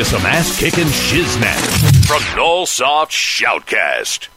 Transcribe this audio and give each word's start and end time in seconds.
to 0.00 0.06
some 0.06 0.24
ass 0.24 0.58
kicking 0.58 0.88
shiznat 0.88 1.60
from 2.08 2.22
Nullsoft 2.32 3.12
Shoutcast. 3.12 4.28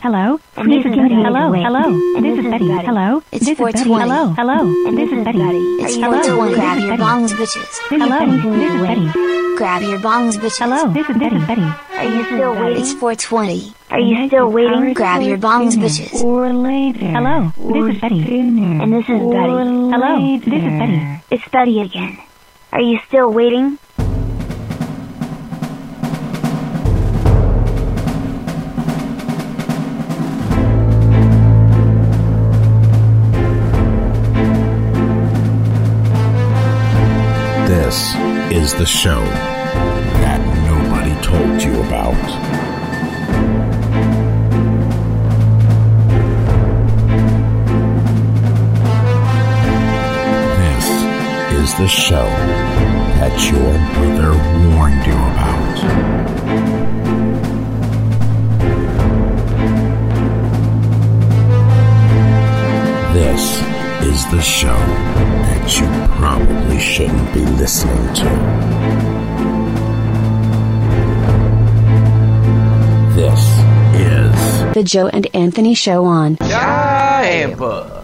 Hello. 0.00 0.40
And 0.56 0.72
this 0.72 0.82
this 0.82 0.86
is 0.86 0.92
is 0.92 0.96
Betty. 0.96 1.12
Betty. 1.12 1.28
Hello. 1.28 1.52
Hello. 1.52 1.84
This 1.92 2.22
this 2.24 2.32
is 2.32 2.44
is 2.46 2.50
Betty. 2.52 2.68
Betty. 2.72 2.86
Hello. 2.86 3.22
It's 3.32 3.44
this 3.44 3.52
is 3.52 3.58
Betty. 3.60 3.84
420. 3.84 4.00
Hello. 4.00 4.22
Hello. 4.32 4.58
And 4.88 4.96
this 4.96 5.12
is 5.12 5.20
Betty. 5.28 5.44
It's 5.84 5.96
Hello. 6.00 6.22
420. 6.24 6.56
This 6.56 6.56
Grab 6.56 6.80
your 6.80 6.96
bongs, 6.96 7.32
bitches. 7.36 7.72
Hello. 7.92 8.20
This 8.56 8.64
is 8.64 8.80
Betty. 8.80 9.06
Grab 9.60 9.82
your 9.82 10.00
bongs, 10.00 10.34
bitches. 10.40 10.58
Hello. 10.64 10.80
This 10.96 11.06
is 11.10 11.16
Betty. 11.20 11.38
Betty. 11.44 11.68
Are 12.00 12.08
you 12.16 12.24
still 12.24 12.54
waiting? 12.56 12.80
It's 12.80 12.92
420. 12.96 13.74
Are 13.90 14.00
you 14.00 14.26
still 14.28 14.48
waiting? 14.48 14.94
Grab 14.94 15.20
your 15.20 15.36
bongs, 15.36 15.76
bitches. 15.76 16.24
Or 16.24 16.48
later. 16.48 17.12
Hello. 17.12 17.52
This 17.60 17.92
is 17.92 18.00
Betty. 18.00 18.24
And 18.40 18.88
this 18.88 19.04
is 19.04 19.20
Betty. 19.20 19.52
Hello. 19.92 20.12
This 20.40 20.64
is 20.64 20.72
Betty. 20.80 21.00
It's 21.28 21.48
Betty 21.52 21.80
again. 21.84 22.25
Are 22.76 22.82
you 22.82 22.98
still 23.08 23.32
waiting? 23.32 23.78
This 37.66 38.14
is 38.52 38.74
the 38.74 38.84
show 38.84 39.24
the 51.78 51.86
show 51.86 52.24
that 53.18 53.50
your 53.50 53.72
mother 54.00 54.32
warned 54.74 55.04
you 55.04 55.12
about. 55.12 55.76
This 63.12 63.60
is 64.08 64.24
the 64.30 64.40
show 64.40 64.68
that 64.68 65.78
you 65.78 65.86
probably 66.16 66.80
shouldn't 66.80 67.34
be 67.34 67.40
listening 67.40 68.14
to. 68.14 68.24
This 73.14 73.40
is 74.00 74.74
The 74.74 74.82
Joe 74.82 75.08
and 75.08 75.26
Anthony 75.34 75.74
Show 75.74 76.06
on. 76.06 76.36
Tampa. 76.36 78.02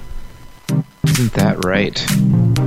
Isn't 1.04 1.32
that 1.34 1.64
right? 1.64 1.94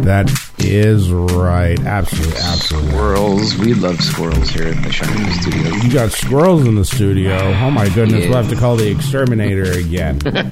that 0.06 0.30
is 0.66 1.12
right. 1.12 1.80
Absolutely, 1.80 2.38
absolutely. 2.40 2.90
Squirrels. 2.92 3.58
We 3.58 3.74
love 3.74 4.02
squirrels 4.02 4.50
here 4.50 4.68
at 4.68 4.84
the 4.84 4.92
Shining 4.92 5.32
Studio. 5.42 5.74
You 5.76 5.94
got 5.94 6.12
squirrels 6.12 6.66
in 6.68 6.76
the 6.76 6.86
studio. 6.86 7.38
Oh 7.38 7.72
my 7.72 7.88
goodness, 7.90 8.24
Yeah. 8.24 8.30
we'll 8.30 8.42
have 8.44 8.50
to 8.50 8.56
call 8.56 8.76
the 8.76 8.90
exterminator 8.90 9.72
again. 9.72 10.20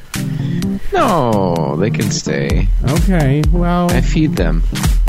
No, 0.92 1.76
they 1.80 1.90
can 1.90 2.12
stay. 2.12 2.68
okay, 2.88 3.42
well, 3.52 3.92
I 3.92 4.02
feed 4.02 4.36
them. 4.36 4.62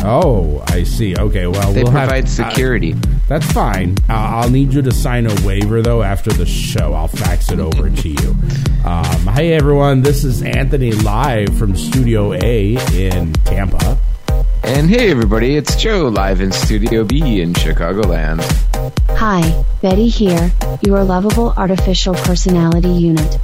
oh, 0.02 0.64
I 0.68 0.82
see. 0.82 1.14
Okay, 1.14 1.46
well, 1.46 1.72
They 1.74 1.82
we'll 1.82 1.92
provide 1.92 2.24
have, 2.24 2.28
security. 2.30 2.94
That's 3.28 3.50
fine. 3.52 3.96
Uh, 4.08 4.14
I'll 4.14 4.48
need 4.50 4.72
you 4.72 4.80
to 4.80 4.90
sign 4.92 5.26
a 5.26 5.34
waiver 5.46 5.82
though 5.82 6.02
after 6.02 6.32
the 6.32 6.46
show. 6.46 6.94
I'll 6.94 7.08
fax 7.08 7.50
it 7.50 7.60
over 7.60 7.90
to 7.90 8.08
you. 8.08 8.36
Um, 8.84 9.26
hey 9.34 9.52
everyone, 9.52 10.00
this 10.00 10.24
is 10.24 10.42
Anthony 10.42 10.92
live 10.92 11.56
from 11.58 11.76
Studio 11.76 12.32
A 12.32 12.76
in 12.94 13.32
Tampa. 13.44 13.98
And 14.66 14.88
hey, 14.88 15.10
everybody, 15.10 15.56
it's 15.56 15.76
Joe 15.76 16.08
live 16.08 16.40
in 16.40 16.50
Studio 16.50 17.04
B 17.04 17.42
in 17.42 17.52
Chicagoland. 17.52 18.40
Hi, 19.10 19.62
Betty 19.82 20.08
here, 20.08 20.50
your 20.82 21.04
lovable 21.04 21.52
artificial 21.56 22.14
personality 22.14 22.88
unit. 22.88 23.38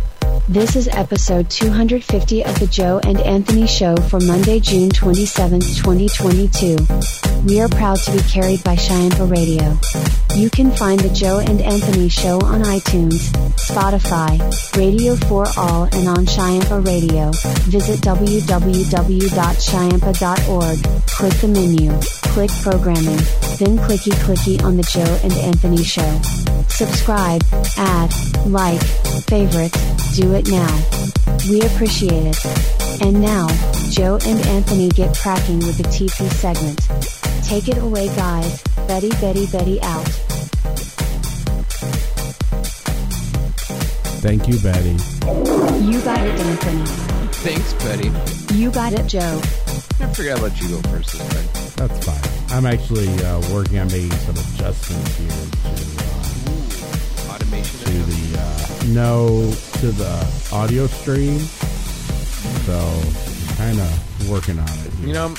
This 0.48 0.76
is 0.76 0.88
episode 0.88 1.50
250 1.50 2.44
of 2.44 2.58
the 2.58 2.66
Joe 2.66 3.00
and 3.04 3.20
Anthony 3.20 3.66
Show 3.66 3.96
for 3.96 4.18
Monday, 4.20 4.60
June 4.60 4.88
27th, 4.88 5.76
2022. 5.76 7.29
We 7.46 7.60
are 7.60 7.68
proud 7.68 7.98
to 8.00 8.10
be 8.12 8.18
carried 8.20 8.64
by 8.64 8.76
Shyampa 8.76 9.30
Radio. 9.30 9.78
You 10.36 10.50
can 10.50 10.70
find 10.70 11.00
the 11.00 11.08
Joe 11.08 11.38
and 11.38 11.58
Anthony 11.60 12.10
Show 12.10 12.38
on 12.40 12.62
iTunes, 12.62 13.30
Spotify, 13.56 14.38
Radio 14.76 15.16
for 15.16 15.46
All, 15.56 15.84
and 15.84 16.06
on 16.06 16.26
Shyampa 16.26 16.86
Radio. 16.86 17.30
Visit 17.70 18.00
www.shyampa.org, 18.00 20.82
click 21.06 21.32
the 21.32 21.48
menu, 21.48 21.98
click 22.32 22.50
programming, 22.62 23.16
then 23.58 23.78
clicky 23.88 24.12
clicky 24.22 24.62
on 24.62 24.76
the 24.76 24.82
Joe 24.82 25.18
and 25.24 25.32
Anthony 25.32 25.82
Show. 25.82 26.20
Subscribe, 26.68 27.42
add, 27.78 28.12
like, 28.46 28.82
favorite, 29.24 29.74
do 30.14 30.34
it 30.34 30.46
now. 30.48 30.78
We 31.48 31.62
appreciate 31.62 32.26
it. 32.26 32.36
And 33.02 33.22
now, 33.22 33.48
Joe 33.88 34.18
and 34.26 34.44
Anthony 34.46 34.90
get 34.90 35.16
cracking 35.16 35.60
with 35.60 35.78
the 35.78 35.84
TP 35.84 36.30
segment. 36.30 36.86
Take 37.42 37.68
it 37.68 37.78
away, 37.78 38.06
guys. 38.14 38.62
Betty, 38.86 39.08
Betty, 39.20 39.46
Betty 39.46 39.80
out. 39.82 40.06
Thank 44.22 44.46
you, 44.48 44.58
Betty. 44.60 44.96
You 45.84 46.00
got 46.02 46.20
it, 46.24 46.38
Anthony. 46.38 46.84
Thanks, 47.42 47.72
Betty. 47.84 48.12
You 48.54 48.70
got 48.70 48.92
it, 48.92 49.06
Joe. 49.06 49.40
I 50.00 50.06
forgot 50.12 50.36
to 50.36 50.42
let 50.42 50.60
you 50.60 50.68
go 50.68 50.80
first 50.90 51.12
this 51.12 51.28
time. 51.28 51.48
That's 51.88 52.04
fine. 52.06 52.22
I'm 52.56 52.66
actually 52.66 53.08
uh, 53.24 53.40
working 53.52 53.78
on 53.78 53.86
making 53.88 54.12
some 54.12 54.36
adjustments 54.36 55.16
here 55.16 55.30
to, 55.30 55.34
Automation. 57.30 57.80
uh, 57.80 57.84
to 57.84 58.02
the 58.02 58.38
uh, 58.38 58.84
no 58.94 59.52
to 59.80 59.90
the 59.92 60.12
audio 60.52 60.86
stream. 60.86 61.38
So 62.66 62.78
I'm 62.78 63.56
kind 63.56 63.80
of 63.80 64.28
working 64.30 64.58
on 64.58 64.68
it. 64.68 64.92
Here. 64.94 65.06
You 65.08 65.12
know, 65.14 65.34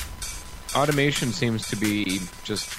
automation 0.75 1.31
seems 1.31 1.67
to 1.69 1.75
be 1.75 2.19
just 2.43 2.69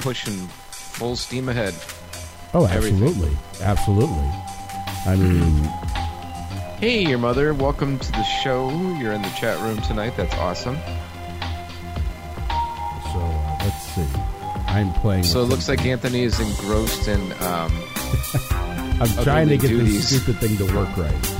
pushing 0.00 0.34
full 0.70 1.16
steam 1.16 1.48
ahead. 1.48 1.74
oh, 2.54 2.66
everything. 2.66 3.02
absolutely, 3.02 3.36
absolutely. 3.62 4.30
I 5.06 5.16
mean, 5.16 5.64
Hey, 6.78 7.06
your 7.06 7.18
mother. 7.18 7.54
Welcome 7.54 7.98
to 7.98 8.12
the 8.12 8.22
show. 8.22 8.68
You're 9.00 9.12
in 9.12 9.22
the 9.22 9.30
chat 9.30 9.58
room 9.60 9.80
tonight. 9.82 10.14
That's 10.16 10.34
awesome. 10.34 10.76
so 10.76 10.82
uh, 13.18 13.58
let's 13.64 13.82
see. 13.94 14.06
I'm 14.66 14.92
playing. 14.94 15.24
So 15.24 15.40
it 15.42 15.46
looks 15.46 15.68
like. 15.68 15.86
Anthony 15.86 16.22
is 16.22 16.38
engrossed 16.38 17.08
in. 17.08 17.20
Um, 17.42 17.72
I'm 19.00 19.24
trying 19.24 19.48
to 19.48 19.56
get 19.56 19.68
duties. 19.68 20.10
this 20.10 20.22
stupid 20.22 20.38
thing 20.40 20.56
to 20.58 20.64
work 20.76 20.94
right. 20.98 21.35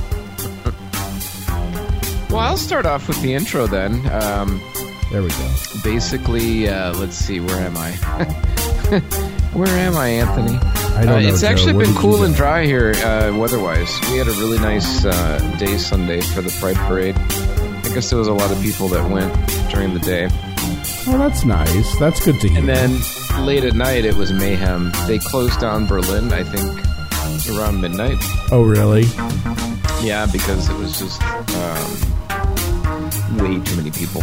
Well, 2.29 2.39
I'll 2.39 2.57
start 2.57 2.85
off 2.85 3.07
with 3.07 3.21
the 3.21 3.33
intro 3.33 3.67
then. 3.67 4.05
Um, 4.11 4.61
There 5.11 5.23
we 5.23 5.29
go. 5.29 5.53
basically, 5.83 6.67
uh, 6.67 6.93
let's 6.95 7.15
see. 7.15 7.39
Where 7.39 7.57
am 7.57 7.77
I? 7.77 7.91
where 9.53 9.67
am 9.67 9.95
I, 9.95 10.07
Anthony? 10.09 10.57
I 10.57 11.05
don't 11.05 11.09
Uh, 11.15 11.19
know. 11.21 11.27
it's 11.29 11.41
Joe. 11.41 11.47
actually 11.47 11.73
What 11.73 11.85
been 11.85 11.95
cool 11.95 12.23
and 12.23 12.35
dry 12.35 12.65
here, 12.65 12.93
uh, 12.97 13.31
weather-wise. 13.37 13.99
We 14.11 14.17
had 14.17 14.27
a 14.27 14.31
really 14.31 14.59
nice 14.59 15.05
uh, 15.05 15.39
day 15.59 15.77
Sunday 15.77 16.21
for 16.21 16.41
the 16.41 16.51
Pride 16.59 16.75
Parade. 16.87 17.15
I 17.17 17.89
guess 17.93 18.09
there 18.09 18.19
was 18.19 18.27
a 18.27 18.33
lot 18.33 18.51
of 18.51 18.61
people 18.61 18.87
that 18.89 19.09
went 19.09 19.31
during 19.71 19.93
the 19.93 19.99
day. 20.01 20.27
Oh, 21.09 21.17
that's 21.17 21.45
nice. 21.45 21.97
That's 21.99 22.23
good 22.25 22.39
to 22.41 22.49
hear. 22.49 22.59
And 22.59 22.67
then 22.67 23.45
late 23.45 23.63
at 23.63 23.75
night, 23.75 24.03
it 24.03 24.15
was 24.15 24.33
mayhem. 24.33 24.91
They 25.07 25.19
closed 25.19 25.59
down 25.61 25.85
Berlin, 25.87 26.33
I 26.33 26.43
think, 26.43 27.57
around 27.57 27.79
midnight. 27.79 28.17
oh, 28.51 28.63
really? 28.63 29.05
Yeah, 30.03 30.25
because 30.31 30.69
it 30.69 30.75
was 30.77 30.99
just 30.99 31.21
um, 31.21 33.37
way 33.37 33.59
too 33.63 33.75
many 33.75 33.91
people. 33.91 34.21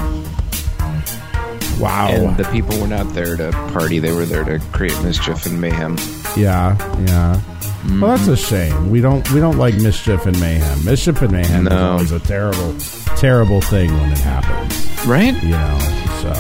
Wow. 1.80 2.08
And 2.10 2.36
the 2.36 2.48
people 2.52 2.78
were 2.80 2.86
not 2.86 3.12
there 3.15 3.36
to 3.36 3.50
party, 3.72 3.98
they 3.98 4.12
were 4.12 4.24
there 4.24 4.44
to 4.44 4.59
create 4.72 5.00
mischief 5.03 5.44
and 5.47 5.60
mayhem. 5.60 5.97
Yeah, 6.36 6.76
yeah. 7.06 7.41
Mm-hmm. 7.84 8.00
Well, 8.00 8.16
that's 8.16 8.28
a 8.28 8.36
shame. 8.36 8.91
We 8.91 9.00
don't 9.00 9.28
we 9.32 9.41
don't 9.41 9.59
like 9.59 9.74
mischief 9.76 10.24
and 10.26 10.38
mayhem. 10.41 10.84
Mischief 10.84 11.21
and 11.21 11.32
mayhem 11.32 11.66
is 11.66 11.72
No. 11.72 11.92
always 11.92 12.12
a 12.12 12.20
terrible, 12.20 12.74
terrible 13.16 13.60
thing 13.60 13.92
when 14.00 14.12
it 14.12 14.18
happens. 14.18 15.06
Right? 15.06 15.34
You 15.42 15.50
know. 15.50 15.78
So 16.22 16.32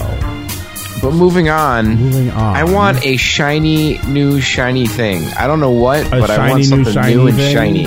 But 1.02 1.12
moving 1.14 1.50
on. 1.50 1.96
moving 1.96 2.30
on. 2.30 2.56
I 2.56 2.64
want 2.64 3.04
a 3.04 3.16
shiny, 3.16 3.98
new, 4.06 4.40
shiny 4.40 4.86
thing. 4.86 5.24
I 5.36 5.46
don't 5.46 5.60
know 5.60 5.72
what, 5.72 6.06
A 6.06 6.10
but 6.20 6.30
I 6.30 6.48
want 6.48 6.58
new, 6.60 6.64
something 6.64 6.94
shiny 6.94 7.14
new 7.16 7.26
and 7.26 7.38
shiny. 7.38 7.86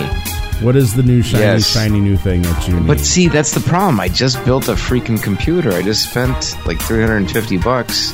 What 0.61 0.75
is 0.75 0.95
the 0.95 1.03
new 1.03 1.21
shiny, 1.21 1.43
Yes. 1.43 1.67
shiny 1.67 1.99
new 1.99 2.17
thing 2.17 2.41
that 2.41 2.67
you 2.67 2.75
need? 2.79 2.87
But 2.87 2.99
see, 2.99 3.27
that's 3.27 3.53
the 3.53 3.59
problem. 3.61 3.99
I 3.99 4.07
just 4.09 4.43
built 4.43 4.67
a 4.67 4.73
freaking 4.73 5.21
computer. 5.21 5.71
I 5.73 5.83
just 5.83 6.09
spent 6.09 6.55
like 6.65 6.79
350 6.81 7.57
bucks 7.57 8.13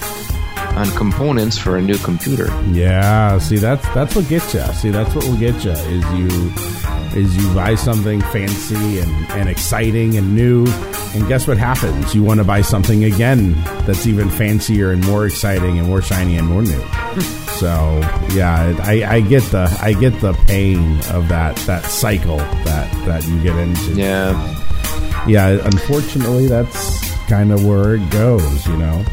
on 0.75 0.89
components 0.91 1.57
for 1.57 1.77
a 1.77 1.81
new 1.81 1.97
computer. 1.99 2.47
yeah. 2.71 3.37
See, 3.37 3.57
that's 3.57 3.87
that's 3.93 4.15
what 4.15 4.27
gets 4.27 4.53
you. 4.53 4.63
See, 4.73 4.89
that's 4.89 5.13
what 5.15 5.23
will 5.25 5.37
get 5.37 5.63
you 5.63 5.71
is 5.71 6.03
you 6.19 6.51
is 7.15 7.35
you 7.37 7.53
buy 7.53 7.75
something 7.75 8.21
fancy 8.21 8.99
and, 8.99 9.11
and 9.31 9.49
exciting 9.49 10.17
and 10.17 10.35
new, 10.35 10.65
and 11.13 11.27
guess 11.27 11.47
what 11.47 11.57
happens? 11.57 12.13
You 12.15 12.23
want 12.23 12.39
to 12.39 12.43
buy 12.43 12.61
something 12.61 13.03
again 13.03 13.53
that's 13.85 14.05
even 14.07 14.29
fancier 14.29 14.91
and 14.91 15.05
more 15.05 15.25
exciting 15.27 15.77
and 15.79 15.87
more 15.87 16.01
shiny 16.01 16.37
and 16.37 16.47
more 16.47 16.61
new. 16.61 16.81
so 17.59 17.99
yeah, 18.33 18.75
I, 18.83 19.03
I 19.07 19.21
get 19.21 19.43
the 19.51 19.75
I 19.81 19.93
get 19.93 20.19
the 20.21 20.33
pain 20.47 20.99
of 21.11 21.27
that 21.29 21.55
that 21.67 21.83
cycle 21.85 22.37
that 22.37 22.91
that 23.05 23.25
you 23.27 23.41
get 23.43 23.55
into. 23.57 23.93
Yeah, 23.93 25.25
yeah. 25.27 25.59
Unfortunately, 25.63 26.47
that's 26.47 27.11
kind 27.29 27.51
of 27.51 27.63
where 27.65 27.95
it 27.95 28.09
goes. 28.09 28.65
You 28.67 28.77
know, 28.77 29.05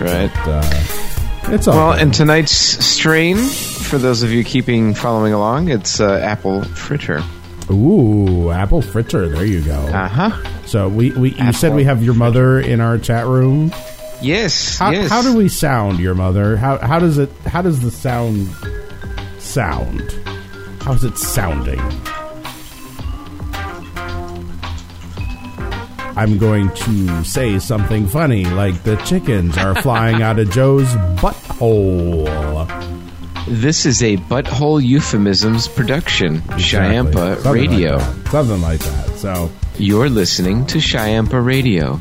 right. 0.00 0.30
uh, 0.46 1.52
it's 1.54 1.68
all 1.68 1.76
Well, 1.76 1.92
good. 1.92 2.02
and 2.02 2.14
tonight's 2.14 2.50
strain, 2.52 3.36
for 3.36 3.98
those 3.98 4.24
of 4.24 4.32
you 4.32 4.42
keeping 4.42 4.94
following 4.94 5.32
along, 5.32 5.68
it's 5.68 6.00
uh, 6.00 6.18
apple 6.18 6.64
fritter. 6.64 7.22
Ooh, 7.70 8.50
apple 8.50 8.82
fritter. 8.82 9.28
There 9.28 9.44
you 9.44 9.62
go. 9.62 9.78
Uh 9.78 10.08
huh. 10.08 10.66
So 10.66 10.88
we, 10.88 11.10
we 11.12 11.34
you 11.34 11.52
said 11.52 11.74
we 11.74 11.84
have 11.84 12.02
your 12.02 12.14
mother 12.14 12.60
in 12.60 12.80
our 12.80 12.98
chat 12.98 13.26
room. 13.26 13.72
Yes. 14.20 14.78
How, 14.78 14.90
yes. 14.90 15.10
how 15.10 15.22
do 15.22 15.36
we 15.36 15.48
sound, 15.48 15.98
your 15.98 16.14
mother? 16.14 16.56
How 16.56 16.78
how 16.78 16.98
does 16.98 17.18
it 17.18 17.30
how 17.44 17.62
does 17.62 17.80
the 17.80 17.90
sound 17.90 18.48
sound? 19.38 20.12
How's 20.82 21.04
it 21.04 21.18
sounding? 21.18 21.80
I'm 26.16 26.38
going 26.38 26.70
to 26.70 27.24
say 27.24 27.58
something 27.58 28.06
funny, 28.06 28.44
like 28.46 28.82
the 28.84 28.96
chickens 29.04 29.58
are 29.58 29.74
flying 29.82 30.22
out 30.22 30.38
of 30.38 30.50
Joe's 30.50 30.88
butthole. 31.20 32.24
This 33.48 33.86
is 33.86 34.02
a 34.02 34.16
butthole 34.16 34.82
euphemisms 34.84 35.68
production. 35.68 36.36
Exactly. 36.36 36.62
Shyampa 36.64 37.34
Something 37.42 37.44
like 37.44 37.70
Radio. 37.70 37.98
that. 37.98 38.28
Something 38.30 38.60
like 38.62 38.80
that. 38.80 39.08
So 39.18 39.50
You're 39.78 40.08
listening 40.08 40.66
to 40.66 40.78
Shyampa 40.78 41.44
Radio. 41.44 42.00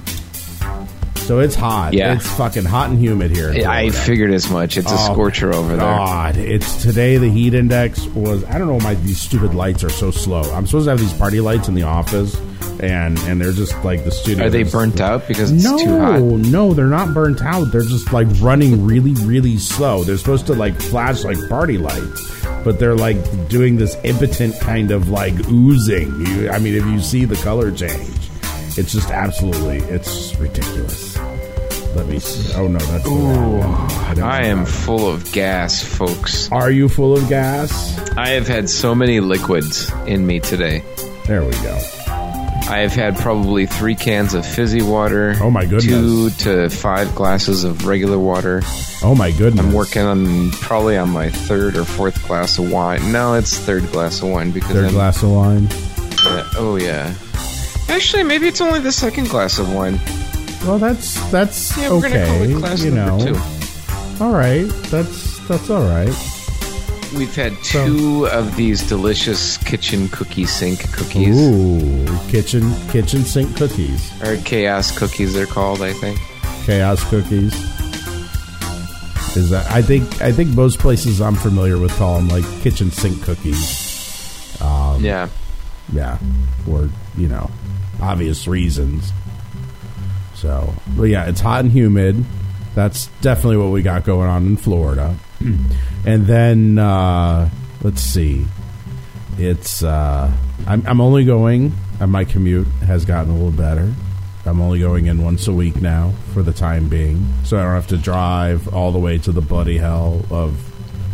So 1.25 1.39
it's 1.39 1.55
hot. 1.55 1.93
Yeah. 1.93 2.15
It's 2.15 2.29
fucking 2.37 2.65
hot 2.65 2.89
and 2.89 2.99
humid 2.99 3.31
here. 3.31 3.51
I 3.67 3.89
figured 3.89 4.31
as 4.31 4.49
much. 4.49 4.77
It's 4.77 4.91
a 4.91 4.95
Oh, 4.95 5.13
scorcher 5.13 5.53
over 5.53 5.69
there. 5.69 5.77
God, 5.79 6.37
it's 6.37 6.81
today. 6.81 7.17
The 7.17 7.29
heat 7.29 7.53
index 7.53 8.05
was. 8.07 8.43
I 8.45 8.57
don't 8.57 8.67
know 8.67 8.79
why 8.85 8.95
these 8.95 9.19
stupid 9.19 9.53
lights 9.55 9.83
are 9.83 9.89
so 9.89 10.11
slow. 10.11 10.41
I'm 10.53 10.65
supposed 10.65 10.85
to 10.85 10.91
have 10.91 10.99
these 10.99 11.13
party 11.13 11.39
lights 11.41 11.67
in 11.67 11.73
the 11.75 11.83
office, 11.83 12.35
and 12.79 13.17
and 13.19 13.41
they're 13.41 13.51
just 13.53 13.75
like 13.83 14.03
the 14.03 14.11
studio. 14.11 14.45
Are 14.45 14.49
they 14.49 14.61
is- 14.61 14.71
burnt 14.71 15.01
out 15.01 15.27
because 15.27 15.51
it's 15.51 15.63
No, 15.63 15.77
too 15.77 15.99
hot? 15.99 16.19
no, 16.21 16.73
they're 16.73 16.85
not 16.87 17.13
burnt 17.13 17.41
out. 17.41 17.71
They're 17.71 17.81
just 17.81 18.13
like 18.13 18.27
running 18.39 18.85
really, 18.85 19.13
really 19.25 19.57
slow. 19.57 20.03
They're 20.03 20.17
supposed 20.17 20.45
to 20.47 20.53
like 20.53 20.79
flash 20.79 21.23
like 21.23 21.37
party 21.49 21.77
lights, 21.77 22.45
but 22.63 22.79
they're 22.79 22.95
like 22.95 23.17
doing 23.49 23.77
this 23.77 23.97
impotent 24.03 24.59
kind 24.59 24.91
of 24.91 25.09
like 25.09 25.33
oozing. 25.49 26.25
You, 26.27 26.49
I 26.49 26.59
mean, 26.59 26.75
if 26.75 26.85
you 26.85 26.99
see 27.01 27.25
the 27.25 27.35
color 27.37 27.71
change, 27.71 28.09
it's 28.77 28.91
just 28.91 29.09
absolutely, 29.09 29.77
it's 29.89 30.35
ridiculous. 30.35 31.14
Let 31.95 32.07
me 32.07 32.19
see. 32.19 32.53
Oh 32.55 32.67
no, 32.67 32.77
that's 32.79 33.03
the. 33.03 34.21
I 34.21 34.43
am 34.45 34.65
full 34.65 35.09
of 35.09 35.31
gas, 35.31 35.81
folks. 35.83 36.51
Are 36.51 36.69
you 36.69 36.89
full 36.89 37.15
of 37.17 37.27
gas? 37.29 37.97
I 38.17 38.29
have 38.29 38.47
had 38.47 38.69
so 38.69 38.93
many 38.93 39.19
liquids 39.21 39.91
in 40.05 40.25
me 40.27 40.39
today. 40.39 40.83
There 41.25 41.43
we 41.43 41.51
go. 41.51 41.79
I 42.67 42.79
have 42.79 42.93
had 42.93 43.15
probably 43.17 43.65
three 43.67 43.93
cans 43.95 44.33
of 44.33 44.43
fizzy 44.45 44.81
water. 44.81 45.35
Oh, 45.39 45.51
my 45.51 45.65
goodness. 45.65 45.85
Two 45.85 46.29
to 46.31 46.67
five 46.69 47.13
glasses 47.13 47.63
of 47.63 47.85
regular 47.85 48.17
water. 48.17 48.61
Oh 49.03 49.13
my 49.15 49.29
goodness! 49.31 49.63
I'm 49.63 49.71
working 49.73 50.01
on 50.01 50.49
probably 50.51 50.97
on 50.97 51.09
my 51.11 51.29
third 51.29 51.75
or 51.77 51.85
fourth 51.85 52.27
glass 52.27 52.57
of 52.57 52.71
wine. 52.71 53.11
No, 53.11 53.35
it's 53.35 53.57
third 53.59 53.89
glass 53.91 54.21
of 54.23 54.29
wine 54.29 54.49
because 54.51 54.71
Third 54.71 54.85
I'm, 54.85 54.91
glass 54.93 55.21
of 55.21 55.29
wine. 55.31 55.67
yeah, 56.25 56.49
oh 56.57 56.77
yeah. 56.81 57.13
Actually, 57.87 58.23
maybe 58.23 58.47
it's 58.47 58.61
only 58.61 58.79
the 58.79 58.91
second 58.91 59.29
glass 59.29 59.59
of 59.59 59.71
wine. 59.71 59.99
Well, 60.63 60.79
that's 60.79 61.19
that's 61.31 61.77
Yeah, 61.77 61.89
we're 61.91 62.01
gonna 62.01 62.25
call 62.25 62.35
okay. 62.41 62.51
it 62.53 62.57
class 62.57 62.83
you 62.83 62.91
know, 62.91 63.19
two. 63.19 64.23
all 64.23 64.31
right. 64.33 64.65
That's 64.89 65.39
that's 65.47 65.69
all 65.69 65.83
right. 65.83 66.13
We've 67.15 67.33
had 67.35 67.53
two 67.63 68.27
of 68.31 68.55
these 68.55 68.81
delicious 68.87 69.57
kitchen 69.57 70.09
cookie 70.09 70.45
sink 70.45 70.91
cookies, 70.91 71.37
Ooh, 71.39 72.05
kitchen 72.29 72.73
kitchen 72.89 73.23
sink 73.23 73.55
cookies, 73.55 74.11
or 74.23 74.37
chaos 74.37 74.97
cookies. 74.97 75.33
They're 75.33 75.45
called, 75.45 75.81
I 75.81 75.93
think. 75.93 76.19
chaos 76.65 77.03
cookies. 77.09 77.53
Is 79.37 79.49
that? 79.49 79.69
I 79.69 79.81
think 79.81 80.21
I 80.21 80.31
think 80.31 80.55
most 80.55 80.79
places 80.79 81.21
I'm 81.21 81.35
familiar 81.35 81.77
with 81.77 81.91
call 81.97 82.15
them 82.17 82.27
like 82.29 82.45
kitchen 82.61 82.89
sink 82.91 83.21
cookies. 83.23 84.61
Um, 84.61 85.03
Yeah. 85.03 85.29
Yeah, 85.93 86.17
for 86.65 86.89
you 87.17 87.27
know 87.27 87.51
obvious 88.01 88.47
reasons. 88.47 89.11
So, 90.45 90.75
but 90.95 91.05
yeah, 91.05 91.25
it's 91.25 91.41
hot 91.41 91.61
and 91.61 91.71
humid. 91.71 92.23
That's 92.75 93.07
definitely 93.21 93.57
what 93.57 93.71
we 93.71 93.81
got 93.81 94.03
going 94.03 94.29
on 94.29 94.45
in 94.45 94.57
Florida. 94.57 95.15
and 96.05 96.27
then 96.27 96.77
uh, 96.77 97.49
let's 97.81 98.01
see, 98.01 98.45
it's 99.39 99.81
uh, 99.81 100.31
I'm 100.67 100.85
I'm 100.85 101.01
only 101.01 101.25
going. 101.25 101.73
Uh, 101.99 102.05
my 102.05 102.25
commute 102.25 102.67
has 102.85 103.05
gotten 103.05 103.31
a 103.31 103.33
little 103.33 103.49
better. 103.49 103.91
I'm 104.45 104.61
only 104.61 104.79
going 104.79 105.07
in 105.07 105.23
once 105.23 105.47
a 105.47 105.51
week 105.51 105.81
now 105.81 106.13
for 106.31 106.43
the 106.43 106.53
time 106.53 106.89
being, 106.89 107.27
so 107.43 107.57
I 107.57 107.63
don't 107.63 107.73
have 107.73 107.87
to 107.87 107.97
drive 107.97 108.71
all 108.71 108.91
the 108.91 108.99
way 108.99 109.17
to 109.17 109.31
the 109.31 109.41
bloody 109.41 109.79
hell 109.79 110.23
of 110.29 110.55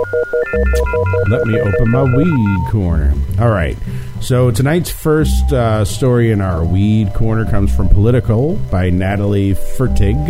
Let 1.29 1.45
me 1.47 1.59
open 1.59 1.91
my 1.91 2.03
weed 2.03 2.71
corner. 2.71 3.13
All 3.39 3.49
right. 3.49 3.77
So 4.21 4.49
tonight's 4.51 4.89
first 4.89 5.51
uh, 5.51 5.85
story 5.85 6.31
in 6.31 6.41
our 6.41 6.63
weed 6.63 7.13
corner 7.13 7.45
comes 7.45 7.75
from 7.75 7.89
Politico 7.89 8.55
by 8.71 8.89
Natalie 8.89 9.53
Fertig. 9.53 10.29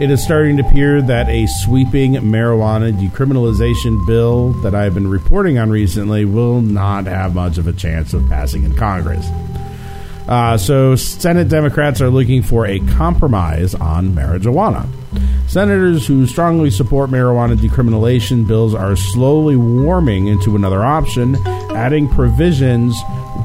It 0.00 0.10
is 0.10 0.22
starting 0.22 0.56
to 0.56 0.66
appear 0.66 1.02
that 1.02 1.28
a 1.28 1.46
sweeping 1.46 2.14
marijuana 2.14 2.92
decriminalization 2.92 4.06
bill 4.06 4.52
that 4.62 4.74
I've 4.74 4.94
been 4.94 5.08
reporting 5.08 5.58
on 5.58 5.70
recently 5.70 6.24
will 6.24 6.62
not 6.62 7.06
have 7.06 7.34
much 7.34 7.58
of 7.58 7.66
a 7.66 7.72
chance 7.72 8.14
of 8.14 8.26
passing 8.28 8.64
in 8.64 8.74
Congress. 8.76 9.26
Uh, 10.28 10.56
so, 10.56 10.94
Senate 10.94 11.48
Democrats 11.48 12.00
are 12.00 12.08
looking 12.08 12.42
for 12.42 12.64
a 12.64 12.78
compromise 12.80 13.74
on 13.74 14.10
marijuana. 14.10 14.88
Senators 15.50 16.06
who 16.06 16.28
strongly 16.28 16.70
support 16.70 17.10
marijuana 17.10 17.56
decriminalization 17.56 18.46
bills 18.46 18.72
are 18.72 18.94
slowly 18.94 19.56
warming 19.56 20.28
into 20.28 20.54
another 20.54 20.84
option, 20.84 21.36
adding 21.72 22.08
provisions 22.08 22.96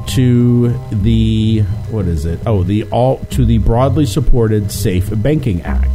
to 0.09 0.69
the 0.91 1.61
what 1.89 2.05
is 2.05 2.25
it? 2.25 2.39
Oh, 2.45 2.61
the 2.61 2.83
all 2.91 3.17
to 3.31 3.43
the 3.43 3.57
broadly 3.57 4.05
supported 4.05 4.71
Safe 4.71 5.09
Banking 5.23 5.63
Act. 5.63 5.89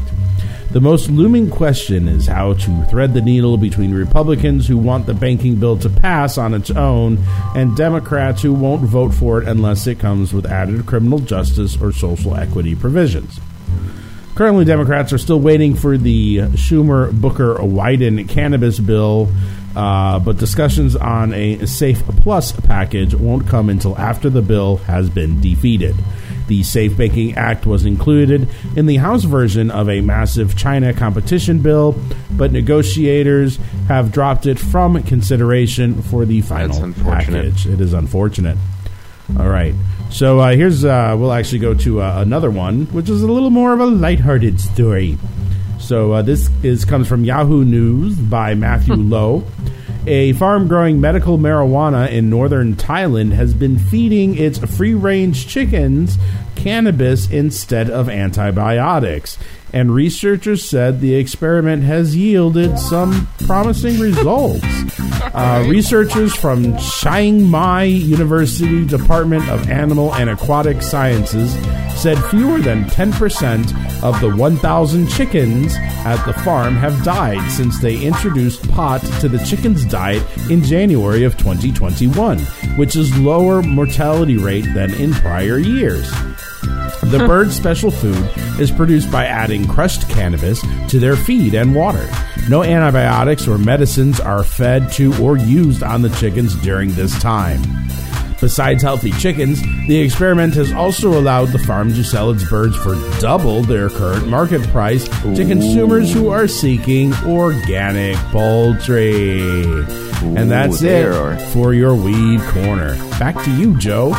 The 0.72 0.80
most 0.80 1.10
looming 1.10 1.48
question 1.48 2.08
is 2.08 2.26
how 2.26 2.54
to 2.54 2.84
thread 2.86 3.14
the 3.14 3.22
needle 3.22 3.56
between 3.56 3.94
Republicans 3.94 4.66
who 4.66 4.78
want 4.78 5.06
the 5.06 5.14
banking 5.14 5.60
bill 5.60 5.78
to 5.78 5.88
pass 5.88 6.36
on 6.36 6.54
its 6.54 6.72
own 6.72 7.18
and 7.54 7.76
Democrats 7.76 8.42
who 8.42 8.52
won't 8.52 8.82
vote 8.82 9.14
for 9.14 9.40
it 9.40 9.46
unless 9.46 9.86
it 9.86 10.00
comes 10.00 10.32
with 10.32 10.44
added 10.44 10.86
criminal 10.86 11.20
justice 11.20 11.80
or 11.80 11.92
social 11.92 12.34
equity 12.34 12.74
provisions. 12.74 13.38
Currently, 14.40 14.64
Democrats 14.64 15.12
are 15.12 15.18
still 15.18 15.38
waiting 15.38 15.74
for 15.74 15.98
the 15.98 16.38
Schumer 16.38 17.12
Booker 17.12 17.56
Wyden 17.56 18.26
cannabis 18.26 18.78
bill, 18.80 19.28
uh, 19.76 20.18
but 20.18 20.38
discussions 20.38 20.96
on 20.96 21.34
a 21.34 21.66
Safe 21.66 22.02
Plus 22.22 22.50
package 22.50 23.14
won't 23.14 23.46
come 23.46 23.68
until 23.68 23.98
after 23.98 24.30
the 24.30 24.40
bill 24.40 24.78
has 24.78 25.10
been 25.10 25.42
defeated. 25.42 25.94
The 26.48 26.62
Safe 26.62 26.96
Banking 26.96 27.34
Act 27.34 27.66
was 27.66 27.84
included 27.84 28.48
in 28.76 28.86
the 28.86 28.96
House 28.96 29.24
version 29.24 29.70
of 29.70 29.90
a 29.90 30.00
massive 30.00 30.56
China 30.56 30.94
competition 30.94 31.58
bill, 31.58 31.94
but 32.30 32.50
negotiators 32.50 33.58
have 33.88 34.10
dropped 34.10 34.46
it 34.46 34.58
from 34.58 35.02
consideration 35.02 36.00
for 36.00 36.24
the 36.24 36.40
final 36.40 36.94
package. 36.94 37.66
It 37.66 37.82
is 37.82 37.92
unfortunate. 37.92 38.56
All 39.38 39.50
right. 39.50 39.74
So 40.10 40.40
uh, 40.40 40.54
here's 40.54 40.84
uh, 40.84 41.16
we'll 41.18 41.32
actually 41.32 41.60
go 41.60 41.72
to 41.74 42.02
uh, 42.02 42.20
another 42.20 42.50
one, 42.50 42.86
which 42.86 43.08
is 43.08 43.22
a 43.22 43.26
little 43.26 43.50
more 43.50 43.72
of 43.72 43.80
a 43.80 43.86
lighthearted 43.86 44.60
story. 44.60 45.16
So 45.78 46.12
uh, 46.12 46.22
this 46.22 46.50
is 46.62 46.84
comes 46.84 47.08
from 47.08 47.24
Yahoo 47.24 47.64
News 47.64 48.18
by 48.18 48.54
Matthew 48.54 48.94
Lowe. 48.96 49.44
A 50.06 50.32
farm 50.34 50.66
growing 50.66 51.00
medical 51.00 51.38
marijuana 51.38 52.10
in 52.10 52.28
northern 52.28 52.74
Thailand 52.74 53.32
has 53.32 53.54
been 53.54 53.78
feeding 53.78 54.36
its 54.36 54.58
free 54.58 54.94
range 54.94 55.46
chickens 55.46 56.18
cannabis 56.54 57.30
instead 57.30 57.88
of 57.90 58.08
antibiotics. 58.08 59.38
And 59.72 59.94
researchers 59.94 60.68
said 60.68 61.00
the 61.00 61.14
experiment 61.14 61.84
has 61.84 62.16
yielded 62.16 62.78
some 62.78 63.28
promising 63.46 64.00
results. 64.00 64.64
Uh, 65.32 65.64
researchers 65.68 66.34
from 66.34 66.76
Chiang 66.78 67.48
Mai 67.48 67.84
University 67.84 68.84
Department 68.84 69.48
of 69.48 69.68
Animal 69.70 70.14
and 70.14 70.28
Aquatic 70.28 70.82
Sciences 70.82 71.52
said 72.00 72.18
fewer 72.30 72.58
than 72.58 72.84
10% 72.86 74.02
of 74.02 74.18
the 74.20 74.34
1,000 74.34 75.08
chickens 75.08 75.74
at 75.76 76.24
the 76.24 76.32
farm 76.32 76.74
have 76.74 77.04
died 77.04 77.50
since 77.50 77.78
they 77.80 78.02
introduced 78.02 78.66
pot 78.70 79.00
to 79.20 79.28
the 79.28 79.38
chickens' 79.44 79.84
diet 79.84 80.24
in 80.50 80.64
January 80.64 81.24
of 81.24 81.36
2021, 81.36 82.38
which 82.76 82.96
is 82.96 83.16
lower 83.18 83.62
mortality 83.62 84.36
rate 84.36 84.66
than 84.74 84.92
in 84.94 85.12
prior 85.12 85.58
years. 85.58 86.10
The 87.10 87.26
bird's 87.26 87.56
special 87.56 87.90
food 87.90 88.30
is 88.60 88.70
produced 88.70 89.10
by 89.10 89.26
adding 89.26 89.66
crushed 89.66 90.08
cannabis 90.08 90.62
to 90.90 91.00
their 91.00 91.16
feed 91.16 91.54
and 91.54 91.74
water. 91.74 92.08
No 92.48 92.62
antibiotics 92.62 93.48
or 93.48 93.58
medicines 93.58 94.20
are 94.20 94.44
fed 94.44 94.92
to 94.92 95.12
or 95.20 95.36
used 95.36 95.82
on 95.82 96.02
the 96.02 96.08
chickens 96.10 96.54
during 96.62 96.92
this 96.92 97.20
time. 97.20 97.60
Besides 98.40 98.82
healthy 98.82 99.10
chickens, 99.10 99.60
the 99.88 99.98
experiment 99.98 100.54
has 100.54 100.72
also 100.72 101.18
allowed 101.18 101.46
the 101.46 101.58
farm 101.58 101.92
to 101.94 102.04
sell 102.04 102.30
its 102.30 102.48
birds 102.48 102.76
for 102.76 102.94
double 103.20 103.62
their 103.62 103.90
current 103.90 104.28
market 104.28 104.62
price 104.68 105.08
to 105.08 105.44
consumers 105.44 106.12
who 106.12 106.28
are 106.28 106.46
seeking 106.46 107.12
organic 107.26 108.16
poultry. 108.30 109.62
and 110.22 110.48
that's 110.48 110.80
it 110.80 110.86
there. 110.86 111.38
for 111.48 111.74
your 111.74 111.94
weed 111.94 112.40
corner. 112.52 112.96
Back 113.18 113.42
to 113.44 113.50
you, 113.50 113.76
Joe. 113.78 114.14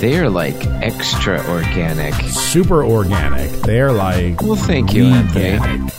They're 0.00 0.30
like 0.30 0.56
extra 0.82 1.46
organic. 1.50 2.14
Super 2.14 2.82
organic. 2.82 3.50
They're 3.50 3.92
like 3.92 4.40
Well, 4.40 4.56
thank 4.56 4.94
you, 4.94 5.04
Anthony. 5.04 5.90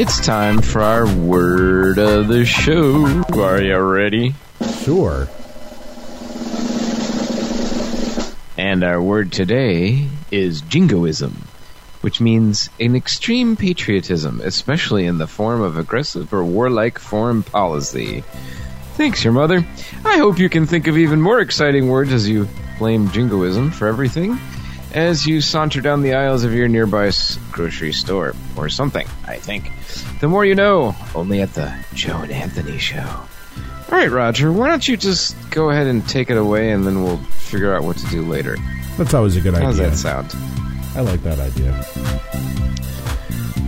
It's 0.00 0.24
time 0.24 0.62
for 0.62 0.80
our 0.80 1.12
word 1.12 1.98
of 1.98 2.28
the 2.28 2.44
show. 2.44 3.24
Are 3.34 3.60
you 3.60 3.76
ready? 3.78 4.36
Sure. 4.84 5.28
And 8.56 8.84
our 8.84 9.02
word 9.02 9.32
today 9.32 10.06
is 10.30 10.60
jingoism, 10.60 11.48
which 12.00 12.20
means 12.20 12.70
an 12.78 12.94
extreme 12.94 13.56
patriotism, 13.56 14.40
especially 14.40 15.06
in 15.06 15.18
the 15.18 15.26
form 15.26 15.62
of 15.62 15.78
aggressive 15.78 16.32
or 16.32 16.44
warlike 16.44 17.00
foreign 17.00 17.42
policy. 17.42 18.22
Thanks, 18.94 19.24
your 19.24 19.32
mother. 19.32 19.66
I 20.04 20.18
hope 20.18 20.38
you 20.38 20.48
can 20.48 20.66
think 20.66 20.86
of 20.86 20.96
even 20.96 21.20
more 21.20 21.40
exciting 21.40 21.88
words 21.88 22.12
as 22.12 22.28
you 22.28 22.46
blame 22.78 23.10
jingoism 23.10 23.70
for 23.70 23.86
everything 23.86 24.38
as 24.94 25.26
you 25.26 25.40
saunter 25.40 25.80
down 25.80 26.02
the 26.02 26.14
aisles 26.14 26.44
of 26.44 26.54
your 26.54 26.68
nearby 26.68 27.10
grocery 27.50 27.92
store 27.92 28.32
or 28.56 28.68
something, 28.68 29.06
I 29.26 29.38
think. 29.38 29.70
The 30.20 30.28
more 30.28 30.44
you 30.44 30.54
know, 30.54 30.94
only 31.14 31.42
at 31.42 31.52
the 31.54 31.74
Joe 31.94 32.18
and 32.18 32.30
Anthony 32.30 32.78
show. 32.78 33.02
All 33.02 33.98
right, 33.98 34.10
Roger, 34.10 34.52
why 34.52 34.68
don't 34.68 34.86
you 34.86 34.96
just 34.96 35.36
go 35.50 35.70
ahead 35.70 35.88
and 35.88 36.08
take 36.08 36.30
it 36.30 36.36
away 36.36 36.70
and 36.70 36.86
then 36.86 37.02
we'll 37.02 37.18
figure 37.18 37.74
out 37.74 37.82
what 37.82 37.96
to 37.98 38.06
do 38.06 38.22
later. 38.22 38.56
That's 38.96 39.14
always 39.14 39.36
a 39.36 39.40
good 39.40 39.54
idea. 39.54 39.66
How's 39.66 39.80
idea. 39.80 39.90
that 39.90 39.96
sound? 39.96 40.34
I 40.96 41.00
like 41.00 41.22
that 41.24 41.40
idea. 41.40 41.72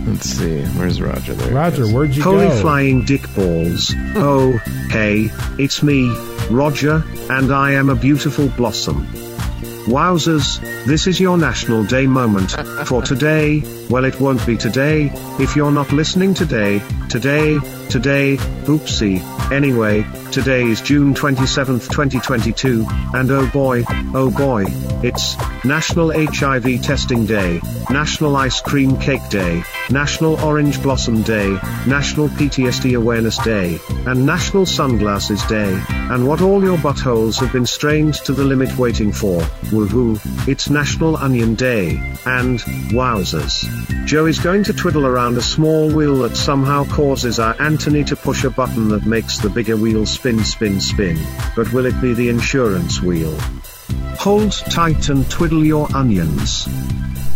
Let's 0.07 0.29
see. 0.29 0.63
Where's 0.79 1.01
Roger 1.01 1.33
there? 1.33 1.53
Roger, 1.53 1.87
where'd 1.87 2.15
you 2.15 2.23
Holy 2.23 2.45
go? 2.45 2.47
Holy 2.47 2.61
flying 2.61 3.03
dick 3.03 3.23
balls. 3.35 3.93
Oh, 4.15 4.53
hey, 4.89 5.29
it's 5.59 5.83
me, 5.83 6.07
Roger, 6.49 7.03
and 7.29 7.51
I 7.51 7.71
am 7.71 7.89
a 7.89 7.95
beautiful 7.95 8.47
blossom. 8.49 9.05
Wowzers, 9.87 10.59
this 10.85 11.07
is 11.07 11.19
your 11.19 11.37
National 11.37 11.83
Day 11.83 12.07
moment. 12.07 12.51
For 12.85 13.01
today, 13.01 13.63
well, 13.89 14.05
it 14.05 14.19
won't 14.19 14.45
be 14.45 14.57
today, 14.57 15.11
if 15.39 15.55
you're 15.55 15.71
not 15.71 15.91
listening 15.91 16.33
today, 16.33 16.81
today, 17.09 17.59
today, 17.89 18.37
oopsie. 18.65 19.36
Anyway, 19.51 20.05
today 20.33 20.63
is 20.63 20.81
June 20.81 21.13
27th, 21.13 21.89
2022, 21.89 22.85
and 23.13 23.31
oh 23.31 23.47
boy, 23.47 23.81
oh 24.13 24.29
boy, 24.29 24.65
it's 25.01 25.37
National 25.63 26.11
HIV 26.11 26.81
Testing 26.81 27.25
Day, 27.25 27.61
National 27.89 28.35
Ice 28.35 28.59
Cream 28.59 28.97
Cake 28.99 29.27
Day, 29.29 29.63
National 29.89 30.37
Orange 30.41 30.83
Blossom 30.83 31.21
Day, 31.21 31.57
National 31.87 32.27
PTSD 32.27 32.97
Awareness 32.97 33.37
Day, 33.37 33.79
and 34.05 34.25
National 34.25 34.65
Sunglasses 34.65 35.41
Day, 35.43 35.81
and 35.89 36.27
what 36.27 36.41
all 36.41 36.61
your 36.61 36.77
buttholes 36.77 37.39
have 37.39 37.53
been 37.53 37.65
strained 37.65 38.15
to 38.15 38.33
the 38.33 38.43
limit 38.43 38.77
waiting 38.77 39.13
for. 39.13 39.39
Woohoo, 39.71 40.19
it's 40.45 40.69
National 40.69 41.15
Onion 41.15 41.55
Day, 41.55 41.91
and, 42.25 42.59
wowzers. 42.91 43.65
Joe 44.05 44.25
is 44.25 44.39
going 44.39 44.63
to 44.63 44.73
twiddle 44.73 45.05
around 45.05 45.37
a 45.37 45.41
small 45.41 45.89
wheel 45.89 46.17
that 46.19 46.35
somehow 46.35 46.85
causes 46.85 47.39
our 47.39 47.55
Anthony 47.61 48.03
to 48.05 48.15
push 48.15 48.43
a 48.43 48.49
button 48.49 48.89
that 48.89 49.05
makes 49.05 49.36
the 49.39 49.49
bigger 49.49 49.75
wheel 49.77 50.05
spin 50.05 50.39
spin 50.43 50.79
spin, 50.81 51.17
but 51.55 51.71
will 51.73 51.85
it 51.85 51.99
be 52.01 52.13
the 52.13 52.29
insurance 52.29 53.01
wheel? 53.01 53.35
Hold 54.19 54.51
tight 54.51 55.09
and 55.09 55.29
twiddle 55.29 55.63
your 55.65 55.87
onions. 55.95 56.67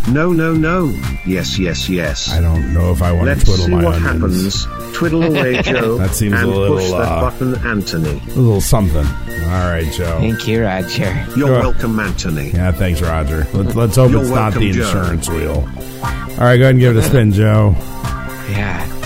No, 0.08 0.32
no, 0.32 0.52
no. 0.52 0.86
Yes, 1.24 1.58
yes, 1.60 1.88
yes. 1.88 2.28
I 2.32 2.40
don't 2.40 2.74
know 2.74 2.90
if 2.90 3.00
I 3.02 3.12
want 3.12 3.26
Let's 3.26 3.40
to 3.40 3.46
twiddle 3.46 3.64
see 3.66 3.70
my 3.70 3.84
what 3.84 3.94
onions. 4.02 4.64
happens. 4.64 4.96
Twiddle 4.96 5.22
away, 5.22 5.62
Joe. 5.62 5.96
That 5.98 6.10
seems 6.14 6.32
a 6.34 6.38
and 6.38 6.48
little, 6.50 6.76
push 6.76 6.90
that 6.90 6.96
uh, 7.02 7.30
button, 7.30 7.54
Anthony. 7.66 8.10
A 8.20 8.34
little 8.34 8.60
something. 8.60 9.06
All 9.06 9.70
right, 9.70 9.88
Joe. 9.92 10.18
Thank 10.18 10.48
you, 10.48 10.64
Roger. 10.64 11.04
You're 11.36 11.46
Sure. 11.48 11.60
welcome, 11.60 12.00
Anthony. 12.00 12.50
Yeah, 12.50 12.72
thanks, 12.72 13.00
Roger. 13.00 13.46
Let's, 13.54 13.76
let's 13.76 13.96
hope 13.96 14.10
You're 14.10 14.22
it's 14.22 14.30
not 14.30 14.54
the 14.54 14.60
welcome, 14.60 14.72
Joe. 14.72 14.86
insurance 14.88 15.28
wheel. 15.28 15.68
All 16.02 16.46
right, 16.46 16.56
go 16.56 16.64
ahead 16.64 16.70
and 16.70 16.80
give 16.80 16.96
it 16.96 16.98
a 16.98 17.02
spin, 17.04 17.32
Joe. 17.32 17.74
Yeah. 17.78 18.48
Yeah. 18.50 19.01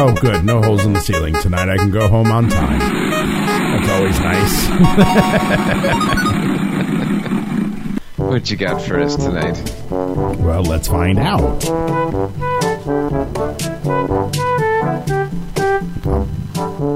Oh, 0.00 0.14
good. 0.14 0.44
No 0.44 0.62
holes 0.62 0.84
in 0.86 0.92
the 0.92 1.00
ceiling 1.00 1.34
tonight. 1.34 1.68
I 1.68 1.76
can 1.76 1.90
go 1.90 2.06
home 2.06 2.28
on 2.28 2.48
time. 2.48 2.78
That's 2.78 3.88
always 3.88 4.20
nice. 4.20 4.68
What 8.28 8.50
you 8.50 8.58
got 8.58 8.82
for 8.82 9.00
us 9.00 9.16
tonight? 9.16 9.56
well, 9.90 10.62
let's 10.62 10.86
find 10.86 11.18
out. 11.18 11.62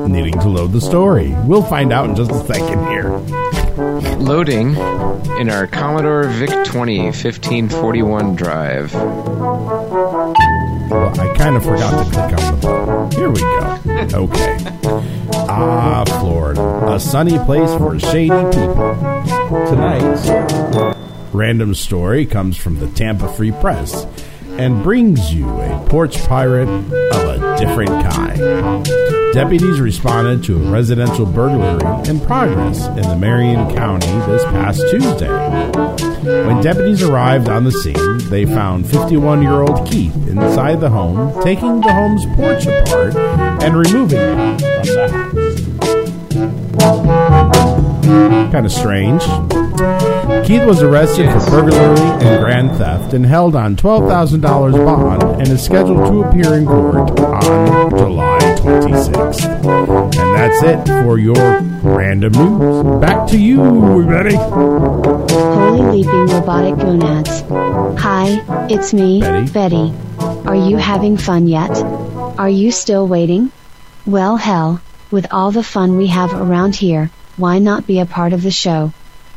Needing 0.08 0.38
to 0.40 0.48
load 0.48 0.72
the 0.72 0.80
story. 0.80 1.34
We'll 1.44 1.62
find 1.62 1.90
out 1.90 2.10
in 2.10 2.16
just 2.16 2.30
a 2.30 2.44
second 2.44 2.86
here. 2.88 3.08
Loading 4.18 4.76
in 5.40 5.48
our 5.48 5.66
Commodore 5.66 6.24
VIC 6.24 6.64
20 6.66 6.98
1541 7.04 8.36
drive. 8.36 8.92
Kind 11.42 11.56
of 11.56 11.64
forgot 11.64 12.04
to 12.04 12.10
click 12.12 12.40
on 12.40 12.54
the 12.54 12.60
button. 12.62 13.10
Here 13.18 13.28
we 13.28 13.40
go. 13.40 14.22
Okay. 14.22 14.58
Ah, 15.48 16.04
Florida. 16.20 16.94
A 16.94 17.00
sunny 17.00 17.36
place 17.40 17.68
for 17.78 17.98
shady 17.98 18.28
people. 18.28 18.94
tonight's 19.66 20.96
random 21.32 21.74
story 21.74 22.26
comes 22.26 22.56
from 22.56 22.78
the 22.78 22.86
Tampa 22.90 23.26
Free 23.32 23.50
Press 23.50 24.06
and 24.50 24.84
brings 24.84 25.34
you 25.34 25.48
a 25.48 25.84
porch 25.88 26.16
pirate 26.28 26.68
of 26.68 27.42
a 27.42 27.56
different 27.58 27.90
kind. 27.90 29.11
Deputies 29.32 29.80
responded 29.80 30.44
to 30.44 30.56
a 30.56 30.70
residential 30.70 31.24
burglary 31.24 31.80
in 32.06 32.20
progress 32.20 32.86
in 32.88 33.02
the 33.02 33.16
Marion 33.16 33.74
County 33.74 34.06
this 34.30 34.44
past 34.44 34.82
Tuesday. 34.90 35.30
When 36.46 36.62
deputies 36.62 37.02
arrived 37.02 37.48
on 37.48 37.64
the 37.64 37.72
scene, 37.72 38.18
they 38.28 38.44
found 38.44 38.86
51 38.86 39.40
year 39.40 39.62
old 39.62 39.88
Keith 39.90 40.14
inside 40.28 40.80
the 40.80 40.90
home, 40.90 41.42
taking 41.42 41.80
the 41.80 41.92
home's 41.92 42.26
porch 42.36 42.66
apart 42.66 43.16
and 43.62 43.74
removing 43.74 44.20
it. 44.20 44.62
Kind 48.52 48.66
of 48.66 48.72
strange. 48.72 49.22
Keith 50.46 50.64
was 50.66 50.82
arrested 50.82 51.30
for 51.32 51.40
burglary 51.62 52.00
and 52.22 52.44
grand 52.44 52.70
theft 52.72 53.14
and 53.14 53.24
held 53.24 53.56
on 53.56 53.76
$12,000 53.76 54.84
bond 54.84 55.22
and 55.40 55.48
is 55.48 55.64
scheduled 55.64 56.06
to 56.12 56.22
appear 56.24 56.54
in 56.54 56.66
court 56.66 57.18
on 57.18 57.90
July 57.96 58.31
26th. 58.82 59.44
And 60.16 60.36
that's 60.36 60.62
it 60.62 60.86
for 61.04 61.18
your 61.18 61.60
random 61.82 62.32
news. 62.32 63.00
Back 63.00 63.28
to 63.28 63.38
you, 63.38 64.06
Betty. 64.08 64.34
Holy 64.34 65.98
leaping 65.98 66.26
robotic 66.26 66.76
gonads. 66.76 67.42
Hi, 68.00 68.66
it's 68.68 68.92
me, 68.92 69.20
Betty. 69.20 69.52
Betty. 69.52 69.92
Are 70.46 70.56
you 70.56 70.76
having 70.76 71.16
fun 71.16 71.46
yet? 71.46 71.70
Are 72.38 72.48
you 72.48 72.72
still 72.72 73.06
waiting? 73.06 73.52
Well, 74.04 74.36
hell, 74.36 74.80
with 75.10 75.26
all 75.30 75.52
the 75.52 75.62
fun 75.62 75.96
we 75.96 76.08
have 76.08 76.34
around 76.34 76.74
here, 76.74 77.10
why 77.36 77.58
not 77.60 77.86
be 77.86 78.00
a 78.00 78.06
part 78.06 78.32
of 78.32 78.42
the 78.42 78.50
show? 78.50 78.92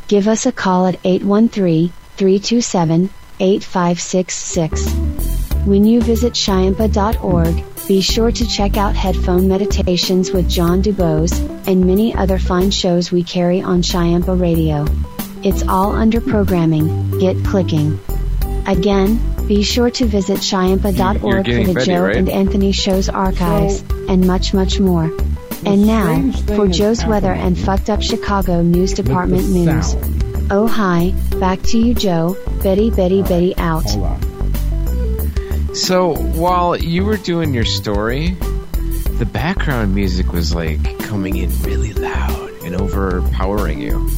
Give 0.08 0.28
us 0.28 0.46
a 0.46 0.52
call 0.52 0.88
at 0.88 1.00
813 1.04 1.92
327 2.18 3.10
8566. 3.40 5.35
When 5.66 5.84
you 5.84 6.00
visit 6.00 6.34
Shyampa.org, 6.34 7.88
be 7.88 8.00
sure 8.00 8.32
to 8.32 8.48
check 8.48 8.78
out 8.78 8.96
Headphone 8.96 9.48
Meditations 9.48 10.30
with 10.30 10.48
John 10.48 10.84
Dubose 10.84 11.34
and 11.68 11.88
many 11.88 12.14
other 12.14 12.38
fine 12.38 12.70
shows 12.70 13.12
we 13.12 13.24
carry 13.24 13.64
on 13.64 13.82
Shyampa 13.82 14.40
Radio. 14.40 14.86
It's 15.44 15.64
all 15.68 15.92
under 15.92 16.22
programming, 16.22 17.18
get 17.18 17.44
clicking. 17.44 18.00
Again, 18.68 19.20
be 19.48 19.64
sure 19.64 19.90
to 19.90 20.06
visit 20.06 20.34
You're 20.34 20.62
Shyampa.org 20.62 21.46
for 21.46 21.64
the 21.64 21.74
Betty, 21.74 21.86
Joe 21.86 22.04
right? 22.04 22.16
and 22.16 22.30
Anthony 22.30 22.72
Shows 22.72 23.10
archives, 23.10 23.84
and 24.08 24.28
much, 24.28 24.54
much 24.54 24.80
more. 24.80 25.06
And 25.66 25.88
now, 25.88 26.32
for 26.56 26.70
is 26.70 26.78
Joe's 26.78 27.04
weather 27.06 27.32
and 27.32 27.58
fucked 27.58 27.90
up 27.90 28.04
Chicago 28.04 28.62
News 28.62 28.94
Department 28.94 29.50
news. 29.50 29.94
sound. 29.94 30.52
Oh 30.52 30.68
hi, 30.68 31.12
back 31.40 31.64
to 31.64 31.80
you 31.80 31.96
Joe, 31.96 32.38
Betty 32.62 32.92
Betty 32.92 33.24
Betty 33.24 33.58
out. 33.58 33.86
So 35.76 36.16
while 36.16 36.76
you 36.78 37.04
were 37.04 37.18
doing 37.18 37.54
your 37.54 37.66
story, 37.66 38.30
the 38.30 39.28
background 39.32 39.94
music 39.94 40.32
was 40.32 40.56
like 40.56 40.82
coming 41.00 41.36
in 41.36 41.52
really 41.64 41.94
loud 41.94 42.50
and 42.64 42.76
overpowering 42.76 43.82
you. 43.82 44.10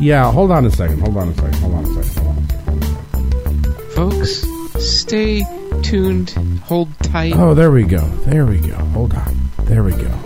Yeah, 0.00 0.32
hold 0.32 0.50
on 0.50 0.64
a 0.64 0.70
second. 0.70 1.00
Hold 1.00 1.16
on 1.18 1.28
a 1.28 1.34
second. 1.34 1.54
Hold 1.54 1.74
on 1.74 1.84
a 1.84 2.02
second. 2.02 2.24
Hold 2.24 2.36
on 2.36 2.44
a 2.44 3.36
second. 3.66 3.92
Folks, 3.92 4.46
stay 4.84 5.44
tuned, 5.82 6.30
hold 6.64 6.88
tight. 7.00 7.34
Oh, 7.36 7.54
there 7.54 7.70
we 7.70 7.84
go. 7.84 8.00
There 8.24 8.46
we 8.46 8.58
go. 8.58 8.74
Hold 8.74 9.14
on. 9.14 9.36
There 9.64 9.84
we 9.84 9.92
go. 9.92 10.18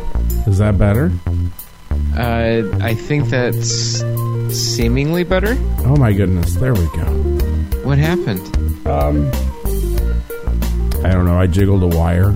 Is 0.47 0.59
that 0.59 0.79
better? 0.79 1.13
Uh, 2.17 2.63
I 2.81 2.95
think 2.95 3.29
that's 3.29 4.03
seemingly 4.57 5.25
better. 5.25 5.57
Oh 5.81 5.97
my 5.97 6.13
goodness. 6.13 6.55
There 6.55 6.73
we 6.75 6.87
go. 6.87 7.05
What 7.83 7.99
happened? 7.99 8.87
Um, 8.87 9.31
I 11.07 11.13
don't 11.13 11.25
know. 11.25 11.39
I 11.39 11.47
jiggled 11.47 11.85
a 11.85 11.87
wire. 11.87 12.31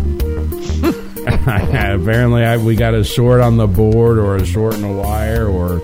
Apparently, 1.27 2.45
I, 2.45 2.57
we 2.57 2.77
got 2.77 2.95
a 2.95 3.03
short 3.03 3.41
on 3.41 3.57
the 3.57 3.67
board, 3.67 4.17
or 4.19 4.37
a 4.37 4.47
short 4.47 4.75
in 4.75 4.85
a 4.85 4.93
wire, 4.93 5.49
or 5.49 5.81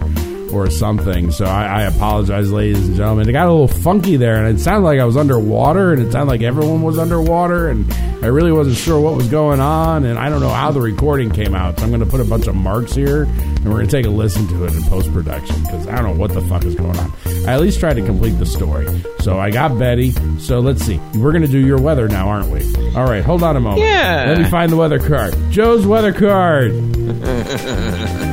or 0.52 0.70
something. 0.70 1.30
So 1.30 1.44
I, 1.44 1.64
I 1.66 1.82
apologize, 1.82 2.50
ladies 2.50 2.86
and 2.86 2.96
gentlemen. 2.96 3.28
It 3.28 3.32
got 3.32 3.46
a 3.48 3.50
little 3.52 3.68
funky 3.68 4.16
there, 4.16 4.44
and 4.44 4.56
it 4.56 4.60
sounded 4.60 4.84
like 4.84 5.00
I 5.00 5.04
was 5.04 5.16
underwater, 5.16 5.92
and 5.92 6.02
it 6.02 6.12
sounded 6.12 6.30
like 6.30 6.42
everyone 6.42 6.82
was 6.82 6.98
underwater, 6.98 7.68
and 7.68 7.92
I 8.22 8.26
really 8.28 8.52
wasn't 8.52 8.76
sure 8.76 9.00
what 9.00 9.14
was 9.16 9.28
going 9.28 9.60
on, 9.60 10.04
and 10.04 10.18
I 10.18 10.28
don't 10.28 10.40
know 10.40 10.48
how 10.50 10.70
the 10.70 10.80
recording 10.80 11.30
came 11.30 11.54
out. 11.54 11.78
So 11.78 11.84
I'm 11.84 11.90
going 11.90 12.00
to 12.00 12.06
put 12.06 12.20
a 12.20 12.24
bunch 12.24 12.46
of 12.46 12.54
marks 12.54 12.94
here, 12.94 13.24
and 13.24 13.64
we're 13.64 13.72
going 13.72 13.86
to 13.88 13.92
take 13.92 14.06
a 14.06 14.10
listen 14.10 14.46
to 14.48 14.64
it 14.64 14.74
in 14.74 14.82
post 14.84 15.12
production 15.12 15.60
because 15.62 15.86
I 15.88 15.96
don't 15.96 16.14
know 16.14 16.20
what 16.20 16.32
the 16.32 16.42
fuck 16.42 16.64
is 16.64 16.74
going 16.74 16.96
on. 16.98 17.12
I 17.46 17.52
at 17.54 17.60
least 17.60 17.80
tried 17.80 17.94
to 17.94 18.04
complete 18.04 18.38
the 18.38 18.46
story. 18.46 18.86
So 19.20 19.38
I 19.38 19.50
got 19.50 19.78
Betty. 19.78 20.12
So 20.38 20.60
let's 20.60 20.84
see. 20.84 20.98
We're 21.14 21.32
going 21.32 21.42
to 21.42 21.48
do 21.48 21.64
your 21.64 21.80
weather 21.80 22.08
now, 22.08 22.28
aren't 22.28 22.48
we? 22.50 22.62
All 22.94 23.04
right, 23.04 23.24
hold 23.24 23.42
on 23.42 23.56
a 23.56 23.60
moment. 23.60 23.82
Yeah. 23.82 24.24
Let 24.28 24.38
me 24.38 24.44
find 24.44 24.72
the 24.72 24.76
weather 24.76 24.98
card. 24.98 25.34
Joe's 25.50 25.86
weather 25.86 26.12
card. 26.12 26.72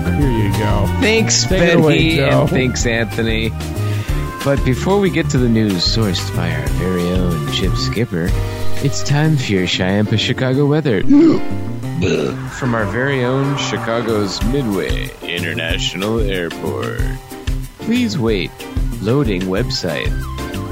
Here 0.63 0.71
you 0.71 0.87
go. 0.87 1.01
Thanks, 1.01 1.43
Take 1.43 1.51
it 1.51 1.59
Betty, 1.59 1.71
away, 1.79 2.15
Joe. 2.17 2.41
and 2.41 2.49
thanks, 2.49 2.85
Anthony. 2.85 3.49
But 4.43 4.63
before 4.65 4.99
we 4.99 5.09
get 5.09 5.29
to 5.31 5.37
the 5.37 5.47
news 5.49 5.73
sourced 5.83 6.35
by 6.35 6.51
our 6.53 6.67
very 6.67 7.03
own 7.11 7.51
Chip 7.53 7.75
Skipper, 7.75 8.27
it's 8.83 9.01
time 9.03 9.37
for 9.37 9.51
your 9.51 9.63
Chiampa 9.67 10.17
Chicago 10.19 10.65
weather. 10.65 11.01
From 12.59 12.75
our 12.75 12.85
very 12.85 13.23
own 13.23 13.57
Chicago's 13.57 14.43
Midway 14.45 15.09
International 15.21 16.19
Airport. 16.19 16.99
Please 17.79 18.17
wait. 18.17 18.51
Loading 19.01 19.43
website. 19.43 20.11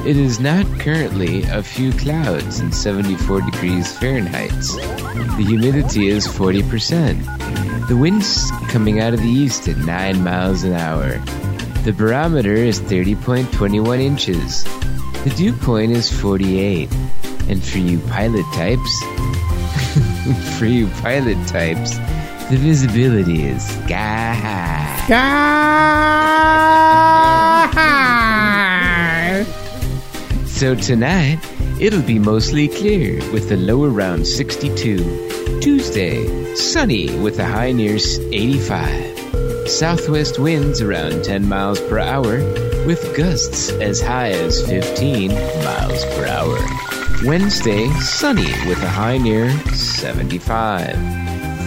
It 0.05 0.17
is 0.17 0.39
not 0.39 0.65
currently 0.79 1.43
a 1.43 1.61
few 1.63 1.91
clouds 1.93 2.59
and 2.59 2.73
74 2.75 3.41
degrees 3.41 3.97
Fahrenheit. 3.97 4.49
The 4.49 5.45
humidity 5.47 6.07
is 6.07 6.27
40%. 6.27 7.70
The 7.87 7.97
wind's 7.97 8.49
coming 8.69 8.99
out 8.99 9.13
of 9.13 9.21
the 9.21 9.29
east 9.29 9.67
at 9.67 9.77
9 9.77 10.23
miles 10.23 10.63
an 10.63 10.73
hour. 10.73 11.17
The 11.83 11.91
barometer 11.91 12.53
is 12.53 12.79
30.21 12.79 13.99
inches. 13.99 14.63
The 15.23 15.33
dew 15.35 15.53
point 15.53 15.91
is 15.91 16.11
48. 16.11 16.91
And 17.49 17.63
for 17.63 17.79
you 17.79 17.99
pilot 17.99 18.45
types, 18.53 19.03
for 20.57 20.65
you 20.65 20.87
pilot 21.01 21.45
types, 21.47 21.97
the 22.49 22.57
visibility 22.57 23.43
is 23.43 23.67
sky 23.67 24.33
high. 24.33 24.97
So 30.45 30.75
tonight, 30.75 31.39
it'll 31.81 32.01
be 32.03 32.19
mostly 32.19 32.67
clear 32.67 33.15
with 33.33 33.49
the 33.49 33.57
low 33.57 33.83
around 33.83 34.25
62. 34.25 35.59
Tuesday, 35.61 36.53
sunny 36.53 37.09
with 37.19 37.39
a 37.39 37.45
high 37.45 37.71
near 37.71 37.95
85. 37.95 39.67
Southwest 39.67 40.37
winds 40.37 40.79
around 40.79 41.23
10 41.23 41.49
miles 41.49 41.81
per 41.81 41.97
hour 41.97 42.37
with 42.85 43.17
gusts 43.17 43.71
as 43.71 43.99
high 43.99 44.29
as 44.29 44.63
15 44.67 45.31
miles 45.31 46.05
per 46.13 46.27
hour. 46.27 46.59
Wednesday, 47.25 47.89
sunny 47.99 48.51
with 48.69 48.81
a 48.83 48.89
high 48.89 49.17
near 49.17 49.49
75. 49.73 50.95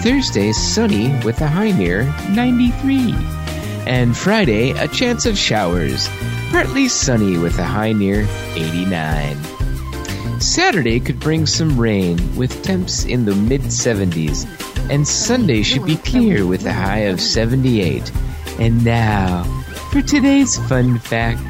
Thursday, 0.04 0.52
sunny 0.52 1.08
with 1.24 1.40
a 1.40 1.48
high 1.48 1.72
near 1.72 2.04
93. 2.30 3.14
And 3.86 4.16
Friday, 4.16 4.70
a 4.70 4.86
chance 4.86 5.26
of 5.26 5.36
showers, 5.36 6.08
partly 6.50 6.86
sunny 6.86 7.36
with 7.36 7.58
a 7.58 7.64
high 7.64 7.92
near 7.92 8.28
89. 8.54 9.53
Saturday 10.44 11.00
could 11.00 11.18
bring 11.18 11.46
some 11.46 11.80
rain 11.80 12.36
with 12.36 12.62
temps 12.62 13.06
in 13.06 13.24
the 13.24 13.34
mid 13.34 13.62
70s, 13.62 14.46
and 14.90 15.08
Sunday 15.08 15.62
should 15.62 15.86
be 15.86 15.96
clear 15.96 16.46
with 16.46 16.66
a 16.66 16.72
high 16.72 17.06
of 17.08 17.20
78. 17.20 18.12
And 18.58 18.84
now, 18.84 19.44
for 19.90 20.02
today's 20.02 20.58
fun 20.68 20.98
fact 20.98 21.40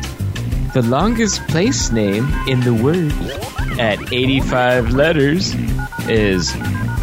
the 0.74 0.82
longest 0.82 1.40
place 1.48 1.90
name 1.90 2.26
in 2.48 2.60
the 2.60 2.74
word 2.74 3.12
at 3.78 4.12
85 4.12 4.90
letters 4.90 5.54
is 6.08 6.50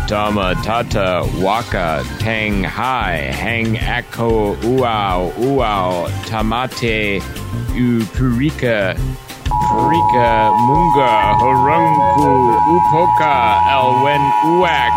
Tamatata 0.08 1.42
Waka 1.42 2.04
Tang 2.20 2.64
Hai 2.64 3.16
Hang 3.16 3.78
Ako 3.78 4.56
Uau 4.56 5.32
Uau 5.34 6.08
Tamate 6.26 7.22
Upurika 7.72 8.98
Purika 9.72 10.52
Munga 10.68 11.40
Horunku 11.40 12.32
Upoka 12.76 13.36
Elwen 13.72 14.24
Uak 14.44 14.94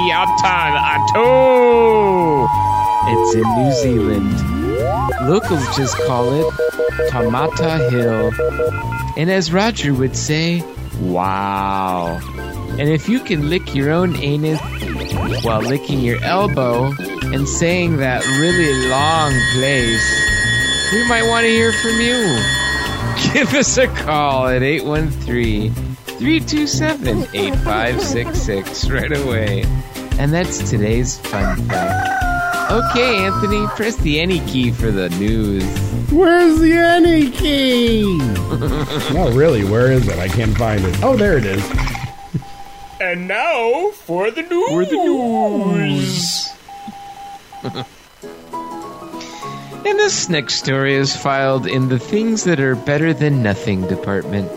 Iatan 0.00 0.72
Ato 0.94 2.48
It's 3.12 3.34
in 3.34 3.46
New 3.58 3.72
Zealand. 3.84 4.32
Locals 5.28 5.76
just 5.76 5.94
call 6.06 6.32
it 6.32 6.46
Taumata 7.10 7.90
Hill. 7.90 8.32
And 9.18 9.30
as 9.30 9.52
Roger 9.52 9.92
would 9.92 10.16
say, 10.16 10.64
wow. 11.02 12.18
And 12.78 12.88
if 12.88 13.10
you 13.10 13.20
can 13.20 13.50
lick 13.50 13.74
your 13.74 13.90
own 13.92 14.16
anus 14.16 14.58
while 15.44 15.60
licking 15.60 16.00
your 16.00 16.22
elbow 16.24 16.94
and 17.24 17.46
saying 17.46 17.98
that 17.98 18.24
really 18.40 18.88
long 18.88 19.32
place, 19.52 20.06
we 20.94 21.06
might 21.08 21.28
want 21.28 21.44
to 21.44 21.50
hear 21.50 21.72
from 21.72 22.00
you. 22.00 22.63
Give 23.32 23.54
us 23.54 23.76
a 23.78 23.86
call 23.86 24.48
at 24.48 24.62
813 24.62 25.72
327 25.72 27.08
8566 27.34 28.90
right 28.90 29.16
away. 29.16 29.64
And 30.18 30.32
that's 30.32 30.70
today's 30.70 31.18
fun 31.18 31.56
fact. 31.68 32.70
Okay, 32.70 33.24
Anthony, 33.24 33.66
press 33.76 33.96
the 33.96 34.20
any 34.20 34.40
key 34.40 34.70
for 34.70 34.90
the 34.90 35.08
news. 35.10 35.64
Where's 36.10 36.58
the 36.60 36.72
any 36.72 37.30
key? 37.30 38.02
no, 39.14 39.30
really, 39.32 39.64
where 39.64 39.92
is 39.92 40.08
it? 40.08 40.18
I 40.18 40.28
can't 40.28 40.56
find 40.56 40.84
it. 40.84 41.02
Oh, 41.02 41.16
there 41.16 41.36
it 41.36 41.44
is. 41.44 41.62
And 43.00 43.28
now 43.28 43.90
for 43.90 44.30
the 44.30 44.42
news. 44.42 44.68
For 44.70 44.84
the 44.84 44.96
news. 47.64 47.84
and 49.86 49.98
this 49.98 50.28
next 50.30 50.54
story 50.54 50.94
is 50.94 51.14
filed 51.14 51.66
in 51.66 51.88
the 51.88 51.98
Things 51.98 52.44
That 52.44 52.58
Are 52.58 52.74
Better 52.74 53.12
Than 53.12 53.42
Nothing 53.42 53.86
department 53.86 54.50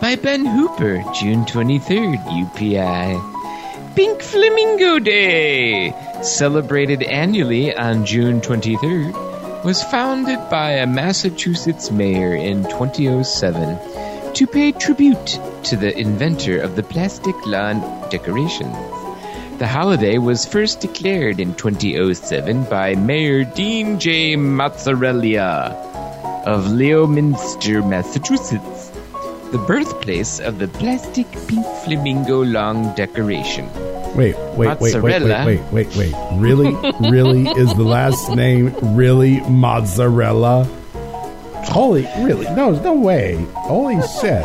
by 0.00 0.16
Ben 0.16 0.46
Hooper, 0.46 1.04
June 1.14 1.44
23rd, 1.44 2.24
UPI. 2.24 3.94
Pink 3.94 4.22
Flamingo 4.22 4.98
Day, 4.98 5.92
celebrated 6.22 7.02
annually 7.02 7.74
on 7.76 8.06
June 8.06 8.40
23rd, 8.40 9.64
was 9.64 9.82
founded 9.84 10.38
by 10.48 10.70
a 10.70 10.86
Massachusetts 10.86 11.90
mayor 11.90 12.34
in 12.34 12.62
2007 12.64 14.32
to 14.32 14.46
pay 14.46 14.72
tribute 14.72 15.38
to 15.64 15.76
the 15.76 15.96
inventor 15.98 16.60
of 16.60 16.76
the 16.76 16.82
plastic 16.82 17.34
lawn 17.46 17.80
decorations. 18.10 19.05
The 19.58 19.66
holiday 19.66 20.18
was 20.18 20.44
first 20.44 20.80
declared 20.80 21.40
in 21.40 21.54
2007 21.54 22.64
by 22.64 22.94
Mayor 22.94 23.42
Dean 23.44 23.98
J. 23.98 24.36
Mozzarella 24.36 25.72
of 26.44 26.70
Leominster, 26.70 27.82
Massachusetts, 27.82 28.90
the 29.52 29.64
birthplace 29.66 30.40
of 30.40 30.58
the 30.58 30.68
plastic 30.68 31.26
pink 31.48 31.64
flamingo 31.84 32.44
long 32.44 32.94
decoration. 32.96 33.66
Wait, 34.14 34.36
wait, 34.56 34.78
wait, 34.78 34.78
wait, 34.78 35.02
wait, 35.02 35.22
Mozzarella. 35.22 35.46
wait, 35.46 35.60
wait, 35.72 35.96
wait. 35.96 36.14
Really? 36.34 36.74
really? 37.10 37.48
Is 37.58 37.72
the 37.76 37.82
last 37.82 38.28
name 38.36 38.74
really 38.82 39.40
mozzarella? 39.48 40.64
Holy, 41.64 42.02
really? 42.18 42.44
No, 42.54 42.72
no 42.72 42.92
way. 42.92 43.36
Holy 43.54 44.02
shit. 44.20 44.44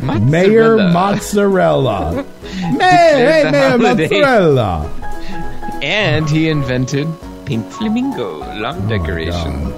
Mayor 0.00 0.76
Mozzarella. 0.76 2.24
Hey, 2.64 3.42
holiday. 3.44 4.08
Mozzarella. 4.08 4.90
And 5.82 6.28
he 6.28 6.48
invented 6.48 7.08
pink 7.44 7.70
flamingo 7.70 8.38
long 8.58 8.88
decoration. 8.88 9.72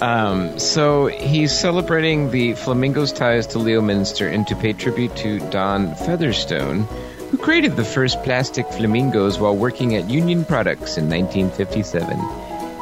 Um, 0.00 0.58
so 0.58 1.06
he's 1.06 1.56
celebrating 1.56 2.30
the 2.30 2.54
flamingo's 2.54 3.12
ties 3.12 3.46
to 3.48 3.60
Leominster 3.60 4.26
and 4.26 4.44
to 4.48 4.56
pay 4.56 4.72
tribute 4.72 5.14
to 5.18 5.38
Don 5.50 5.94
Featherstone, 5.94 6.88
who 7.30 7.38
created 7.38 7.76
the 7.76 7.84
first 7.84 8.20
plastic 8.24 8.66
flamingos 8.72 9.38
while 9.38 9.56
working 9.56 9.94
at 9.94 10.10
Union 10.10 10.44
Products 10.44 10.96
in 10.96 11.08
1957. 11.08 12.18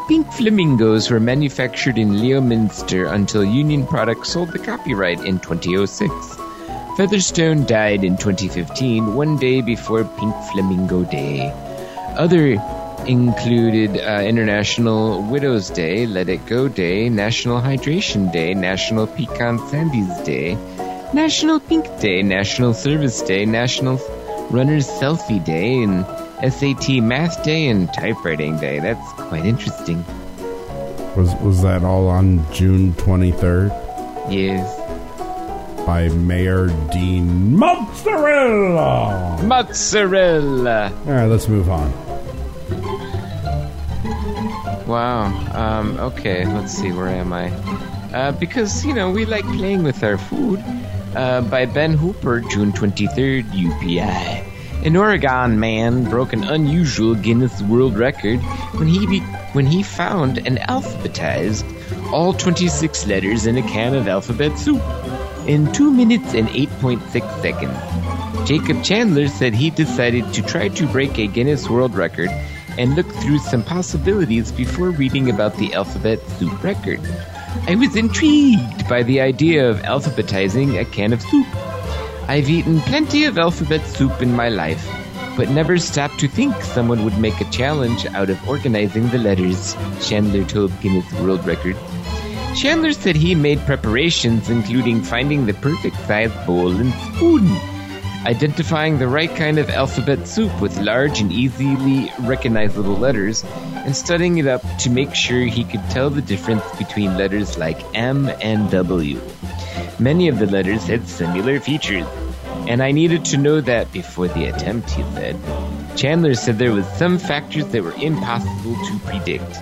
Pink 0.08 0.32
flamingos 0.32 1.10
were 1.10 1.20
manufactured 1.20 1.98
in 1.98 2.20
Leominster 2.20 3.04
until 3.04 3.44
Union 3.44 3.86
Products 3.86 4.30
sold 4.30 4.52
the 4.52 4.58
copyright 4.58 5.22
in 5.22 5.40
2006. 5.40 6.39
Featherstone 6.96 7.66
died 7.66 8.04
in 8.04 8.16
2015, 8.16 9.14
one 9.14 9.36
day 9.36 9.60
before 9.62 10.04
Pink 10.04 10.34
Flamingo 10.52 11.04
Day. 11.04 11.50
Other 12.16 12.60
included 13.06 13.98
uh, 13.98 14.22
International 14.22 15.22
Widows 15.22 15.70
Day, 15.70 16.06
Let 16.06 16.28
It 16.28 16.44
Go 16.46 16.68
Day, 16.68 17.08
National 17.08 17.60
Hydration 17.60 18.32
Day, 18.32 18.54
National 18.54 19.06
Pecan 19.06 19.58
Sandies 19.58 20.24
Day, 20.24 20.56
National 21.14 21.60
Pink 21.60 21.86
Day, 22.00 22.22
National 22.22 22.74
Service 22.74 23.22
Day, 23.22 23.46
National 23.46 23.98
Runner's 24.50 24.86
Selfie 24.86 25.42
Day, 25.44 25.82
and 25.82 26.04
SAT 26.52 27.02
Math 27.02 27.42
Day 27.44 27.68
and 27.68 27.92
Typewriting 27.94 28.58
Day. 28.58 28.80
That's 28.80 29.12
quite 29.12 29.46
interesting. 29.46 30.04
Was 31.16 31.34
was 31.36 31.62
that 31.62 31.82
all 31.82 32.08
on 32.08 32.44
June 32.52 32.92
23rd 32.94 33.70
Yes. 34.30 34.79
By 35.86 36.08
Mayor 36.08 36.68
Dean 36.92 37.56
Mozzarella? 37.56 39.40
Mozzarella! 39.42 40.92
All 41.06 41.12
right, 41.12 41.26
let's 41.26 41.48
move 41.48 41.68
on. 41.70 41.90
Wow. 44.86 45.26
Um, 45.54 45.96
okay, 45.98 46.44
let's 46.46 46.72
see, 46.72 46.92
where 46.92 47.08
am 47.08 47.32
I? 47.32 47.50
Uh, 48.12 48.32
because, 48.32 48.84
you 48.84 48.92
know, 48.94 49.10
we 49.10 49.24
like 49.24 49.44
playing 49.44 49.82
with 49.84 50.02
our 50.02 50.18
food. 50.18 50.62
Uh, 51.14 51.40
by 51.42 51.66
Ben 51.66 51.94
Hooper, 51.94 52.40
June 52.40 52.72
23rd, 52.72 53.42
UPI. 53.50 54.46
An 54.86 54.96
Oregon 54.96 55.58
man 55.58 56.04
broke 56.04 56.32
an 56.32 56.44
unusual 56.44 57.14
Guinness 57.16 57.60
World 57.62 57.98
Record 57.98 58.38
when 58.78 58.86
he 58.88 59.06
be- 59.06 59.20
when 59.52 59.66
he 59.66 59.82
found 59.82 60.38
and 60.38 60.58
alphabetized 60.60 61.64
all 62.12 62.32
26 62.32 63.06
letters 63.08 63.46
in 63.46 63.58
a 63.58 63.62
can 63.62 63.94
of 63.94 64.06
alphabet 64.08 64.56
soup 64.56 64.80
in 65.46 65.72
2 65.72 65.90
minutes 65.90 66.34
and 66.34 66.48
8.6 66.48 67.42
seconds. 67.42 68.48
Jacob 68.48 68.82
Chandler 68.82 69.28
said 69.28 69.54
he 69.54 69.70
decided 69.70 70.32
to 70.34 70.42
try 70.42 70.68
to 70.68 70.86
break 70.86 71.18
a 71.18 71.26
Guinness 71.26 71.68
World 71.68 71.94
Record 71.94 72.30
and 72.78 72.94
look 72.94 73.06
through 73.06 73.38
some 73.38 73.62
possibilities 73.62 74.50
before 74.52 74.90
reading 74.90 75.28
about 75.28 75.56
the 75.56 75.74
alphabet 75.74 76.20
soup 76.38 76.62
record. 76.62 77.00
I 77.66 77.74
was 77.74 77.96
intrigued 77.96 78.88
by 78.88 79.02
the 79.02 79.20
idea 79.20 79.68
of 79.68 79.80
alphabetizing 79.80 80.80
a 80.80 80.84
can 80.84 81.12
of 81.12 81.20
soup. 81.20 81.46
I've 82.28 82.48
eaten 82.48 82.80
plenty 82.80 83.24
of 83.24 83.38
alphabet 83.38 83.84
soup 83.86 84.22
in 84.22 84.34
my 84.34 84.48
life, 84.48 84.86
but 85.36 85.50
never 85.50 85.78
stopped 85.78 86.20
to 86.20 86.28
think 86.28 86.54
someone 86.62 87.04
would 87.04 87.18
make 87.18 87.40
a 87.40 87.50
challenge 87.50 88.06
out 88.06 88.30
of 88.30 88.48
organizing 88.48 89.08
the 89.08 89.18
letters, 89.18 89.76
Chandler 90.00 90.44
told 90.44 90.80
Guinness 90.80 91.12
World 91.14 91.44
Record. 91.46 91.76
Chandler 92.56 92.92
said 92.92 93.16
he 93.16 93.34
made 93.34 93.60
preparations 93.60 94.50
including 94.50 95.02
finding 95.02 95.46
the 95.46 95.54
perfect 95.54 95.96
size 96.06 96.32
bowl 96.46 96.70
and 96.76 96.92
spoon, 97.14 97.46
identifying 98.26 98.98
the 98.98 99.08
right 99.08 99.34
kind 99.34 99.58
of 99.58 99.70
alphabet 99.70 100.26
soup 100.26 100.60
with 100.60 100.76
large 100.78 101.20
and 101.20 101.32
easily 101.32 102.12
recognizable 102.20 102.96
letters, 102.96 103.44
and 103.74 103.96
studying 103.96 104.38
it 104.38 104.46
up 104.46 104.62
to 104.78 104.90
make 104.90 105.14
sure 105.14 105.40
he 105.40 105.64
could 105.64 105.82
tell 105.90 106.10
the 106.10 106.20
difference 106.20 106.64
between 106.76 107.16
letters 107.16 107.56
like 107.56 107.80
M 107.94 108.28
and 108.42 108.70
W. 108.70 109.20
Many 109.98 110.28
of 110.28 110.38
the 110.38 110.46
letters 110.46 110.84
had 110.84 111.08
similar 111.08 111.60
features, 111.60 112.06
and 112.68 112.82
I 112.82 112.90
needed 112.90 113.24
to 113.26 113.38
know 113.38 113.60
that 113.62 113.92
before 113.92 114.28
the 114.28 114.46
attempt, 114.46 114.90
he 114.90 115.02
said. 115.14 115.36
Chandler 115.96 116.34
said 116.34 116.58
there 116.58 116.72
was 116.72 116.86
some 116.96 117.18
factors 117.18 117.66
that 117.66 117.82
were 117.82 117.94
impossible 117.94 118.74
to 118.86 118.98
predict. 119.04 119.52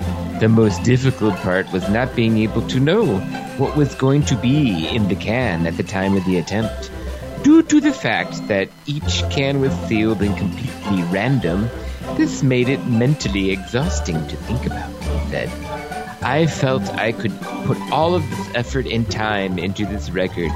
The 0.41 0.49
most 0.49 0.83
difficult 0.85 1.35
part 1.37 1.73
was 1.73 1.89
not 1.89 2.15
being 2.15 2.39
able 2.39 2.67
to 2.69 2.79
know 2.79 3.19
what 3.59 3.77
was 3.77 3.95
going 3.95 4.23
to 4.25 4.37
be 4.37 4.89
in 4.89 5.09
the 5.09 5.17
can 5.17 5.67
at 5.67 5.77
the 5.77 5.83
time 5.83 6.17
of 6.17 6.25
the 6.25 6.39
attempt. 6.39 6.91
Due 7.43 7.63
to 7.63 7.81
the 7.81 7.93
fact 7.93 8.47
that 8.49 8.69
each 8.87 9.23
can 9.31 9.61
was 9.61 9.73
sealed 9.89 10.23
and 10.23 10.37
completely 10.37 11.03
random, 11.05 11.69
this 12.17 12.43
made 12.43 12.69
it 12.69 12.85
mentally 12.87 13.51
exhausting 13.51 14.27
to 14.29 14.37
think 14.37 14.67
about, 14.67 14.91
he 15.03 15.31
said. 15.31 15.49
I 16.23 16.47
felt 16.47 16.83
I 16.95 17.13
could 17.13 17.41
put 17.65 17.79
all 17.93 18.15
of 18.15 18.29
this 18.29 18.51
effort 18.55 18.87
and 18.87 19.09
time 19.11 19.59
into 19.59 19.87
this 19.87 20.11
record, 20.11 20.51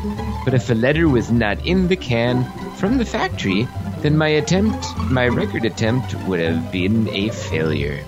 but 0.45 0.55
if 0.55 0.71
a 0.71 0.75
letter 0.75 1.09
was 1.09 1.31
not 1.31 1.65
in 1.65 1.89
the 1.89 1.97
can 1.97 2.45
from 2.75 2.99
the 2.99 3.05
factory, 3.05 3.69
then 4.03 4.19
my 4.19 4.29
attempt, 4.29 4.85
my 5.11 5.29
record 5.29 5.65
attempt, 5.65 6.15
would 6.27 6.41
have 6.41 6.73
been 6.73 7.09
a 7.09 7.31
failure. 7.31 8.05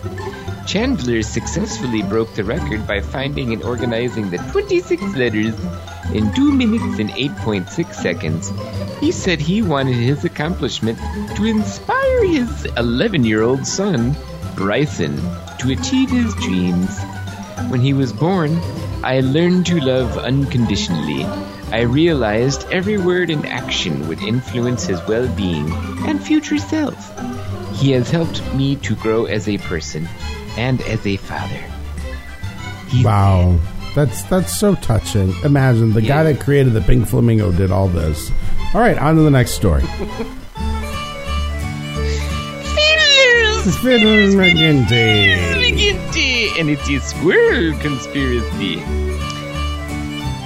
Chandler 0.66 1.22
successfully 1.22 2.02
broke 2.02 2.34
the 2.34 2.42
record 2.42 2.86
by 2.86 3.00
finding 3.00 3.52
and 3.52 3.62
organizing 3.62 4.30
the 4.30 4.38
26 4.38 5.02
letters 5.14 5.54
in 6.12 6.32
2 6.34 6.52
minutes 6.52 6.98
and 6.98 7.10
8.6 7.10 7.94
seconds. 7.94 8.52
He 8.98 9.12
said 9.12 9.40
he 9.40 9.62
wanted 9.62 9.96
his 9.96 10.24
accomplishment 10.24 10.98
to 11.36 11.44
inspire 11.44 12.24
his 12.24 12.64
11 12.76 13.24
year 13.24 13.42
old 13.42 13.66
son, 13.66 14.16
Bryson, 14.56 15.16
to 15.58 15.70
achieve 15.70 16.10
his 16.10 16.34
dreams. 16.36 16.98
When 17.68 17.80
he 17.80 17.92
was 17.92 18.12
born, 18.12 18.58
I 19.04 19.20
learned 19.20 19.66
to 19.66 19.78
love 19.80 20.16
unconditionally. 20.16 21.24
I 21.70 21.82
realized 21.82 22.66
every 22.72 22.96
word 22.96 23.28
and 23.28 23.44
action 23.44 24.08
would 24.08 24.22
influence 24.22 24.84
his 24.84 24.98
well 25.06 25.28
being 25.36 25.70
and 26.06 26.24
future 26.24 26.56
self. 26.56 26.96
He 27.76 27.90
has 27.90 28.10
helped 28.10 28.42
me 28.54 28.76
to 28.76 28.96
grow 28.96 29.26
as 29.26 29.46
a 29.46 29.58
person 29.58 30.08
and 30.56 30.80
as 30.80 31.06
a 31.06 31.18
father. 31.18 31.62
He 32.88 33.04
Wow. 33.04 33.60
That's 33.94 34.22
that's 34.24 34.58
so 34.58 34.74
touching. 34.74 35.34
Imagine 35.44 35.92
the 35.92 36.00
guy 36.00 36.22
that 36.22 36.40
created 36.40 36.72
the 36.72 36.80
pink 36.80 37.06
flamingo 37.06 37.52
did 37.52 37.70
all 37.70 37.88
this. 37.88 38.30
All 38.72 38.80
right, 38.80 38.96
on 38.96 39.16
to 39.16 39.22
the 39.22 39.30
next 39.30 39.50
story. 39.50 39.82
Fiddle 43.82 44.34
McGinty. 44.34 46.23
And 46.58 46.70
it's 46.70 46.88
a 46.88 47.00
squirrel 47.00 47.76
conspiracy. 47.80 48.76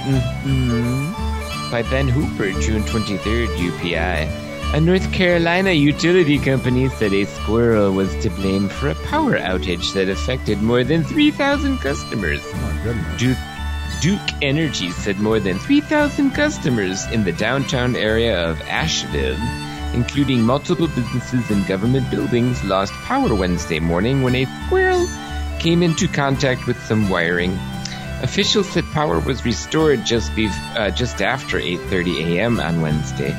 Mhm. 0.09 1.71
By 1.71 1.83
Ben 1.83 2.07
Hooper, 2.07 2.51
June 2.61 2.83
23rd, 2.83 3.49
UPI. 3.59 4.27
A 4.73 4.79
North 4.79 5.11
Carolina 5.11 5.71
utility 5.71 6.37
company 6.37 6.89
said 6.89 7.13
a 7.13 7.25
squirrel 7.25 7.91
was 7.91 8.13
to 8.21 8.29
blame 8.29 8.69
for 8.69 8.89
a 8.89 8.95
power 8.95 9.37
outage 9.37 9.93
that 9.93 10.09
affected 10.09 10.61
more 10.61 10.83
than 10.83 11.03
3,000 11.03 11.79
customers. 11.79 12.41
Oh, 12.43 12.57
my 12.61 12.83
goodness. 12.83 13.19
Duke, 13.19 13.37
Duke 14.01 14.29
Energy 14.41 14.91
said 14.91 15.19
more 15.19 15.39
than 15.39 15.57
3,000 15.57 16.31
customers 16.31 17.05
in 17.11 17.23
the 17.23 17.31
downtown 17.31 17.95
area 17.95 18.37
of 18.47 18.61
Asheville, 18.69 19.37
including 19.93 20.43
multiple 20.43 20.87
businesses 20.87 21.49
and 21.49 21.65
government 21.65 22.09
buildings, 22.11 22.63
lost 22.63 22.93
power 23.05 23.33
Wednesday 23.33 23.79
morning 23.79 24.21
when 24.21 24.35
a 24.35 24.45
squirrel 24.65 25.07
came 25.59 25.83
into 25.83 26.07
contact 26.07 26.67
with 26.67 26.81
some 26.83 27.09
wiring. 27.09 27.57
Officials 28.21 28.69
said 28.69 28.83
power 28.93 29.19
was 29.19 29.45
restored 29.45 30.05
just, 30.05 30.31
bef- 30.31 30.75
uh, 30.75 30.91
just 30.91 31.21
after 31.21 31.57
8:30 31.59 32.37
a.m. 32.37 32.59
on 32.59 32.81
Wednesday. 32.81 33.31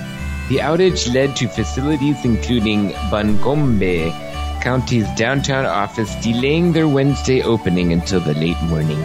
The 0.49 0.59
outage 0.59 1.13
led 1.15 1.37
to 1.37 1.49
facilities 1.49 2.25
including 2.25 2.93
Buncombe 3.11 4.13
County's 4.61 5.09
downtown 5.17 5.65
office 5.65 6.15
delaying 6.17 6.73
their 6.73 6.89
Wednesday 6.89 7.43
opening 7.43 7.93
until 7.93 8.21
the 8.21 8.35
late 8.35 8.61
morning. 8.63 9.01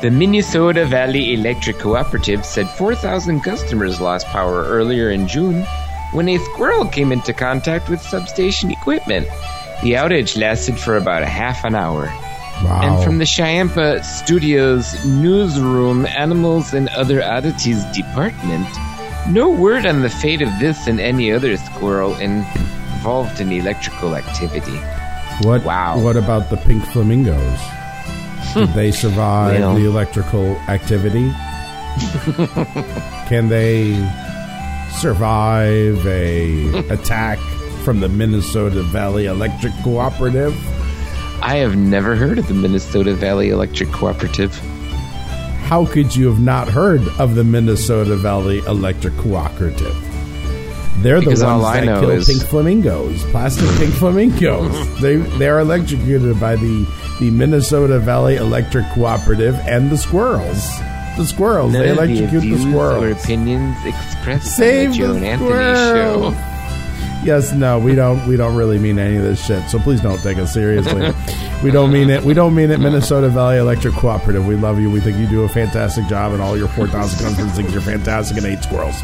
The 0.00 0.10
Minnesota 0.10 0.86
Valley 0.86 1.34
Electric 1.34 1.78
Cooperative 1.78 2.44
said 2.44 2.68
4,000 2.70 3.40
customers 3.40 4.00
lost 4.00 4.26
power 4.28 4.64
earlier 4.64 5.10
in 5.10 5.26
June 5.26 5.64
when 6.12 6.28
a 6.28 6.38
squirrel 6.38 6.86
came 6.86 7.12
into 7.12 7.32
contact 7.32 7.88
with 7.90 8.00
substation 8.00 8.70
equipment. 8.70 9.26
The 9.82 9.94
outage 9.94 10.36
lasted 10.40 10.78
for 10.78 10.96
about 10.96 11.22
a 11.22 11.26
half 11.26 11.64
an 11.64 11.74
hour. 11.74 12.08
Wow. 12.64 12.80
And 12.82 13.04
from 13.04 13.18
the 13.18 13.24
Chiampa 13.24 14.02
Studios 14.04 15.04
newsroom, 15.04 16.06
Animals 16.06 16.74
and 16.74 16.88
Other 16.90 17.22
Oddities 17.22 17.84
department, 17.94 18.66
no 19.28 19.48
word 19.50 19.86
on 19.86 20.02
the 20.02 20.10
fate 20.10 20.42
of 20.42 20.48
this 20.58 20.86
and 20.86 20.98
any 21.00 21.30
other 21.32 21.56
squirrel 21.56 22.16
involved 22.16 23.40
in 23.40 23.52
electrical 23.52 24.16
activity. 24.16 24.76
what? 25.46 25.62
wow. 25.64 25.98
What 26.00 26.16
about 26.16 26.50
the 26.50 26.56
pink 26.56 26.84
flamingos? 26.86 27.60
Did 28.54 28.70
they 28.70 28.90
survive 29.04 29.60
Well. 29.60 29.74
the 29.74 29.84
electrical 29.86 30.56
activity? 30.68 31.30
Can 33.28 33.48
they 33.48 33.94
survive 34.98 36.04
a 36.06 36.78
attack 36.90 37.38
from 37.84 38.00
the 38.00 38.08
Minnesota 38.08 38.82
Valley 38.82 39.26
Electric 39.26 39.72
Cooperative? 39.84 40.54
I 41.42 41.56
have 41.56 41.76
never 41.76 42.14
heard 42.16 42.38
of 42.38 42.48
the 42.48 42.54
Minnesota 42.54 43.14
Valley 43.14 43.50
Electric 43.50 43.90
Cooperative. 43.92 44.54
How 45.66 45.86
could 45.86 46.14
you 46.16 46.26
have 46.28 46.40
not 46.40 46.68
heard 46.68 47.00
of 47.18 47.34
the 47.34 47.44
Minnesota 47.44 48.16
Valley 48.16 48.58
Electric 48.60 49.16
Cooperative? 49.18 49.94
They're 51.02 51.20
Because 51.20 51.40
the 51.40 51.46
ones 51.46 51.62
that 51.62 52.00
kill 52.00 52.10
is- 52.10 52.26
pink 52.26 52.42
flamingos, 52.42 53.22
plastic 53.30 53.68
pink 53.78 53.94
flamingos. 53.94 54.72
They 55.00 55.16
they 55.16 55.48
are 55.48 55.60
electrocuted 55.60 56.40
by 56.40 56.56
the 56.56 56.86
the 57.20 57.30
Minnesota 57.30 57.98
Valley 58.00 58.36
Electric 58.36 58.84
Cooperative 58.94 59.54
and 59.66 59.90
the 59.90 59.96
squirrels. 59.98 60.66
The 61.16 61.24
squirrels. 61.24 61.72
None 61.72 61.82
they 61.82 61.90
of 61.90 61.96
the 61.96 62.02
electrocute 62.02 62.42
the, 62.42 62.56
views 62.56 62.74
or 62.74 63.08
opinions 63.10 63.76
expressed 63.86 64.56
Save 64.56 64.90
on 64.90 64.92
the 64.92 64.98
Joe 64.98 65.12
the 65.12 65.16
and 65.18 65.24
Anthony 65.26 65.48
squirrels. 65.50 66.34
show. 66.34 66.57
Yes, 67.24 67.52
no, 67.52 67.78
we 67.78 67.94
don't. 67.94 68.26
We 68.28 68.36
don't 68.36 68.54
really 68.56 68.78
mean 68.78 68.98
any 68.98 69.16
of 69.16 69.22
this 69.22 69.44
shit. 69.44 69.68
So 69.68 69.78
please 69.78 70.00
don't 70.00 70.18
take 70.22 70.38
us 70.38 70.52
seriously. 70.54 71.10
we 71.64 71.70
don't 71.70 71.92
mean 71.92 72.10
it. 72.10 72.22
We 72.22 72.32
don't 72.32 72.54
mean 72.54 72.70
it. 72.70 72.78
Minnesota 72.80 73.28
Valley 73.28 73.58
Electric 73.58 73.94
Cooperative. 73.94 74.46
We 74.46 74.54
love 74.54 74.78
you. 74.80 74.88
We 74.90 75.00
think 75.00 75.18
you 75.18 75.26
do 75.26 75.42
a 75.42 75.48
fantastic 75.48 76.06
job, 76.06 76.32
and 76.32 76.40
all 76.40 76.56
your 76.56 76.68
four 76.68 76.86
thousand 76.86 77.18
customers 77.26 77.52
think 77.54 77.72
you're 77.72 77.80
fantastic 77.80 78.36
and 78.38 78.46
eight 78.46 78.62
squirrels. 78.62 78.94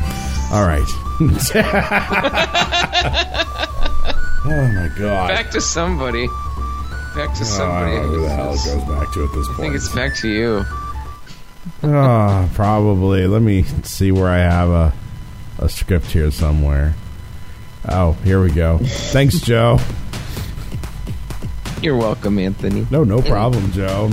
All 0.52 0.64
right. 0.66 0.84
oh 4.46 4.72
my 4.74 4.88
god. 4.98 5.28
Back 5.28 5.50
to 5.52 5.60
somebody. 5.60 6.26
Back 7.16 7.34
to 7.34 7.44
Oh, 7.44 7.44
I 7.44 7.44
somebody. 7.44 7.96
don't 7.96 8.02
know 8.02 8.08
who 8.08 8.20
the 8.22 8.28
hell 8.28 8.52
it 8.54 8.64
goes 8.64 8.84
back 8.84 9.12
to 9.14 9.24
at 9.24 9.32
this 9.34 9.46
point. 9.48 9.58
I 9.58 9.62
think 9.62 9.74
it's 9.74 9.94
back 9.94 10.14
to 10.16 10.28
you. 10.28 10.64
Oh, 11.82 12.50
probably. 12.54 13.26
Let 13.26 13.42
me 13.42 13.62
see 13.82 14.12
where 14.12 14.28
I 14.28 14.38
have 14.38 14.68
a 14.70 14.92
a 15.58 15.68
script 15.68 16.06
here 16.06 16.30
somewhere. 16.30 16.94
Oh, 17.88 18.12
here 18.24 18.42
we 18.42 18.50
go. 18.50 18.78
Thanks, 18.78 19.40
Joe. 19.40 19.78
You're 21.82 21.96
welcome, 21.96 22.38
Anthony. 22.38 22.86
No, 22.90 23.04
no 23.04 23.20
problem, 23.20 23.70
Joe. 23.72 24.10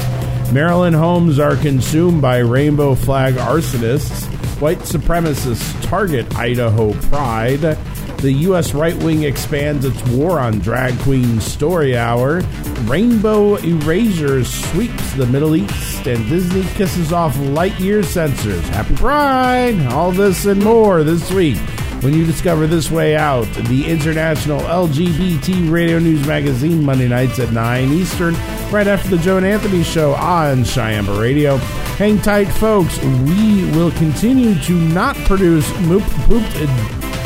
Maryland 0.54 0.95
homes 0.95 1.38
are 1.38 1.58
consumed 1.58 2.22
by 2.22 2.38
rainbow 2.38 2.95
flag 2.95 3.34
arsonists. 3.34 4.26
White 4.62 4.80
supremacists 4.80 5.82
target 5.84 6.34
Idaho 6.38 6.93
Pride. 7.10 7.78
The 8.21 8.34
U.S. 8.34 8.73
right 8.73 8.95
wing 8.97 9.23
expands 9.23 9.86
its 9.86 10.01
war 10.10 10.39
on 10.39 10.60
drag 10.60 10.99
queen 10.99 11.39
story 11.39 11.97
hour. 11.97 12.41
Rainbow 12.82 13.55
Erasure 13.55 14.43
sweeps 14.43 15.13
the 15.13 15.25
Middle 15.25 15.55
East. 15.55 16.05
And 16.05 16.27
Disney 16.27 16.63
kisses 16.73 17.13
off 17.13 17.34
Lightyear 17.36 18.03
censors. 18.03 18.67
Happy 18.69 18.95
Pride! 18.95 19.79
All 19.93 20.12
this 20.12 20.45
and 20.45 20.62
more 20.62 21.03
this 21.03 21.32
week 21.32 21.58
when 22.01 22.13
you 22.13 22.25
discover 22.25 22.65
This 22.65 22.89
Way 22.89 23.15
Out, 23.17 23.47
the 23.53 23.86
international 23.86 24.62
LGBT 24.62 25.69
radio 25.69 25.99
news 25.99 26.25
magazine, 26.25 26.84
Monday 26.84 27.10
nights 27.10 27.39
at 27.39 27.51
9 27.51 27.89
Eastern, 27.89 28.36
right 28.71 28.88
after 28.88 29.10
the 29.10 29.17
Joe 29.17 29.38
and 29.38 29.45
Anthony 29.45 29.84
show 29.84 30.13
on 30.13 30.60
Shyampa 30.60 31.19
Radio. 31.19 31.58
Hang 31.97 32.19
tight, 32.21 32.45
folks. 32.45 32.97
We 33.03 33.69
will 33.71 33.91
continue 33.91 34.55
to 34.62 34.73
not 34.73 35.15
produce 35.17 35.69
moop 35.73 36.03
pooped. 36.25 37.18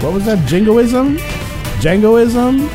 What 0.00 0.12
was 0.12 0.24
that? 0.26 0.46
Jingoism? 0.46 1.16
Jangoism? 1.80 2.68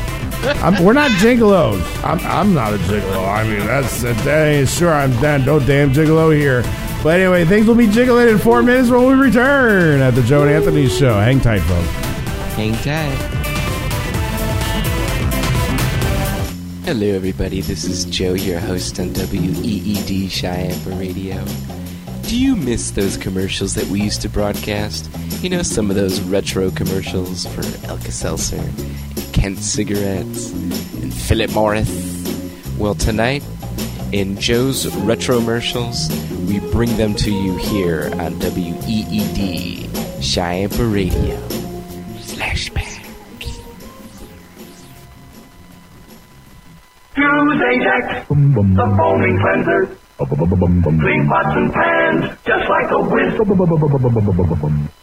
I'm, 0.62 0.84
we're 0.84 0.92
not 0.92 1.10
gigolos. 1.12 1.82
I'm, 2.04 2.18
I'm 2.20 2.52
not 2.52 2.74
a 2.74 2.76
gigolo. 2.76 3.26
I 3.26 3.44
mean, 3.44 3.66
that's 3.66 4.02
that 4.02 4.46
ain't 4.46 4.68
sure. 4.68 4.92
I'm 4.92 5.10
damn, 5.22 5.44
no 5.44 5.58
damn 5.58 5.90
gigolo 5.90 6.36
here. 6.36 6.62
But 7.02 7.20
anyway, 7.20 7.46
things 7.46 7.66
will 7.66 7.74
be 7.74 7.86
jiggling 7.86 8.28
in 8.28 8.38
four 8.38 8.62
minutes 8.62 8.90
when 8.90 9.06
we 9.06 9.14
return 9.14 10.00
at 10.00 10.14
the 10.14 10.22
Joe 10.22 10.42
and 10.42 10.50
Anthony 10.50 10.86
Show. 10.88 11.14
Hang 11.14 11.40
tight, 11.40 11.60
folks. 11.60 11.88
Hang 12.56 12.74
tight. 12.74 13.34
Hello, 16.84 17.06
everybody. 17.06 17.62
This 17.62 17.84
is 17.84 18.04
Joe, 18.04 18.34
your 18.34 18.60
host 18.60 19.00
on 19.00 19.14
WEED 19.14 20.30
Shyampa 20.30 20.98
Radio. 21.00 21.42
Do 22.26 22.38
you 22.40 22.56
miss 22.56 22.90
those 22.92 23.16
commercials 23.18 23.74
that 23.74 23.86
we 23.88 24.00
used 24.00 24.22
to 24.22 24.30
broadcast? 24.30 25.10
You 25.42 25.50
know, 25.50 25.62
some 25.62 25.90
of 25.90 25.96
those 25.96 26.20
retro 26.22 26.70
commercials 26.70 27.46
for 27.46 27.62
Alka-Seltzer, 27.86 28.56
and 28.56 29.32
Kent 29.34 29.58
Cigarettes, 29.58 30.50
and 30.50 31.12
Philip 31.12 31.52
Morris? 31.52 31.88
Well, 32.78 32.94
tonight, 32.94 33.44
in 34.12 34.38
Joe's 34.38 34.86
Retro 34.96 35.38
Commercials, 35.38 36.08
we 36.48 36.60
bring 36.72 36.96
them 36.96 37.14
to 37.16 37.30
you 37.30 37.56
here 37.58 38.10
on 38.14 38.38
WEED 38.38 39.90
Shyampa 40.20 40.92
Radio. 40.92 41.36
Flashback. 42.24 43.04
Use 47.16 47.62
Ajax, 47.62 48.28
the 48.28 48.94
foaming 48.96 49.38
cleanser. 49.38 49.98
Clean 50.18 51.26
pots 51.26 51.54
and 51.58 51.72
pans, 51.74 52.24
just 52.46 52.66
like 52.70 52.90
a 52.90 53.02
whiz. 53.02 53.34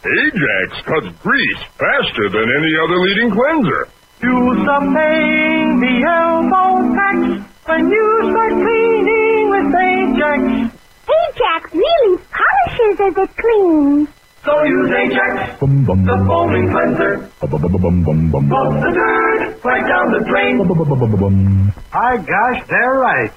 Ajax 0.02 0.82
cuts 0.88 1.08
grease 1.22 1.62
faster 1.76 2.26
than 2.32 2.46
any 2.48 2.72
other 2.80 2.98
leading 2.98 3.30
cleanser. 3.30 3.88
Use 4.22 4.60
the 4.64 4.78
pain, 4.96 5.80
the 5.80 5.94
elbow 6.08 6.94
tax, 6.96 7.18
when 7.66 7.90
you 7.90 8.06
start 8.30 8.52
cleaning 8.64 9.50
with 9.52 9.74
Ajax. 9.76 10.40
Ajax 11.04 11.62
really 11.74 12.18
polishes 12.32 12.96
as 13.00 13.14
it 13.18 13.30
cleans. 13.36 14.08
So 14.44 14.64
use 14.64 14.90
Ajax, 14.90 15.60
the 15.60 16.24
foaming 16.26 16.70
cleanser. 16.72 17.30
Flush 18.48 18.80
the 18.80 18.90
dirt 18.96 19.60
right 19.64 19.86
down 19.86 20.10
the 20.10 20.24
drain. 20.26 20.56
My 21.92 22.16
gosh, 22.16 22.64
they're 22.68 22.94
right. 22.98 23.30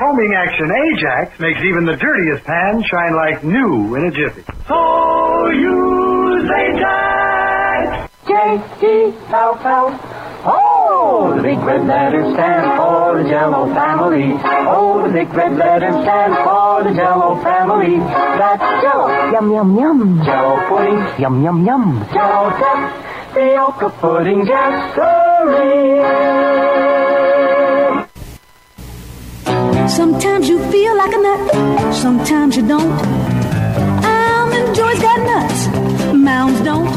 Foaming 0.00 0.32
action 0.32 0.64
Ajax 0.72 1.38
makes 1.38 1.60
even 1.60 1.84
the 1.84 1.94
dirtiest 1.94 2.42
pan 2.44 2.82
shine 2.82 3.14
like 3.14 3.44
new 3.44 3.94
in 3.96 4.06
a 4.06 4.10
jiffy. 4.10 4.42
So 4.66 5.50
use 5.50 6.48
Ajax. 6.48 8.10
J-E-L-L. 8.26 10.00
Oh, 10.46 11.34
the 11.36 11.42
big 11.42 11.58
red 11.58 11.86
letters 11.86 12.32
stand 12.32 12.80
for 12.80 13.22
the 13.22 13.28
Jello 13.28 13.66
family. 13.74 14.32
Oh, 14.40 15.02
the 15.06 15.12
big 15.12 15.28
red 15.34 15.56
letters 15.58 15.92
stand 16.02 16.34
for 16.48 16.82
the 16.82 16.94
Jello 16.96 17.36
family. 17.42 17.98
That's 17.98 18.82
Jello. 18.82 19.06
Yum, 19.32 19.52
yum, 19.52 19.76
yum. 19.78 20.24
Jello 20.24 20.56
pudding. 20.70 21.20
Yum, 21.20 21.44
yum, 21.44 21.66
yum. 21.66 22.08
Jello 22.10 22.48
test. 22.56 23.34
Fiocca 23.34 23.90
pudding 24.00 24.46
Jastery. 24.46 26.00
Sometimes 29.90 30.48
you 30.48 30.58
feel 30.70 30.96
like 30.96 31.12
a 31.12 31.18
nut, 31.18 31.94
sometimes 31.94 32.56
you 32.56 32.66
don't. 32.66 32.92
Almond 34.04 34.74
Joy's 34.74 35.00
got 35.00 35.18
nuts, 35.18 35.66
Mounds 36.14 36.60
don't. 36.60 36.88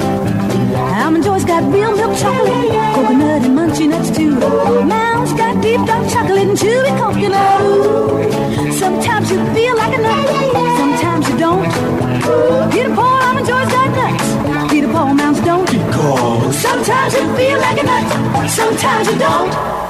Almond 1.02 1.24
Joy's 1.24 1.44
got 1.44 1.64
real 1.74 1.96
milk 1.96 2.16
chocolate, 2.18 2.70
coconut 2.94 3.42
and 3.46 3.58
munchy 3.58 3.90
nuts 3.90 4.16
too. 4.16 4.36
Mounds 4.86 5.34
got 5.34 5.60
deep 5.62 5.84
dark 5.88 6.08
chocolate 6.08 6.48
and 6.48 6.58
chewy 6.58 6.96
coconut. 7.00 7.62
Ooh. 7.62 8.72
Sometimes 8.72 9.32
you 9.32 9.38
feel 9.54 9.76
like 9.76 9.98
a 9.98 10.02
nut, 10.02 10.28
sometimes 10.78 11.30
you 11.30 11.38
don't. 11.38 12.72
Peter 12.72 12.94
Paul, 12.94 13.22
Almond 13.24 13.48
Joy's 13.48 13.70
got 13.70 13.90
nuts, 13.98 14.72
Peter 14.72 14.88
Paul, 14.88 15.14
Mounds 15.16 15.42
don't. 15.42 15.68
Sometimes 16.54 17.14
you 17.16 17.36
feel 17.36 17.58
like 17.60 17.80
a 17.82 17.84
nut, 17.84 18.50
sometimes 18.50 19.08
you 19.08 19.18
don't. 19.18 19.83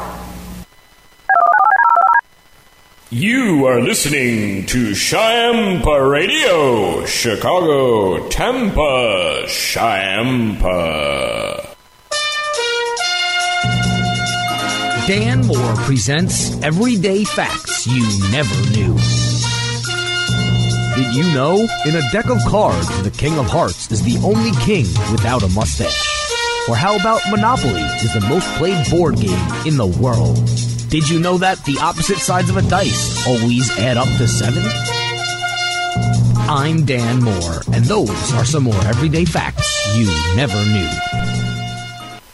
You 3.14 3.68
are 3.68 3.80
listening 3.80 4.66
to 4.66 4.90
Shyampa 4.90 6.10
Radio, 6.10 7.06
Chicago, 7.06 8.28
Tampa, 8.30 9.44
Shyampa. 9.46 10.66
Dan 15.06 15.46
Moore 15.46 15.76
presents 15.86 16.60
Everyday 16.64 17.24
Facts 17.24 17.86
You 17.86 18.02
Never 18.32 18.56
Knew. 18.72 18.98
Did 20.96 21.14
you 21.14 21.32
know? 21.36 21.68
In 21.86 21.96
a 21.96 22.02
deck 22.12 22.32
of 22.32 22.40
cards, 22.50 23.04
the 23.04 23.12
King 23.12 23.38
of 23.38 23.46
Hearts 23.46 23.92
is 23.92 24.02
the 24.02 24.18
only 24.26 24.54
king 24.66 24.88
without 25.12 25.44
a 25.44 25.50
mustache. 25.50 26.04
Or 26.68 26.76
how 26.76 26.96
about 26.96 27.22
Monopoly 27.30 27.84
is 28.02 28.12
the 28.16 28.26
most 28.28 28.48
played 28.56 28.90
board 28.90 29.18
game 29.18 29.68
in 29.68 29.78
the 29.78 29.86
world? 30.02 30.40
Did 30.94 31.10
you 31.10 31.20
know 31.20 31.40
that 31.40 31.66
the 31.66 31.80
opposite 31.80 32.20
sides 32.20 32.52
of 32.52 32.58
a 32.58 32.62
dice 32.62 33.26
always 33.26 33.68
add 33.80 33.98
up 33.98 34.06
to 34.06 34.28
seven? 34.28 34.62
I'm 36.48 36.86
Dan 36.86 37.24
Moore, 37.24 37.64
and 37.74 37.84
those 37.86 38.34
are 38.34 38.46
some 38.46 38.66
more 38.66 38.80
everyday 38.86 39.26
facts 39.26 39.98
you 39.98 40.06
never 40.36 40.54
knew. 40.54 40.90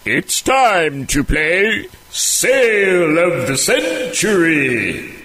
It's 0.04 0.42
time 0.42 1.08
to 1.08 1.24
play 1.24 1.88
Sale 2.10 3.18
of 3.20 3.48
the 3.48 3.56
Century. 3.56 5.19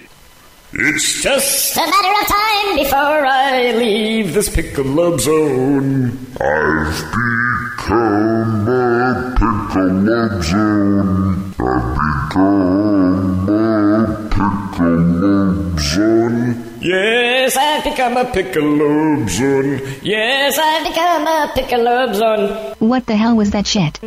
It's 0.77 1.23
just 1.23 1.77
a 1.77 1.79
matter 1.79 2.11
of 2.21 2.27
time 2.27 2.75
before 2.75 3.25
I 3.25 3.71
leave 3.77 4.33
this 4.33 4.49
pickle 4.49 5.17
zone. 5.17 6.17
I've 6.35 6.99
become 7.15 8.67
a 8.67 9.31
pickle 9.39 10.41
zone. 10.43 11.53
I've 11.57 11.95
become 12.27 13.47
a 13.47 14.27
pickle 14.35 15.79
zone. 15.79 16.77
Yes, 16.81 17.55
I've 17.55 17.83
become 17.85 18.17
a 18.17 18.25
piccolo 18.25 19.25
zone. 19.27 19.79
Yes, 20.03 20.59
I've 20.59 20.85
become 20.85 21.25
a 21.25 21.51
piccolo 21.55 22.11
zone. 22.11 22.75
What 22.79 23.05
the 23.05 23.15
hell 23.15 23.37
was 23.37 23.51
that 23.51 23.65
shit? 23.65 23.97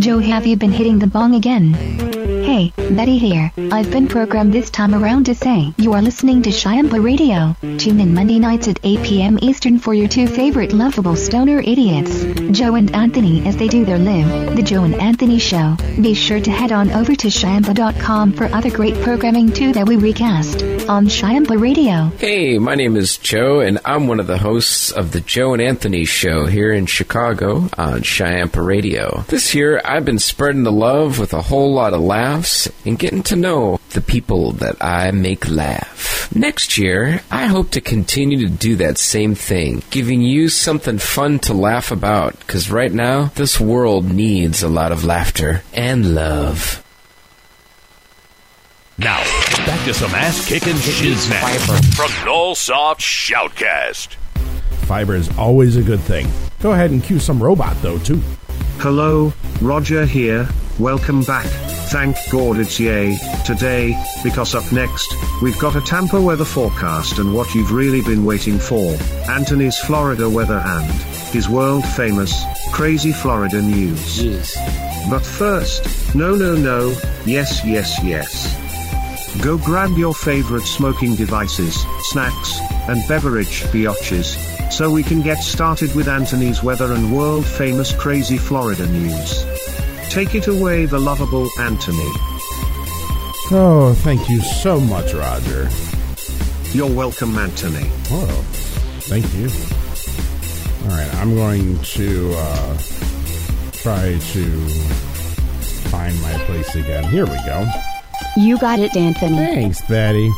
Joe, 0.00 0.20
have 0.20 0.46
you 0.46 0.56
been 0.56 0.72
hitting 0.72 1.00
the 1.00 1.06
bong 1.06 1.34
again? 1.34 1.76
Hey, 2.58 2.72
Betty 2.90 3.18
here. 3.18 3.52
I've 3.70 3.88
been 3.92 4.08
programmed 4.08 4.52
this 4.52 4.68
time 4.68 4.92
around 4.92 5.26
to 5.26 5.34
say 5.36 5.72
you 5.76 5.92
are 5.92 6.02
listening 6.02 6.42
to 6.42 6.50
Shyampa 6.50 7.00
Radio. 7.00 7.54
Tune 7.78 8.00
in 8.00 8.12
Monday 8.12 8.40
nights 8.40 8.66
at 8.66 8.80
8 8.82 9.04
p.m. 9.04 9.38
Eastern 9.40 9.78
for 9.78 9.94
your 9.94 10.08
two 10.08 10.26
favorite 10.26 10.72
lovable 10.72 11.14
stoner 11.14 11.60
idiots, 11.60 12.24
Joe 12.50 12.74
and 12.74 12.92
Anthony 12.96 13.46
as 13.46 13.56
they 13.56 13.68
do 13.68 13.84
their 13.84 14.00
live, 14.00 14.56
The 14.56 14.62
Joe 14.64 14.82
and 14.82 14.96
Anthony 14.96 15.38
Show. 15.38 15.76
Be 16.02 16.14
sure 16.14 16.40
to 16.40 16.50
head 16.50 16.72
on 16.72 16.90
over 16.90 17.14
to 17.14 17.28
Shyampa.com 17.28 18.32
for 18.32 18.46
other 18.46 18.70
great 18.70 19.00
programming 19.02 19.52
too 19.52 19.72
that 19.74 19.86
we 19.86 19.94
recast 19.94 20.64
on 20.88 21.06
Shyampa 21.06 21.60
Radio. 21.60 22.10
Hey, 22.18 22.58
my 22.58 22.74
name 22.74 22.96
is 22.96 23.18
Joe, 23.18 23.60
and 23.60 23.78
I'm 23.84 24.08
one 24.08 24.18
of 24.18 24.26
the 24.26 24.38
hosts 24.38 24.90
of 24.90 25.12
the 25.12 25.20
Joe 25.20 25.52
and 25.52 25.62
Anthony 25.62 26.04
Show 26.04 26.46
here 26.46 26.72
in 26.72 26.86
Chicago 26.86 27.68
on 27.78 28.02
Shyampa 28.02 28.66
Radio. 28.66 29.24
This 29.28 29.54
year, 29.54 29.80
I've 29.84 30.04
been 30.04 30.18
spreading 30.18 30.64
the 30.64 30.72
love 30.72 31.20
with 31.20 31.32
a 31.32 31.42
whole 31.42 31.72
lot 31.72 31.94
of 31.94 32.00
laughs 32.00 32.47
and 32.84 32.98
getting 32.98 33.22
to 33.24 33.36
know 33.36 33.80
the 33.90 34.00
people 34.00 34.52
that 34.52 34.76
I 34.82 35.10
make 35.10 35.48
laugh. 35.48 36.28
Next 36.34 36.76
year, 36.78 37.22
I 37.30 37.46
hope 37.46 37.70
to 37.70 37.80
continue 37.80 38.46
to 38.46 38.52
do 38.52 38.76
that 38.76 38.98
same 38.98 39.34
thing, 39.34 39.82
giving 39.90 40.22
you 40.22 40.48
something 40.48 40.98
fun 40.98 41.38
to 41.40 41.54
laugh 41.54 41.90
about, 41.90 42.38
because 42.40 42.70
right 42.70 42.92
now, 42.92 43.26
this 43.34 43.58
world 43.58 44.04
needs 44.10 44.62
a 44.62 44.68
lot 44.68 44.92
of 44.92 45.04
laughter 45.04 45.62
and 45.72 46.14
love. 46.14 46.84
Now, 48.98 49.22
back 49.64 49.84
to 49.86 49.94
some 49.94 50.10
ass 50.10 50.48
kicking 50.48 50.74
shiznat 50.74 51.94
from 51.94 52.10
Nullsoft 52.26 53.00
Shoutcast. 53.00 54.16
Fiber 54.86 55.14
is 55.14 55.30
always 55.38 55.76
a 55.76 55.82
good 55.82 56.00
thing. 56.00 56.26
Go 56.60 56.72
ahead 56.72 56.90
and 56.90 57.02
cue 57.02 57.20
some 57.20 57.42
robot, 57.42 57.80
though, 57.80 57.98
too. 57.98 58.20
Hello, 58.80 59.32
Roger 59.60 60.06
here. 60.06 60.48
Welcome 60.78 61.24
back. 61.24 61.46
Thank 61.90 62.16
God 62.30 62.58
it's 62.58 62.78
yay 62.78 63.18
today, 63.44 64.00
because 64.22 64.54
up 64.54 64.70
next, 64.70 65.12
we've 65.42 65.58
got 65.58 65.74
a 65.74 65.80
Tampa 65.80 66.20
weather 66.20 66.44
forecast 66.44 67.18
and 67.18 67.34
what 67.34 67.52
you've 67.56 67.72
really 67.72 68.02
been 68.02 68.24
waiting 68.24 68.56
for 68.56 68.96
Anthony's 69.28 69.76
Florida 69.78 70.30
weather 70.30 70.62
and 70.64 70.88
his 71.32 71.48
world 71.48 71.84
famous, 71.84 72.44
crazy 72.70 73.10
Florida 73.10 73.60
news. 73.60 74.22
But 75.10 75.26
first, 75.26 76.14
no, 76.14 76.36
no, 76.36 76.54
no, 76.54 76.96
yes, 77.26 77.64
yes, 77.64 77.98
yes. 78.04 78.54
Go 79.42 79.58
grab 79.58 79.90
your 79.98 80.14
favorite 80.14 80.66
smoking 80.66 81.16
devices, 81.16 81.84
snacks, 82.10 82.60
and 82.88 83.06
beverage 83.08 83.62
biatches, 83.72 84.36
so 84.70 84.90
we 84.90 85.02
can 85.02 85.22
get 85.22 85.38
started 85.38 85.94
with 85.94 86.08
Anthony's 86.08 86.62
weather 86.62 86.92
and 86.92 87.14
world 87.14 87.46
famous 87.46 87.92
crazy 87.92 88.38
Florida 88.38 88.86
news. 88.86 89.44
Take 90.10 90.34
it 90.34 90.46
away, 90.46 90.86
the 90.86 90.98
lovable 90.98 91.48
Anthony. 91.58 92.10
Oh, 93.50 93.94
thank 93.98 94.28
you 94.28 94.40
so 94.40 94.78
much, 94.78 95.14
Roger. 95.14 95.68
You're 96.72 96.94
welcome, 96.94 97.36
Anthony. 97.38 97.90
Oh, 98.10 98.44
thank 99.08 99.24
you. 99.34 99.48
All 100.84 100.96
right, 100.96 101.14
I'm 101.16 101.34
going 101.34 101.78
to 101.82 102.32
uh, 102.36 102.78
try 103.72 104.18
to 104.18 104.68
find 105.88 106.20
my 106.20 106.32
place 106.44 106.74
again. 106.74 107.04
Here 107.04 107.24
we 107.24 107.36
go. 107.46 107.66
You 108.36 108.58
got 108.58 108.78
it, 108.78 108.94
Anthony. 108.96 109.36
Thanks, 109.36 109.80
Betty. 109.88 110.30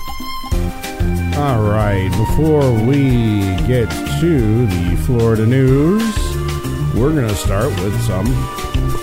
All 1.40 1.62
right, 1.62 2.10
before 2.10 2.70
we 2.84 3.40
get 3.66 3.88
to 4.20 4.66
the 4.66 5.02
Florida 5.06 5.46
news, 5.46 6.02
we're 6.94 7.14
going 7.14 7.28
to 7.28 7.34
start 7.34 7.70
with 7.80 7.98
some 8.02 8.26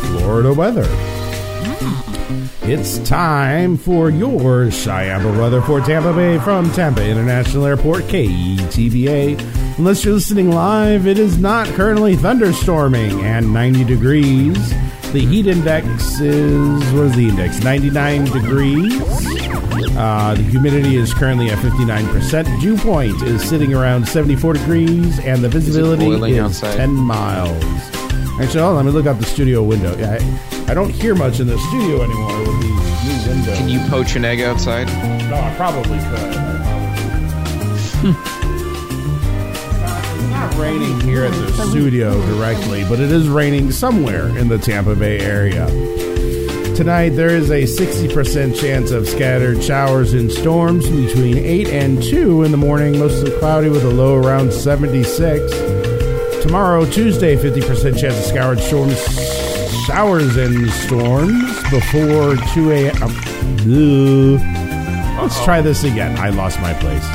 Florida 0.01 0.53
weather. 0.53 0.85
Hmm. 0.85 2.69
It's 2.69 2.99
time 2.99 3.75
for 3.75 4.11
your 4.11 4.65
Shyampa 4.67 5.35
weather 5.39 5.63
for 5.63 5.81
Tampa 5.81 6.13
Bay 6.13 6.37
from 6.37 6.71
Tampa 6.73 7.03
International 7.03 7.65
Airport, 7.65 8.03
KTPA. 8.03 9.77
Unless 9.79 10.05
you're 10.05 10.13
listening 10.13 10.51
live, 10.51 11.07
it 11.07 11.17
is 11.17 11.39
not 11.39 11.65
currently 11.69 12.15
thunderstorming 12.15 13.23
and 13.23 13.51
90 13.51 13.83
degrees. 13.83 14.69
The 15.11 15.25
heat 15.25 15.47
index 15.47 16.19
is, 16.19 16.93
what 16.93 17.05
is 17.05 17.15
the 17.15 17.29
index? 17.29 17.63
99 17.63 18.25
degrees. 18.25 19.76
Uh, 19.97 20.35
the 20.35 20.43
humidity 20.43 20.95
is 20.95 21.13
currently 21.13 21.49
at 21.49 21.57
59%. 21.57 22.61
Dew 22.61 22.77
point 22.77 23.19
is 23.23 23.41
sitting 23.47 23.73
around 23.73 24.07
74 24.07 24.53
degrees, 24.53 25.19
and 25.19 25.43
the 25.43 25.49
visibility 25.49 26.07
is 26.11 26.37
outside? 26.37 26.75
10 26.77 26.93
miles. 26.93 27.63
Actually, 28.39 28.61
hold 28.61 28.77
on, 28.77 28.85
let 28.85 28.85
me 28.85 28.91
look 28.91 29.07
out 29.07 29.17
the 29.19 29.25
studio 29.25 29.63
window. 29.63 29.97
Yeah, 29.97 30.19
I, 30.67 30.71
I 30.71 30.73
don't 30.75 30.91
hear 30.91 31.15
much 31.15 31.39
in 31.39 31.47
the 31.47 31.57
studio 31.69 32.03
anymore 32.03 32.39
with 32.41 32.61
these 32.61 33.25
new 33.25 33.33
windows. 33.33 33.57
Can 33.57 33.69
you 33.69 33.79
poach 33.89 34.15
an 34.15 34.23
egg 34.25 34.41
outside? 34.41 34.85
No, 35.29 35.35
I 35.35 35.53
probably 35.55 35.97
could. 35.97 36.37
I 36.37 36.53
probably- 36.61 38.13
it's, 39.49 39.79
not, 39.81 40.05
it's 40.15 40.29
not 40.29 40.55
raining 40.57 40.99
here 41.01 41.23
at 41.25 41.31
the 41.31 41.65
studio 41.71 42.13
directly, 42.35 42.83
but 42.87 42.99
it 42.99 43.11
is 43.11 43.27
raining 43.27 43.71
somewhere 43.71 44.27
in 44.37 44.47
the 44.47 44.59
Tampa 44.59 44.93
Bay 44.95 45.19
area. 45.19 45.65
Tonight, 46.77 47.09
there 47.09 47.35
is 47.35 47.49
a 47.49 47.63
60% 47.63 48.55
chance 48.55 48.91
of 48.91 49.07
scattered 49.07 49.63
showers 49.63 50.13
and 50.13 50.31
storms 50.31 50.87
between 50.87 51.35
8 51.35 51.69
and 51.69 52.03
2 52.03 52.43
in 52.43 52.51
the 52.51 52.57
morning, 52.57 52.99
mostly 52.99 53.31
cloudy 53.39 53.67
with 53.67 53.83
a 53.83 53.89
low 53.89 54.13
around 54.13 54.53
76. 54.53 55.51
Tomorrow, 56.43 56.85
Tuesday, 56.91 57.35
50% 57.35 57.99
chance 57.99 58.15
of 58.15 58.23
scattered 58.23 58.59
storms, 58.59 58.95
showers 59.87 60.37
and 60.37 60.69
storms 60.69 61.63
before 61.71 62.35
2 62.53 62.71
a.m. 62.71 63.01
Um, 63.01 64.37
let's 65.19 65.43
try 65.43 65.61
this 65.61 65.83
again. 65.83 66.15
I 66.19 66.29
lost 66.29 66.61
my 66.61 66.75
place. 66.75 67.07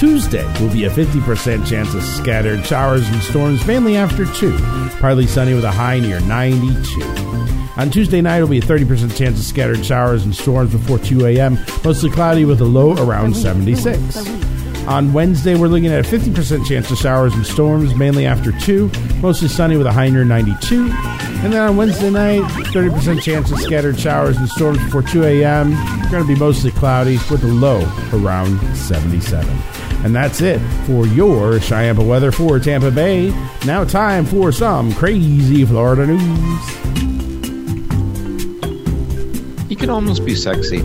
Tuesday 0.00 0.44
will 0.60 0.72
be 0.72 0.86
a 0.86 0.90
50% 0.90 1.64
chance 1.64 1.94
of 1.94 2.02
scattered 2.02 2.66
showers 2.66 3.08
and 3.08 3.22
storms, 3.22 3.64
mainly 3.68 3.96
after 3.96 4.26
2. 4.26 4.58
Partly 4.98 5.28
sunny 5.28 5.54
with 5.54 5.64
a 5.64 5.70
high 5.70 6.00
near 6.00 6.18
92. 6.22 7.59
On 7.76 7.90
Tuesday 7.90 8.20
night, 8.20 8.38
it 8.38 8.42
will 8.42 8.48
be 8.48 8.58
a 8.58 8.62
30% 8.62 9.16
chance 9.16 9.38
of 9.38 9.44
scattered 9.44 9.84
showers 9.84 10.24
and 10.24 10.34
storms 10.34 10.72
before 10.72 10.98
2 10.98 11.26
a.m., 11.26 11.58
mostly 11.84 12.10
cloudy 12.10 12.44
with 12.44 12.60
a 12.60 12.64
low 12.64 12.94
around 12.96 13.34
76. 13.34 14.26
On 14.86 15.12
Wednesday, 15.12 15.54
we're 15.54 15.68
looking 15.68 15.86
at 15.86 16.04
a 16.04 16.08
50% 16.08 16.66
chance 16.66 16.90
of 16.90 16.98
showers 16.98 17.32
and 17.34 17.46
storms, 17.46 17.94
mainly 17.94 18.26
after 18.26 18.50
2, 18.50 18.90
mostly 19.20 19.46
sunny 19.46 19.76
with 19.76 19.86
a 19.86 19.92
high 19.92 20.08
near 20.08 20.24
92. 20.24 20.90
And 20.90 21.52
then 21.52 21.62
on 21.62 21.76
Wednesday 21.76 22.10
night, 22.10 22.42
30% 22.72 23.22
chance 23.22 23.52
of 23.52 23.58
scattered 23.60 23.98
showers 23.98 24.36
and 24.36 24.48
storms 24.48 24.82
before 24.84 25.02
2 25.02 25.22
a.m. 25.22 25.70
Going 26.10 26.24
to 26.24 26.28
be 26.28 26.34
mostly 26.34 26.72
cloudy 26.72 27.18
with 27.30 27.44
a 27.44 27.46
low 27.46 27.80
around 28.12 28.58
77. 28.76 29.48
And 30.04 30.14
that's 30.14 30.40
it 30.40 30.58
for 30.86 31.06
your 31.06 31.52
Shyampa 31.60 32.04
weather 32.04 32.32
for 32.32 32.58
Tampa 32.58 32.90
Bay. 32.90 33.30
Now, 33.64 33.84
time 33.84 34.24
for 34.24 34.50
some 34.50 34.92
crazy 34.94 35.64
Florida 35.64 36.06
news. 36.06 37.09
Can 39.80 39.90
almost 39.90 40.24
be 40.24 40.34
sexy. 40.34 40.84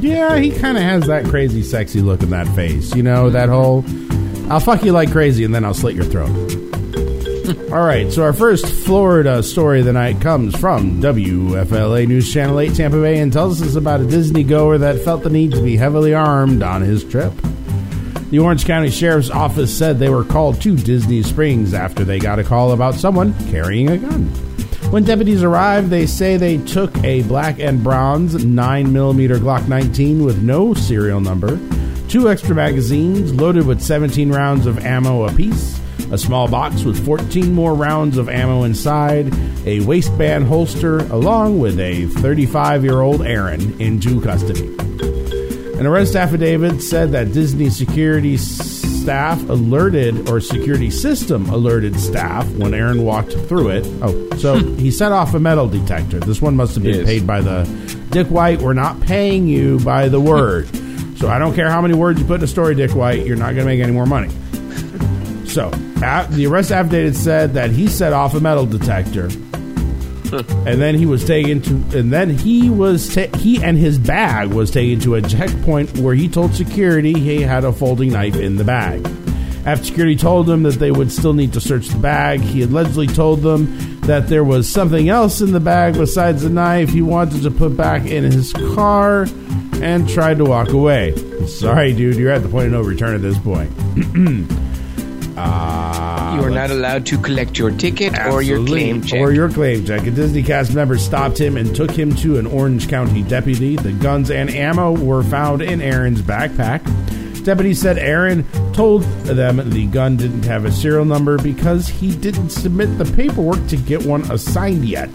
Yeah, 0.00 0.38
he 0.38 0.50
kind 0.52 0.76
of 0.76 0.84
has 0.84 1.06
that 1.08 1.24
crazy, 1.26 1.62
sexy 1.62 2.00
look 2.00 2.22
in 2.22 2.30
that 2.30 2.46
face. 2.54 2.94
You 2.94 3.02
know, 3.02 3.30
that 3.30 3.48
whole 3.48 3.84
I'll 4.50 4.60
fuck 4.60 4.82
you 4.82 4.92
like 4.92 5.12
crazy 5.12 5.44
and 5.44 5.54
then 5.54 5.64
I'll 5.64 5.74
slit 5.74 5.94
your 5.94 6.04
throat. 6.04 6.30
All 7.72 7.84
right, 7.84 8.10
so 8.10 8.22
our 8.22 8.32
first 8.32 8.66
Florida 8.66 9.42
story 9.42 9.80
of 9.80 9.86
the 9.86 9.92
night 9.92 10.20
comes 10.20 10.56
from 10.56 11.02
WFLA 11.02 12.06
News 12.06 12.32
Channel 12.32 12.60
8 12.60 12.74
Tampa 12.74 13.00
Bay 13.00 13.18
and 13.18 13.30
tells 13.30 13.60
us 13.60 13.74
about 13.74 14.00
a 14.00 14.06
Disney 14.06 14.44
goer 14.44 14.78
that 14.78 15.00
felt 15.00 15.22
the 15.22 15.30
need 15.30 15.50
to 15.52 15.62
be 15.62 15.76
heavily 15.76 16.14
armed 16.14 16.62
on 16.62 16.80
his 16.80 17.04
trip. 17.04 17.32
The 18.30 18.38
Orange 18.38 18.64
County 18.64 18.90
Sheriff's 18.90 19.30
Office 19.30 19.76
said 19.76 19.98
they 19.98 20.10
were 20.10 20.24
called 20.24 20.62
to 20.62 20.76
Disney 20.76 21.22
Springs 21.22 21.74
after 21.74 22.04
they 22.04 22.18
got 22.18 22.38
a 22.38 22.44
call 22.44 22.72
about 22.72 22.94
someone 22.94 23.34
carrying 23.50 23.90
a 23.90 23.98
gun. 23.98 24.30
When 24.90 25.04
deputies 25.04 25.42
arrived, 25.42 25.90
they 25.90 26.06
say 26.06 26.38
they 26.38 26.56
took 26.56 26.96
a 27.04 27.22
black 27.24 27.60
and 27.60 27.84
bronze 27.84 28.34
9mm 28.34 29.38
Glock 29.38 29.68
19 29.68 30.24
with 30.24 30.42
no 30.42 30.72
serial 30.72 31.20
number, 31.20 31.60
two 32.08 32.30
extra 32.30 32.54
magazines 32.54 33.34
loaded 33.34 33.66
with 33.66 33.82
17 33.82 34.30
rounds 34.30 34.64
of 34.64 34.78
ammo 34.78 35.28
apiece, 35.28 35.78
a 36.10 36.16
small 36.16 36.48
box 36.48 36.84
with 36.84 37.04
14 37.04 37.52
more 37.52 37.74
rounds 37.74 38.16
of 38.16 38.30
ammo 38.30 38.62
inside, 38.62 39.30
a 39.66 39.80
waistband 39.80 40.46
holster, 40.46 41.00
along 41.12 41.58
with 41.58 41.78
a 41.78 42.06
35 42.06 42.82
year 42.82 43.02
old 43.02 43.20
Aaron 43.20 43.78
into 43.78 44.22
custody. 44.22 44.68
An 45.78 45.86
arrest 45.86 46.16
affidavit 46.16 46.80
said 46.80 47.12
that 47.12 47.34
Disney 47.34 47.68
security 47.68 48.38
staff 49.08 49.40
alerted, 49.48 50.28
or 50.28 50.38
security 50.38 50.90
system 50.90 51.48
alerted 51.48 51.98
staff 51.98 52.46
when 52.56 52.74
Aaron 52.74 53.04
walked 53.04 53.32
through 53.32 53.70
it. 53.70 53.86
Oh, 54.02 54.36
so 54.36 54.58
he 54.76 54.90
set 54.90 55.12
off 55.12 55.32
a 55.32 55.40
metal 55.40 55.66
detector. 55.66 56.20
This 56.20 56.42
one 56.42 56.54
must 56.56 56.74
have 56.74 56.84
been 56.84 56.96
Yes. 56.96 57.06
paid 57.06 57.26
by 57.26 57.40
the 57.40 57.64
Dick 58.10 58.26
White. 58.26 58.60
We're 58.60 58.74
not 58.74 59.00
paying 59.00 59.46
you 59.46 59.78
by 59.80 60.10
the 60.10 60.20
word. 60.20 60.68
So 61.16 61.26
I 61.26 61.38
don't 61.38 61.54
care 61.54 61.70
how 61.70 61.80
many 61.80 61.94
words 61.94 62.20
you 62.20 62.26
put 62.26 62.40
in 62.40 62.44
a 62.44 62.46
story, 62.46 62.74
Dick 62.74 62.90
White, 62.94 63.24
you're 63.26 63.34
not 63.38 63.54
going 63.54 63.60
to 63.60 63.64
make 63.64 63.80
any 63.80 63.92
more 63.92 64.04
money. 64.04 64.28
So 65.46 65.70
a 66.02 66.26
the 66.28 66.46
arrest 66.46 66.70
affidavit 66.70 67.16
said 67.16 67.54
that 67.54 67.70
he 67.70 67.88
set 67.88 68.12
off 68.12 68.34
a 68.34 68.40
metal 68.40 68.66
detector 68.66 69.30
and 70.66 70.80
then 70.80 70.94
he 70.94 71.06
was 71.06 71.24
taken 71.24 71.62
to 71.62 71.98
and 71.98 72.12
then 72.12 72.30
he 72.30 72.68
was 72.68 73.14
ta- 73.14 73.36
he 73.38 73.62
and 73.62 73.78
his 73.78 73.98
bag 73.98 74.48
was 74.48 74.70
taken 74.70 75.00
to 75.00 75.14
a 75.14 75.22
checkpoint 75.22 75.98
where 75.98 76.14
he 76.14 76.28
told 76.28 76.54
security 76.54 77.12
he 77.12 77.40
had 77.42 77.64
a 77.64 77.72
folding 77.72 78.12
knife 78.12 78.36
in 78.36 78.56
the 78.56 78.64
bag. 78.64 79.06
After 79.64 79.84
security 79.84 80.16
told 80.16 80.48
him 80.48 80.62
that 80.62 80.74
they 80.74 80.90
would 80.90 81.10
still 81.12 81.32
need 81.34 81.52
to 81.54 81.60
search 81.60 81.88
the 81.88 81.98
bag 81.98 82.40
he 82.40 82.62
allegedly 82.62 83.06
told 83.06 83.40
them 83.40 84.00
that 84.00 84.28
there 84.28 84.44
was 84.44 84.68
something 84.68 85.08
else 85.08 85.40
in 85.40 85.52
the 85.52 85.60
bag 85.60 85.94
besides 85.94 86.42
the 86.42 86.50
knife 86.50 86.90
he 86.90 87.02
wanted 87.02 87.42
to 87.42 87.50
put 87.50 87.76
back 87.76 88.06
in 88.06 88.24
his 88.24 88.52
car 88.74 89.26
and 89.80 90.08
tried 90.08 90.38
to 90.38 90.44
walk 90.44 90.70
away. 90.70 91.14
Sorry 91.46 91.94
dude 91.94 92.16
you're 92.16 92.32
at 92.32 92.42
the 92.42 92.48
point 92.48 92.66
of 92.66 92.72
no 92.72 92.82
return 92.82 93.14
at 93.14 93.22
this 93.22 93.38
point 93.38 93.70
uh, 95.38 96.34
You 96.36 96.42
are 96.44 96.50
not 96.50 96.70
allowed 96.70 97.06
to 97.06 97.18
collect 97.18 97.58
your 97.58 97.70
ticket 97.70 98.18
or 98.26 98.42
your 98.42 98.64
claim 98.64 99.02
check. 99.02 99.20
Or 99.20 99.32
your 99.32 99.48
claim 99.50 99.84
check. 99.84 100.06
A 100.06 100.10
Disney 100.10 100.42
cast 100.42 100.74
member 100.74 100.98
stopped 100.98 101.38
him 101.40 101.56
and 101.56 101.74
took 101.74 101.90
him 101.90 102.14
to 102.16 102.38
an 102.38 102.46
Orange 102.46 102.88
County 102.88 103.22
deputy. 103.22 103.76
The 103.76 103.92
guns 103.92 104.30
and 104.30 104.50
ammo 104.50 104.92
were 104.92 105.22
found 105.22 105.62
in 105.62 105.80
Aaron's 105.80 106.22
backpack. 106.22 106.82
Deputy 107.44 107.72
said 107.72 107.98
Aaron 107.98 108.44
told 108.72 109.02
them 109.24 109.70
the 109.70 109.86
gun 109.86 110.16
didn't 110.16 110.44
have 110.44 110.64
a 110.64 110.72
serial 110.72 111.04
number 111.04 111.38
because 111.38 111.88
he 111.88 112.14
didn't 112.14 112.50
submit 112.50 112.98
the 112.98 113.04
paperwork 113.16 113.64
to 113.68 113.76
get 113.76 114.04
one 114.04 114.30
assigned 114.30 114.84
yet. 114.84 115.08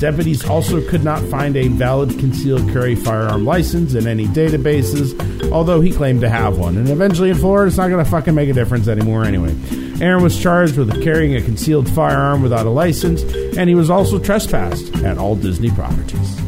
Deputies 0.00 0.48
also 0.48 0.80
could 0.88 1.02
not 1.02 1.20
find 1.24 1.56
a 1.56 1.66
valid 1.68 2.10
concealed 2.20 2.70
carry 2.70 2.94
firearm 2.94 3.44
license 3.44 3.94
in 3.94 4.06
any 4.06 4.26
databases, 4.26 5.50
although 5.50 5.80
he 5.80 5.90
claimed 5.90 6.20
to 6.20 6.28
have 6.28 6.56
one. 6.56 6.76
And 6.76 6.88
eventually 6.88 7.30
in 7.30 7.36
Florida, 7.36 7.66
it's 7.66 7.76
not 7.76 7.88
going 7.88 8.04
to 8.04 8.08
fucking 8.08 8.34
make 8.34 8.48
a 8.48 8.52
difference 8.52 8.86
anymore 8.86 9.24
anyway. 9.24 9.56
Aaron 10.00 10.22
was 10.22 10.40
charged 10.40 10.76
with 10.76 11.02
carrying 11.02 11.34
a 11.34 11.42
concealed 11.42 11.90
firearm 11.90 12.42
without 12.42 12.64
a 12.64 12.70
license, 12.70 13.22
and 13.56 13.68
he 13.68 13.74
was 13.74 13.90
also 13.90 14.20
trespassed 14.20 14.94
at 14.98 15.18
all 15.18 15.34
Disney 15.34 15.70
properties. 15.70 16.40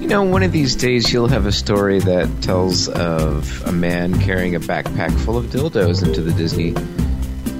You 0.00 0.08
know, 0.08 0.24
one 0.24 0.42
of 0.42 0.50
these 0.50 0.74
days 0.74 1.12
you'll 1.12 1.28
have 1.28 1.46
a 1.46 1.52
story 1.52 2.00
that 2.00 2.42
tells 2.42 2.88
of 2.88 3.62
a 3.64 3.70
man 3.70 4.20
carrying 4.20 4.56
a 4.56 4.60
backpack 4.60 5.16
full 5.20 5.36
of 5.36 5.46
dildos 5.46 6.04
into 6.04 6.20
the 6.20 6.32
Disney 6.32 6.74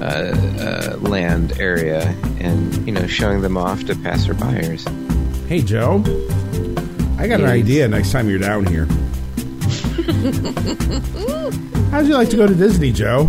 uh, 0.00 0.94
uh, 0.94 0.96
land 1.00 1.58
area 1.60 2.02
and, 2.38 2.74
you 2.86 2.92
know, 2.92 3.06
showing 3.06 3.40
them 3.42 3.56
off 3.56 3.84
to 3.84 3.94
passerbyers. 3.94 4.86
Hey, 5.46 5.60
Joe. 5.62 6.02
I 7.18 7.26
got 7.28 7.40
an 7.40 7.46
Yes. 7.46 7.50
idea 7.50 7.88
next 7.88 8.12
time 8.12 8.28
you're 8.30 8.38
down 8.38 8.64
here. 8.66 8.86
How'd 11.90 12.06
you 12.06 12.14
like 12.14 12.30
to 12.30 12.36
go 12.36 12.46
to 12.46 12.54
Disney, 12.54 12.92
Joe? 12.92 13.24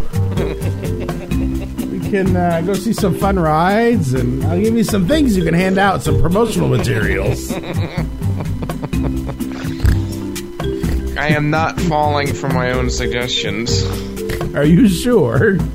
we 1.92 2.00
can 2.10 2.36
uh, 2.36 2.62
go 2.66 2.74
see 2.74 2.94
some 2.94 3.16
fun 3.16 3.38
rides, 3.40 4.14
and 4.14 4.44
I'll 4.46 4.60
give 4.62 4.76
you 4.76 4.84
some 4.84 5.08
things 5.08 5.36
you 5.36 5.44
can 5.44 5.54
hand 5.54 5.78
out, 5.78 6.02
some 6.04 6.22
promotional 6.22 6.70
materials. 6.70 7.52
I 11.18 11.28
am 11.28 11.50
not 11.50 11.80
falling 11.82 12.34
for 12.34 12.50
my 12.50 12.72
own 12.72 12.90
suggestions. 12.90 13.84
Are 14.56 14.64
you 14.66 14.88
sure? 14.88 15.58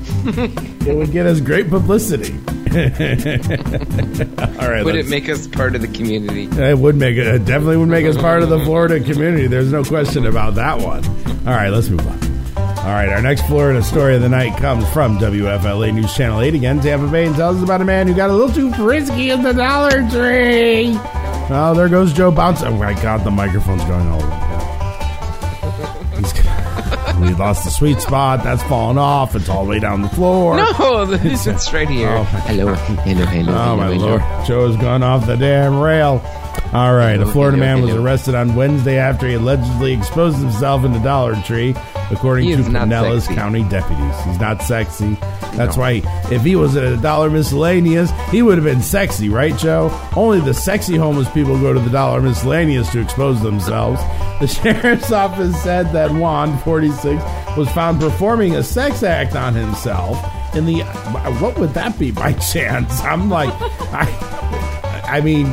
it 0.87 0.95
would 0.95 1.11
get 1.11 1.25
us 1.25 1.39
great 1.41 1.69
publicity. 1.69 2.33
All 2.77 4.69
right, 4.69 4.83
Would 4.83 4.95
it 4.95 5.07
make 5.07 5.29
us 5.29 5.47
part 5.47 5.75
of 5.75 5.81
the 5.81 5.87
community? 5.87 6.43
It 6.51 6.77
would 6.77 6.95
make 6.95 7.17
it, 7.17 7.27
it 7.27 7.45
definitely 7.45 7.77
would 7.77 7.89
make 7.89 8.05
us 8.05 8.17
part 8.17 8.43
of 8.43 8.49
the 8.49 8.59
Florida 8.59 8.99
community. 8.99 9.47
There's 9.47 9.71
no 9.71 9.83
question 9.83 10.25
about 10.25 10.55
that 10.55 10.79
one. 10.79 11.05
All 11.47 11.53
right, 11.53 11.69
let's 11.69 11.89
move 11.89 12.05
on. 12.07 12.27
All 12.79 12.93
right, 12.93 13.09
our 13.09 13.21
next 13.21 13.45
Florida 13.47 13.83
story 13.83 14.15
of 14.15 14.21
the 14.21 14.29
night 14.29 14.57
comes 14.59 14.87
from 14.91 15.17
WFLA 15.17 15.93
News 15.93 16.13
Channel 16.15 16.39
8 16.41 16.53
again, 16.55 16.79
Tampa 16.79 17.07
Bay, 17.11 17.25
and 17.25 17.35
tells 17.35 17.57
us 17.57 17.63
about 17.63 17.81
a 17.81 17.85
man 17.85 18.07
who 18.07 18.13
got 18.13 18.29
a 18.29 18.33
little 18.33 18.53
too 18.53 18.71
frisky 18.73 19.29
in 19.29 19.43
the 19.43 19.53
Dollar 19.53 20.07
Tree. 20.09 20.93
Oh, 21.49 21.73
there 21.75 21.89
goes 21.89 22.13
Joe 22.13 22.31
Bounce. 22.31 22.63
Oh 22.63 22.71
my 22.71 22.93
God, 23.01 23.23
the 23.25 23.31
microphone's 23.31 23.83
going 23.85 24.07
all 24.07 24.21
over. 24.21 24.46
He's, 27.27 27.35
we 27.37 27.39
lost 27.39 27.63
the 27.65 27.71
sweet 27.71 27.99
spot. 28.01 28.43
That's 28.43 28.63
falling 28.63 28.97
off. 28.97 29.35
It's 29.35 29.49
all 29.49 29.63
the 29.63 29.69
way 29.69 29.79
down 29.79 30.01
the 30.01 30.09
floor. 30.09 30.57
No, 30.57 31.05
it's 31.11 31.73
right 31.73 31.89
here. 31.89 32.09
Oh, 32.09 32.23
hello, 32.23 32.73
hello, 32.73 33.25
hello. 33.25 33.53
Oh 33.53 33.75
my 33.77 33.93
hello, 33.93 34.17
lord, 34.17 34.45
Joe's 34.45 34.77
gone 34.77 35.03
off 35.03 35.25
the 35.25 35.35
damn 35.35 35.79
rail. 35.79 36.21
All 36.73 36.93
right, 36.93 37.19
a 37.19 37.25
Florida 37.25 37.55
hello, 37.57 37.75
man 37.75 37.81
was 37.81 37.95
arrested 37.95 38.35
on 38.35 38.53
Wednesday 38.55 38.97
after 38.97 39.27
he 39.27 39.35
allegedly 39.35 39.93
exposed 39.93 40.37
himself 40.37 40.83
in 40.83 40.91
the 40.91 40.99
Dollar 40.99 41.35
Tree, 41.43 41.73
according 42.11 42.45
He 42.45 42.55
to 42.55 42.59
is 42.59 42.67
Pinellas 42.67 43.21
sexy. 43.21 43.35
County 43.35 43.63
deputies. 43.63 44.23
He's 44.25 44.39
not 44.39 44.61
sexy. 44.61 45.17
That's 45.55 45.75
No. 45.77 45.81
why 45.83 46.01
if 46.31 46.41
he 46.43 46.55
was 46.55 46.75
at 46.75 46.83
a 46.83 46.97
Dollar 46.97 47.29
Miscellaneous, 47.29 48.11
he 48.31 48.41
would 48.41 48.57
have 48.57 48.65
been 48.65 48.81
sexy, 48.81 49.29
right, 49.29 49.57
Joe? 49.57 49.91
Only 50.15 50.39
the 50.39 50.53
sexy 50.53 50.95
homeless 50.95 51.29
people 51.31 51.59
go 51.59 51.73
to 51.73 51.79
the 51.79 51.89
Dollar 51.89 52.21
Miscellaneous 52.21 52.91
to 52.91 53.01
expose 53.01 53.41
themselves. 53.41 54.01
The 54.39 54.47
sheriff's 54.61 55.11
office 55.11 55.61
said 55.63 55.91
that 55.93 56.11
Juan, 56.11 56.57
46, 56.59 57.21
was 57.57 57.69
found 57.71 57.99
performing 57.99 58.55
a 58.55 58.63
sex 58.63 59.03
act 59.03 59.35
on 59.35 59.53
himself 59.55 60.17
in 60.55 60.65
the 60.65 60.81
what 61.39 61.57
would 61.59 61.73
that 61.73 61.97
be 61.99 62.11
by 62.11 62.33
chance? 62.53 63.01
I'm 63.01 63.29
like, 63.29 63.49
I, 63.93 65.03
I 65.07 65.21
mean, 65.21 65.45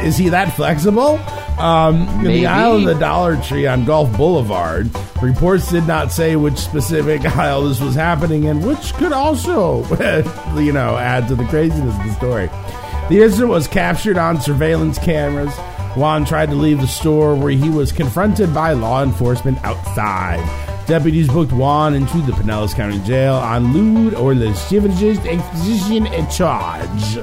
is 0.00 0.16
he 0.16 0.28
that 0.30 0.54
flexible? 0.54 1.18
Um, 1.58 2.08
in 2.08 2.22
Maybe. 2.22 2.40
the 2.40 2.46
aisle 2.46 2.76
of 2.76 2.84
the 2.84 2.94
Dollar 2.94 3.40
Tree 3.40 3.66
on 3.66 3.84
Gulf 3.84 4.14
Boulevard, 4.16 4.90
reports 5.22 5.70
did 5.70 5.86
not 5.86 6.10
say 6.10 6.36
which 6.36 6.58
specific 6.58 7.24
aisle 7.36 7.62
this 7.62 7.80
was 7.80 7.94
happening 7.94 8.44
in, 8.44 8.60
which 8.60 8.92
could 8.94 9.12
also, 9.12 9.84
you 10.56 10.72
know, 10.72 10.96
add 10.96 11.28
to 11.28 11.34
the 11.34 11.44
craziness 11.46 11.96
of 11.96 12.04
the 12.04 12.12
story. 12.14 12.46
The 13.08 13.22
incident 13.22 13.50
was 13.50 13.68
captured 13.68 14.18
on 14.18 14.40
surveillance 14.40 14.98
cameras. 14.98 15.54
Juan 15.96 16.24
tried 16.24 16.50
to 16.50 16.56
leave 16.56 16.80
the 16.80 16.86
store 16.88 17.34
where 17.36 17.52
he 17.52 17.70
was 17.70 17.92
confronted 17.92 18.52
by 18.52 18.72
law 18.72 19.02
enforcement 19.02 19.62
outside. 19.64 20.42
Deputies 20.86 21.28
booked 21.28 21.52
Juan 21.52 21.94
into 21.94 22.18
the 22.18 22.32
Pinellas 22.32 22.74
County 22.74 22.98
Jail 23.00 23.34
on 23.34 23.72
lewd 23.72 24.14
or 24.14 24.34
lascivious 24.34 25.18
exposition 25.24 26.06
and 26.08 26.30
charge. 26.30 27.18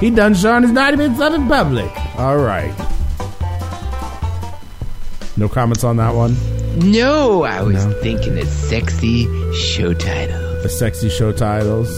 He 0.00 0.10
done 0.10 0.34
showing 0.34 0.62
his 0.62 0.72
naughty 0.72 0.96
bits 0.96 1.20
up 1.20 1.32
in 1.32 1.46
public. 1.48 1.90
All 2.18 2.36
right. 2.36 2.74
No 5.36 5.48
comments 5.48 5.82
on 5.84 5.96
that 5.96 6.14
one. 6.14 6.36
No, 6.78 7.44
I 7.44 7.62
was 7.62 7.84
thinking 8.02 8.38
of 8.38 8.46
sexy 8.48 9.24
show 9.54 9.94
titles. 9.94 10.62
The 10.62 10.68
sexy 10.68 11.08
show 11.08 11.32
titles. 11.32 11.88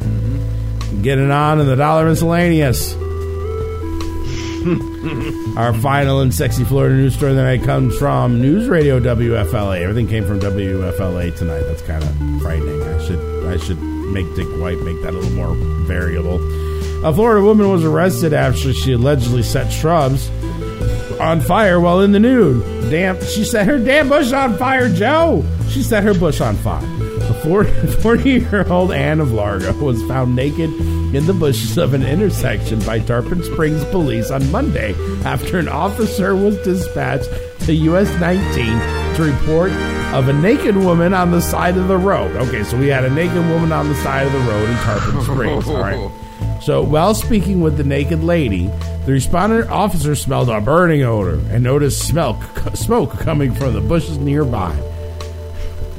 Mm-hmm. 0.00 1.02
Getting 1.02 1.30
on 1.30 1.60
in 1.60 1.66
the 1.66 1.76
dollar 1.76 2.06
miscellaneous. 2.06 2.94
Our 5.56 5.74
final 5.74 6.20
and 6.20 6.32
sexy 6.32 6.64
Florida 6.64 6.94
news 6.94 7.14
story 7.14 7.32
of 7.32 7.36
the 7.36 7.42
night 7.42 7.62
comes 7.64 7.96
from 7.98 8.40
News 8.40 8.68
Radio 8.68 8.98
WFLA. 8.98 9.80
Everything 9.80 10.08
came 10.08 10.24
from 10.24 10.40
WFLA 10.40 11.36
tonight. 11.36 11.62
That's 11.62 11.82
kind 11.82 12.02
of 12.02 12.42
frightening. 12.42 12.82
I 12.82 13.04
should 13.04 13.46
I 13.46 13.56
should 13.58 13.80
make 13.82 14.26
Dick 14.34 14.48
White 14.60 14.78
make 14.80 15.00
that 15.02 15.12
a 15.14 15.18
little 15.18 15.30
more 15.32 15.54
variable. 15.86 16.38
A 17.04 17.12
Florida 17.12 17.44
woman 17.44 17.70
was 17.70 17.84
arrested 17.84 18.32
after 18.32 18.72
she 18.72 18.94
allegedly 18.94 19.42
set 19.42 19.70
shrubs 19.70 20.30
on 21.20 21.42
fire 21.42 21.78
while 21.78 22.00
in 22.00 22.12
the 22.12 22.18
nude. 22.18 22.90
Damn, 22.90 23.22
she 23.22 23.44
set 23.44 23.66
her 23.66 23.78
damn 23.78 24.08
bush 24.08 24.32
on 24.32 24.56
fire, 24.56 24.88
Joe. 24.88 25.44
She 25.68 25.82
set 25.82 26.02
her 26.02 26.14
bush 26.14 26.40
on 26.40 26.56
fire. 26.56 26.80
The 26.80 27.98
40 28.02 28.30
year 28.30 28.66
old 28.72 28.90
Anne 28.90 29.20
of 29.20 29.32
Largo 29.32 29.74
was 29.74 30.02
found 30.04 30.34
naked 30.34 30.70
in 31.14 31.26
the 31.26 31.34
bushes 31.34 31.76
of 31.76 31.92
an 31.92 32.02
intersection 32.02 32.80
by 32.86 33.00
Tarpon 33.00 33.42
Springs 33.42 33.84
police 33.86 34.30
on 34.30 34.50
Monday 34.50 34.94
after 35.26 35.58
an 35.58 35.68
officer 35.68 36.34
was 36.34 36.56
dispatched 36.62 37.28
to 37.66 37.74
US 37.74 38.08
19 38.18 39.16
to 39.16 39.30
report 39.30 39.72
of 40.14 40.28
a 40.28 40.32
naked 40.32 40.74
woman 40.74 41.12
on 41.12 41.32
the 41.32 41.42
side 41.42 41.76
of 41.76 41.86
the 41.88 41.98
road. 41.98 42.34
Okay, 42.36 42.64
so 42.64 42.78
we 42.78 42.88
had 42.88 43.04
a 43.04 43.10
naked 43.10 43.46
woman 43.50 43.72
on 43.72 43.90
the 43.90 43.94
side 43.96 44.26
of 44.26 44.32
the 44.32 44.38
road 44.38 44.70
in 44.70 44.76
Tarpon 44.76 45.22
Springs. 45.22 45.68
All 45.68 45.80
right. 45.80 46.10
So, 46.62 46.82
while 46.82 47.14
speaking 47.14 47.60
with 47.60 47.76
the 47.76 47.84
naked 47.84 48.24
lady, 48.24 48.70
the 49.06 49.12
respondent 49.12 49.70
officer 49.70 50.14
smelled 50.14 50.48
a 50.48 50.60
burning 50.60 51.02
odor 51.02 51.40
and 51.50 51.62
noticed 51.62 52.06
smoke 52.08 52.40
coming 53.18 53.54
from 53.54 53.74
the 53.74 53.80
bushes 53.80 54.18
nearby. 54.18 54.74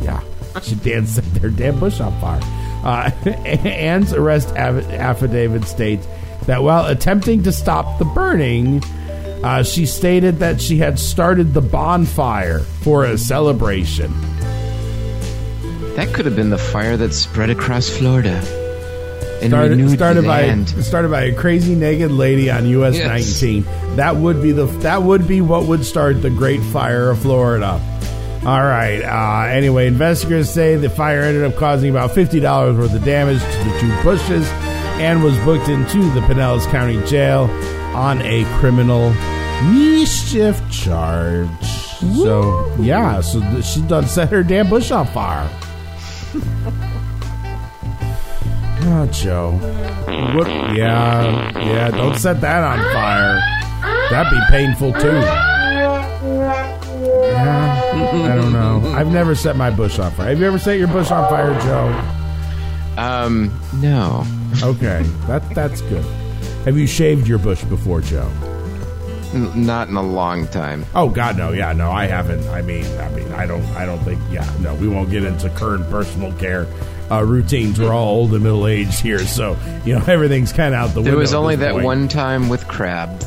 Yeah, 0.02 0.22
she 0.62 0.76
damn 0.76 1.06
set 1.06 1.26
their 1.36 1.50
damn 1.50 1.80
bush 1.80 2.00
on 2.00 2.20
fire. 2.20 2.42
Uh, 2.84 3.12
Anne's 3.46 4.14
arrest 4.14 4.50
aff- 4.56 4.90
affidavit 4.90 5.66
states 5.66 6.08
that 6.46 6.64
while 6.64 6.86
attempting 6.88 7.44
to 7.44 7.52
stop 7.52 8.00
the 8.00 8.06
burning, 8.06 8.84
uh, 9.44 9.64
she 9.64 9.86
stated 9.86 10.40
that 10.40 10.60
she 10.60 10.78
had 10.78 10.98
started 10.98 11.54
the 11.54 11.62
bonfire 11.62 12.60
for 12.60 13.06
a 13.06 13.18
celebration. 13.18 14.12
That 15.96 16.12
could 16.14 16.26
have 16.26 16.36
been 16.36 16.50
the 16.50 16.58
fire 16.58 16.98
that 16.98 17.14
spread 17.14 17.50
across 17.50 17.90
Florida. 17.90 18.65
And 19.46 19.52
started, 19.52 19.90
started 19.92 20.24
by 20.26 20.48
land. 20.48 20.70
started 20.84 21.12
by 21.12 21.24
a 21.24 21.34
crazy 21.36 21.76
naked 21.76 22.12
lady 22.12 22.50
on 22.50 22.66
US 22.68 22.96
Yes. 22.98 23.08
19. 23.42 23.96
That 23.96 24.16
would 24.18 24.42
be 24.42 24.52
the 24.52 24.66
that 24.80 25.04
would 25.04 25.28
be 25.28 25.42
what 25.42 25.66
would 25.66 25.86
start 25.86 26.22
the 26.22 26.30
Great 26.30 26.62
Fire 26.62 27.10
of 27.10 27.20
Florida. 27.20 27.80
All 28.46 28.62
right. 28.64 29.02
Uh, 29.02 29.48
anyway, 29.48 29.88
investigators 29.88 30.50
say 30.52 30.76
the 30.76 30.90
fire 30.90 31.22
ended 31.22 31.44
up 31.44 31.56
causing 31.56 31.90
about 31.90 32.12
fifty 32.12 32.40
dollars 32.40 32.78
worth 32.78 32.94
of 32.94 33.04
damage 33.04 33.40
to 33.40 33.48
the 33.70 33.78
two 33.80 34.04
bushes, 34.04 34.48
and 35.00 35.24
was 35.24 35.36
booked 35.40 35.68
into 35.70 35.98
the 36.12 36.20
Pinellas 36.22 36.70
County 36.70 37.04
Jail 37.08 37.46
on 37.96 38.22
a 38.22 38.44
criminal 38.60 39.10
mischief 39.72 40.62
charge. 40.70 41.50
So 41.64 42.72
yeah, 42.80 43.22
so 43.22 43.62
she 43.62 43.82
done 43.84 44.06
set 44.08 44.30
her 44.30 44.44
damn 44.44 44.70
bush 44.70 44.92
on 44.92 45.08
fire. 45.08 45.50
Oh, 48.88 49.08
Joe. 49.12 49.52
What? 50.36 50.48
Yeah, 50.76 51.52
yeah. 51.60 51.90
Don't 51.92 52.18
set 52.18 52.40
that 52.42 52.64
on 52.64 52.78
fire. 52.94 53.40
That'd 54.12 54.32
be 54.32 54.40
painful 54.52 54.94
too. 54.94 55.20
Yeah, 57.22 58.32
I 58.32 58.36
don't 58.36 58.54
know. 58.54 58.82
I've 58.96 59.08
never 59.12 59.34
set 59.36 59.56
my 59.56 59.72
bush 59.72 59.98
on 60.00 60.12
fire. 60.12 60.30
Have 60.30 60.40
you 60.40 60.46
ever 60.46 60.60
set 60.60 60.78
your 60.78 60.88
bush 60.88 61.10
on 61.12 61.28
fire, 61.30 61.60
Joe? 61.62 63.02
Um, 63.02 63.60
no. 63.76 64.26
Okay, 64.62 65.02
that 65.28 65.44
that's 65.56 65.82
good. 65.82 66.06
Have 66.66 66.78
you 66.78 66.88
shaved 66.88 67.28
your 67.28 67.40
bush 67.40 67.64
before, 67.64 68.02
Joe? 68.02 68.30
N- 69.34 69.66
not 69.66 69.90
in 69.90 69.96
a 69.96 70.02
long 70.04 70.48
time. 70.48 70.86
Oh 70.96 71.10
God, 71.10 71.38
no. 71.38 71.52
Yeah, 71.52 71.74
no, 71.74 71.92
I 71.92 72.06
haven't. 72.06 72.48
I 72.50 72.62
mean, 72.62 72.86
I 73.00 73.10
mean, 73.10 73.32
I 73.34 73.46
don't. 73.48 73.66
I 73.76 73.86
don't 73.86 74.00
think. 74.00 74.20
Yeah, 74.32 74.48
no. 74.62 74.76
We 74.76 74.88
won't 74.88 75.10
get 75.10 75.24
into 75.24 75.50
current 75.50 75.90
personal 75.90 76.32
care 76.34 76.68
uh, 77.12 77.24
routines. 77.24 77.80
We're 77.80 77.94
all 77.94 78.16
old 78.16 78.34
and 78.34 78.44
middle 78.44 78.68
aged 78.68 79.00
here, 79.00 79.20
so 79.20 79.58
you 79.86 79.98
know 79.98 80.04
everything's 80.08 80.52
kind 80.54 80.74
of 80.74 80.80
out 80.82 80.88
the 80.94 81.02
window. 81.02 81.12
There 81.12 81.20
was 81.20 81.34
only 81.34 81.56
that 81.58 81.74
point. 81.74 81.86
one 81.86 82.08
time 82.08 82.50
with 82.50 82.68
crabs. 82.68 83.26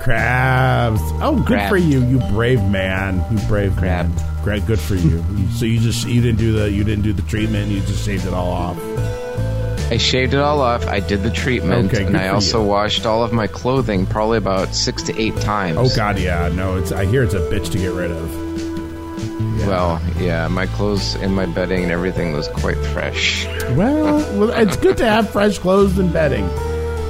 Crabs. 0.00 1.00
Oh, 1.20 1.36
good 1.36 1.46
Crab. 1.46 1.68
for 1.68 1.76
you, 1.76 2.02
you 2.04 2.18
brave 2.32 2.62
man. 2.64 3.22
You 3.30 3.38
brave 3.46 3.76
crab. 3.76 4.08
Man. 4.14 4.26
Great, 4.42 4.64
good 4.66 4.80
for 4.80 4.94
you. 4.94 5.22
so 5.50 5.66
you 5.66 5.78
just 5.78 6.08
you 6.08 6.22
didn't 6.22 6.38
do 6.38 6.52
the 6.52 6.70
you 6.70 6.82
didn't 6.84 7.04
do 7.04 7.12
the 7.12 7.22
treatment. 7.22 7.70
You 7.70 7.80
just 7.80 8.04
shaved 8.06 8.24
it 8.26 8.32
all 8.32 8.50
off. 8.50 8.78
I 9.92 9.96
shaved 9.98 10.32
it 10.34 10.38
all 10.40 10.60
off. 10.60 10.86
I 10.86 11.00
did 11.00 11.22
the 11.22 11.30
treatment, 11.30 11.92
Okay, 11.92 12.04
and 12.06 12.16
I 12.16 12.28
also 12.28 12.62
you. 12.62 12.68
washed 12.68 13.04
all 13.06 13.24
of 13.24 13.32
my 13.32 13.46
clothing 13.48 14.06
probably 14.06 14.38
about 14.38 14.74
six 14.74 15.02
to 15.04 15.20
eight 15.20 15.36
times. 15.38 15.76
Oh 15.78 15.94
God, 15.96 16.18
yeah. 16.18 16.48
No, 16.48 16.76
it's 16.76 16.92
I 16.92 17.04
hear 17.04 17.22
it's 17.22 17.34
a 17.34 17.40
bitch 17.40 17.70
to 17.72 17.78
get 17.78 17.92
rid 17.92 18.10
of. 18.10 18.49
Well, 19.66 20.00
yeah, 20.18 20.48
my 20.48 20.66
clothes 20.66 21.14
and 21.16 21.34
my 21.34 21.46
bedding 21.46 21.82
and 21.84 21.92
everything 21.92 22.32
was 22.32 22.48
quite 22.48 22.76
fresh. 22.86 23.46
Well, 23.76 24.16
well, 24.38 24.50
it's 24.50 24.76
good 24.76 24.96
to 24.98 25.04
have 25.06 25.30
fresh 25.30 25.58
clothes 25.58 25.98
and 25.98 26.12
bedding, 26.12 26.44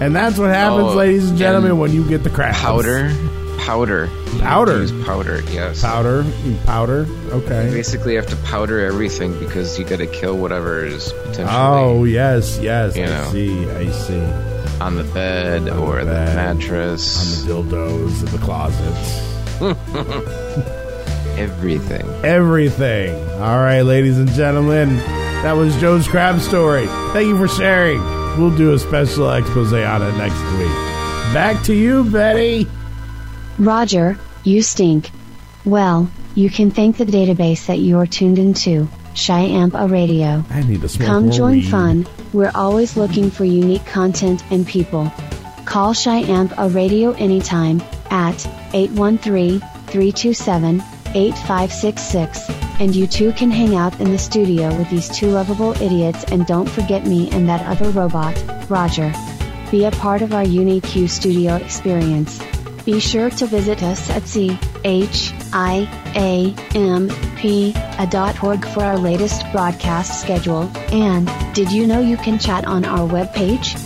and 0.01 0.15
that's 0.15 0.39
what 0.39 0.51
happens, 0.51 0.89
Oh, 0.93 0.95
ladies 0.95 1.31
and 1.31 1.39
gentlemen, 1.39 1.71
and 1.73 1.81
when 1.81 1.93
you 1.93 2.07
get 2.09 2.23
the 2.25 2.31
crabs. 2.31 2.59
Powder, 2.59 3.11
powder, 3.59 4.09
Powder? 4.41 4.81
Use 4.83 4.93
powder, 5.05 5.43
yes. 5.51 5.81
powder, 5.83 6.23
mm, 6.25 6.65
powder. 6.67 7.07
Okay. 7.31 7.71
Basically, 7.73 8.13
you 8.13 8.19
have 8.21 8.29
to 8.31 8.37
powder 8.37 8.81
everything 8.87 9.39
because 9.39 9.79
you 9.79 9.85
got 9.85 9.99
to 9.99 10.07
kill 10.07 10.37
whatever 10.39 10.85
is 10.85 11.13
potentially 11.13 11.47
Oh 11.51 12.05
yes, 12.05 12.59
yes. 12.61 12.97
I 12.97 13.01
know. 13.07 13.29
see. 13.33 13.69
I 13.71 13.91
see. 13.91 14.23
on 14.81 14.97
the 14.97 15.05
bed 15.05 15.69
or 15.69 15.99
the, 16.01 16.07
bed, 16.07 16.37
mattress, 16.37 17.43
On 17.43 17.49
the 17.49 17.77
dildos 17.77 18.21
in 18.21 18.31
the 18.33 18.39
closets. 18.39 19.27
everything. 21.41 22.07
everything. 22.25 23.15
All 23.41 23.59
right, 23.59 23.83
ladies 23.83 24.19
and 24.19 24.29
gentlemen, 24.31 24.97
that 25.43 25.53
was 25.53 25.77
Joe's 25.81 26.07
crab 26.07 26.41
story. 26.41 26.87
Thank 27.13 27.27
you 27.27 27.37
for 27.37 27.49
sharing. 27.49 28.01
We'll 28.39 28.57
do 28.57 28.73
a 28.73 28.79
special 28.79 29.31
expose 29.33 29.73
on 29.73 30.03
it 30.03 30.17
next 30.17 30.41
week. 30.59 30.75
Back 31.35 31.63
to 31.65 31.75
you, 31.75 32.05
Betty. 32.11 32.67
Roger, 33.59 34.19
you 34.45 34.63
stink. 34.63 35.11
Well, 35.65 36.11
you 36.35 36.49
can 36.51 36.71
thank 36.71 36.97
the 36.97 37.05
database 37.05 37.67
that 37.67 37.79
you 37.79 37.99
are 37.99 38.07
tuned 38.07 38.39
into, 38.39 38.89
Shyampa 39.15 39.91
Radio. 39.91 40.45
I 40.51 40.63
need 40.63 40.81
to 40.83 40.89
smoke 40.89 41.07
Come 41.09 41.25
more 41.25 41.33
join 41.33 41.53
weed. 41.53 41.69
fun, 41.69 42.07
we're 42.33 42.53
always 42.55 42.97
looking 42.97 43.31
for 43.31 43.45
unique 43.45 43.85
content 43.85 44.43
and 44.51 44.67
people. 44.67 45.13
Call 45.65 45.93
Shy 45.93 46.23
Shyampa 46.23 46.75
Radio 46.75 47.13
anytime 47.13 47.83
at 48.11 48.37
813-327-8566 51.15 52.61
and 52.81 52.97
you 52.97 53.07
too 53.07 53.33
can 53.33 53.51
hang 53.51 53.77
out 53.77 54.01
in 54.01 54.11
the 54.11 54.19
studio 54.19 54.75
with 54.77 54.89
these 54.91 55.09
two 55.09 55.29
lovable 55.29 55.73
idiots 55.83 56.25
and 56.25 56.47
don't 56.47 56.69
forget 56.69 57.07
me 57.07 57.31
and 57.31 57.49
that 57.49 57.65
other 57.67 57.91
robot, 57.91 58.35
Roger. 58.71 59.13
Be 59.71 59.85
a 59.85 59.91
part 59.91 60.23
of 60.23 60.33
our 60.33 60.45
unique 60.45 60.87
studio 61.09 61.57
experience. 61.57 62.41
Be 62.85 62.99
sure 62.99 63.31
to 63.31 63.47
visit 63.47 63.83
us 63.83 64.09
at 64.11 64.23
shyampa.org 64.23 65.15
for 68.69 68.83
our 68.83 68.99
latest 68.99 69.53
broadcast 69.53 70.21
schedule. 70.21 70.71
And, 70.91 71.31
did 71.55 71.71
you 71.71 71.87
know 71.87 72.01
you 72.01 72.17
can 72.17 72.39
chat 72.39 72.65
on 72.65 72.85
our 72.85 73.07
webpage? 73.09 73.77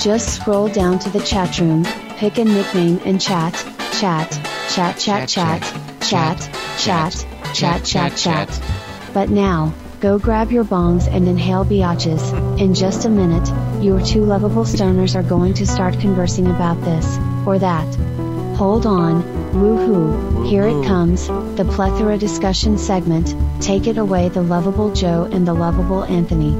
Just 0.00 0.36
scroll 0.36 0.68
down 0.68 0.98
to 1.00 1.10
the 1.10 1.20
chat 1.20 1.58
room, 1.58 1.84
pick 2.16 2.38
a 2.38 2.44
nickname 2.44 3.00
and 3.04 3.20
chat, 3.20 3.52
chat, 3.92 4.30
chat, 4.70 4.96
chat, 4.98 5.28
chat, 5.28 5.62
chat, 6.00 6.63
chat, 6.78 7.26
chat, 7.54 7.84
chat, 7.84 8.16
chat. 8.16 8.62
But 9.12 9.30
now, 9.30 9.72
Go 10.04 10.18
grab 10.18 10.52
your 10.52 10.64
bongs 10.64 11.08
and 11.10 11.26
inhale 11.26 11.64
biatches. 11.64 12.60
In 12.60 12.74
just 12.74 13.06
a 13.06 13.08
minute, 13.08 13.48
your 13.82 14.02
two 14.02 14.22
lovable 14.22 14.64
stoners 14.64 15.14
are 15.14 15.22
going 15.22 15.54
to 15.54 15.66
start 15.66 15.98
conversing 15.98 16.46
about 16.46 16.78
this, 16.82 17.16
or 17.46 17.58
that. 17.58 17.86
Hold 18.58 18.84
on, 18.84 19.22
woohoo, 19.54 20.46
here 20.46 20.66
it 20.66 20.86
comes, 20.86 21.28
the 21.56 21.64
plethora 21.64 22.18
discussion 22.18 22.76
segment. 22.76 23.34
Take 23.62 23.86
it 23.86 23.96
away, 23.96 24.28
the 24.28 24.42
lovable 24.42 24.92
Joe 24.92 25.26
and 25.32 25.48
the 25.48 25.54
lovable 25.54 26.04
Anthony. 26.04 26.52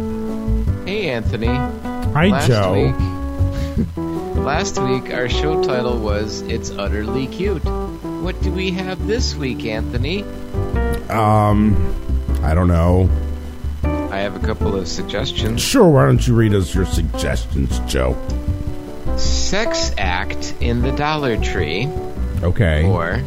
Hey, 0.86 1.10
Anthony. 1.10 1.48
Hi, 1.48 2.28
last 2.28 2.46
Joe. 2.46 2.72
Week, 2.72 3.96
last 4.36 4.80
week, 4.80 5.12
our 5.12 5.28
show 5.28 5.62
title 5.62 5.98
was 5.98 6.40
It's 6.40 6.70
Utterly 6.70 7.26
Cute. 7.26 7.62
What 8.24 8.40
do 8.40 8.50
we 8.50 8.70
have 8.70 9.06
this 9.06 9.36
week, 9.36 9.66
Anthony? 9.66 10.22
Um, 11.10 11.76
I 12.42 12.54
don't 12.54 12.68
know. 12.68 13.10
I 13.82 14.20
have 14.20 14.34
a 14.34 14.38
couple 14.38 14.74
of 14.74 14.88
suggestions. 14.88 15.60
Sure, 15.60 15.86
why 15.90 16.06
don't 16.06 16.26
you 16.26 16.34
read 16.34 16.54
us 16.54 16.74
your 16.74 16.86
suggestions, 16.86 17.78
Joe? 17.80 18.16
Sex 19.18 19.92
Act 19.98 20.54
in 20.62 20.80
the 20.80 20.92
Dollar 20.92 21.36
Tree. 21.36 21.86
Okay. 22.42 22.86
Or 22.86 23.18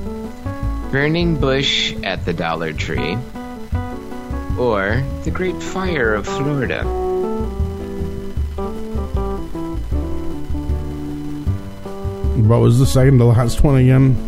Burning 0.91 1.39
Bush 1.39 1.93
at 2.01 2.25
the 2.25 2.33
Dollar 2.33 2.73
Tree. 2.73 3.19
Or 4.57 5.03
The 5.25 5.31
Great 5.31 5.61
Fire 5.61 6.15
of 6.15 6.25
Florida. 6.25 6.83
What 12.47 12.61
was 12.61 12.79
the 12.79 12.87
second 12.87 13.19
to 13.19 13.25
last 13.25 13.63
one 13.63 13.75
again? 13.75 14.26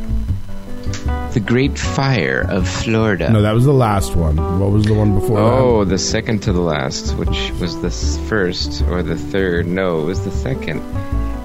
The 1.34 1.40
Great 1.40 1.78
Fire 1.78 2.46
of 2.50 2.68
Florida. 2.68 3.30
No, 3.32 3.44
that 3.44 3.54
was 3.54 3.66
the 3.66 3.74
last 3.74 4.16
one. 4.16 4.36
What 4.60 4.72
was 4.72 4.86
the 4.86 4.96
one 4.96 5.14
before 5.20 5.38
Oh, 5.40 5.86
the 5.86 5.98
second 6.00 6.40
to 6.44 6.54
the 6.54 6.60
last, 6.62 7.16
which 7.18 7.52
was 7.60 7.80
the 7.82 7.92
first 8.28 8.82
or 8.90 9.04
the 9.04 9.16
third. 9.16 9.68
No, 9.68 10.02
it 10.02 10.06
was 10.06 10.26
the 10.26 10.32
second. 10.32 10.82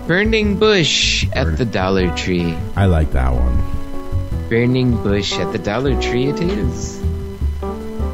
Burning 0.08 0.56
Bush 0.58 1.26
at 1.32 1.58
the 1.58 1.64
Dollar 1.66 2.14
Tree. 2.16 2.56
I 2.76 2.86
like 2.86 3.12
that 3.12 3.32
one. 3.34 4.48
Burning 4.48 4.96
Bush 5.02 5.38
at 5.38 5.52
the 5.52 5.58
Dollar 5.58 6.00
Tree 6.00 6.28
it 6.28 6.40
is. 6.40 7.02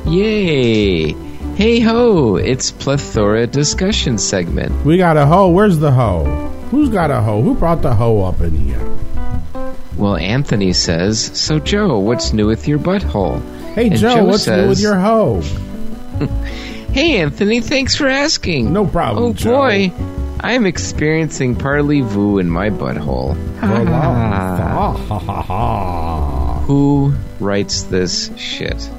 Yay! 0.06 1.12
Hey 1.54 1.78
ho! 1.80 2.34
It's 2.36 2.70
plethora 2.72 3.46
discussion 3.46 4.18
segment. 4.18 4.84
We 4.84 4.96
got 4.96 5.16
a 5.16 5.26
hoe. 5.26 5.50
Where's 5.50 5.78
the 5.78 5.92
hoe? 5.92 6.24
Who's 6.70 6.88
got 6.88 7.10
a 7.10 7.20
hoe? 7.20 7.42
Who 7.42 7.54
brought 7.54 7.82
the 7.82 7.94
hoe 7.94 8.22
up 8.24 8.40
in 8.40 8.56
here? 8.56 8.78
Well, 10.00 10.16
Anthony 10.16 10.72
says, 10.72 11.20
So, 11.38 11.58
Joe, 11.58 11.98
what's 11.98 12.32
new 12.32 12.46
with 12.46 12.66
your 12.66 12.78
butthole? 12.78 13.42
Hey, 13.74 13.88
And 13.88 13.96
Joe, 13.96 14.24
what's 14.24 14.46
new 14.46 14.68
with 14.68 14.80
your 14.80 14.98
hoe? 14.98 15.42
Hey, 16.90 17.20
Anthony, 17.20 17.60
thanks 17.60 17.94
for 17.94 18.08
asking. 18.08 18.72
No 18.72 18.84
problem. 18.84 19.24
Oh, 19.24 19.32
Joe. 19.32 19.52
boy, 19.52 19.92
I'm 20.40 20.66
experiencing 20.66 21.54
parley-vous 21.54 22.38
in 22.38 22.50
my 22.50 22.70
butthole. 22.70 23.36
Who 26.66 27.14
writes 27.38 27.84
this 27.84 28.36
shit? 28.36 28.90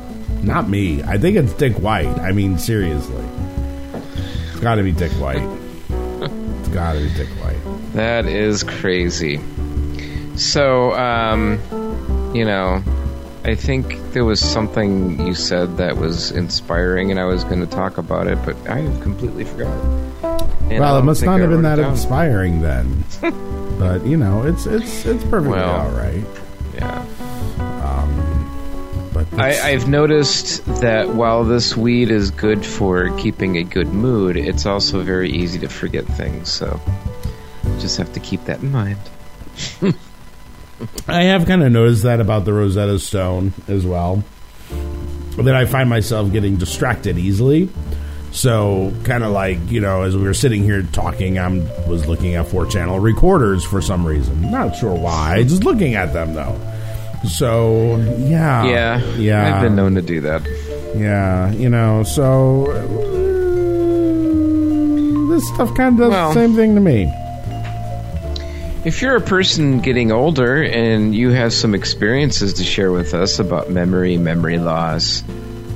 Not 0.42 0.70
me. 0.70 1.04
I 1.04 1.18
think 1.18 1.36
it's 1.36 1.52
Dick 1.54 1.76
White. 1.80 2.08
I 2.20 2.32
mean, 2.32 2.58
seriously. 2.58 3.26
It's 4.52 4.62
got 4.62 4.76
to 4.76 4.84
be 4.84 4.94
Dick 4.94 5.12
White. 5.14 5.44
it's 5.90 6.70
got 6.70 6.94
to 6.94 7.00
be 7.00 7.10
Dick 7.14 7.28
White. 7.44 7.92
That 7.94 8.26
is 8.26 8.64
crazy. 8.64 9.42
So, 10.36 10.94
um, 10.94 11.60
you 12.34 12.46
know, 12.46 12.84
I 13.44 13.56
think 13.56 14.14
there 14.14 14.24
was 14.24 14.40
something 14.40 15.26
you 15.26 15.34
said 15.34 15.78
that 15.78 15.98
was 15.98 16.32
inspiring, 16.32 17.10
and 17.10 17.20
I 17.20 17.26
was 17.26 17.44
going 17.44 17.60
to 17.60 17.68
talk 17.68 17.98
about 17.98 18.28
it, 18.28 18.38
but 18.46 18.56
I 18.70 18.82
completely 19.02 19.46
forgot. 19.46 19.74
And 20.70 20.80
well, 20.80 20.98
it 20.98 21.04
must 21.04 21.24
not 21.24 21.40
have 21.40 21.50
been 21.50 21.64
that 21.64 21.80
inspiring 21.80 22.62
then. 22.62 23.04
but 23.80 24.06
you 24.06 24.16
know, 24.16 24.44
it's 24.44 24.68
it's 24.68 25.06
it's 25.06 25.24
perfectly 25.24 25.58
Well, 25.58 25.88
all 25.88 25.92
right. 25.92 26.24
Yeah. 26.76 27.06
Um, 27.84 29.10
but 29.12 29.28
I, 29.34 29.72
I've 29.72 29.88
noticed 29.88 30.64
that 30.82 31.10
while 31.10 31.44
this 31.44 31.76
weed 31.76 32.12
is 32.12 32.30
good 32.30 32.64
for 32.64 33.10
keeping 33.18 33.58
a 33.58 33.64
good 33.64 33.88
mood, 33.88 34.38
it's 34.38 34.68
also 34.68 35.02
very 35.02 35.32
easy 35.32 35.58
to 35.60 35.68
forget 35.68 36.06
things. 36.06 36.50
So 36.50 36.80
just 37.80 37.98
have 37.98 38.14
to 38.14 38.20
keep 38.20 38.46
that 38.46 38.62
in 38.62 38.72
mind. 38.72 39.00
I 41.08 41.24
have 41.24 41.46
kind 41.46 41.64
of 41.64 41.72
noticed 41.72 42.04
that 42.04 42.20
about 42.20 42.46
the 42.46 42.54
Rosetta 42.54 43.00
Stone 43.00 43.54
as 43.68 43.86
well. 43.86 44.24
That 45.38 45.56
I 45.56 45.66
find 45.66 45.90
myself 45.90 46.32
getting 46.32 46.58
distracted 46.58 47.18
easily. 47.18 47.70
So, 48.32 48.94
kind 49.04 49.24
of 49.24 49.32
like 49.32 49.60
you 49.70 49.82
know, 49.82 50.04
as 50.04 50.16
we 50.16 50.24
were 50.24 50.34
sitting 50.34 50.64
here 50.64 50.84
talking, 50.84 51.38
I 51.40 51.48
was 51.88 52.08
looking 52.08 52.36
at 52.36 52.48
four 52.48 52.66
channel 52.66 53.00
recorders 53.00 53.64
for 53.66 53.82
some 53.82 54.06
reason. 54.06 54.52
Not 54.52 54.76
sure 54.76 54.94
why. 54.94 55.44
Just 55.44 55.64
looking 55.64 55.96
at 55.96 56.14
them 56.14 56.34
though. 56.34 56.58
So 57.28 57.98
yeah, 58.18 58.66
yeah, 58.66 59.00
yeah. 59.16 59.56
I've 59.56 59.62
been 59.62 59.76
known 59.76 59.96
to 59.96 60.02
do 60.02 60.22
that. 60.22 60.44
Yeah, 60.96 61.52
you 61.52 61.70
know, 61.70 62.04
so 62.04 62.66
uh, 62.72 62.82
this 65.30 65.48
stuff 65.50 65.74
kind 65.76 65.94
of 66.00 66.00
does 66.00 66.12
Well- 66.12 66.30
the 66.30 66.34
same 66.34 66.56
thing 66.56 66.76
to 66.76 66.82
me. 66.82 67.12
If 68.84 69.02
you're 69.02 69.16
a 69.16 69.22
person 69.22 69.80
getting 69.80 70.12
older 70.12 70.62
and 70.64 71.14
you 71.14 71.30
have 71.30 71.54
some 71.54 71.76
experiences 71.76 72.54
to 72.56 72.64
share 72.64 72.92
with 72.92 73.14
us 73.14 73.38
about 73.38 73.70
memory, 73.70 74.18
memory 74.18 74.58
loss, 74.58 75.24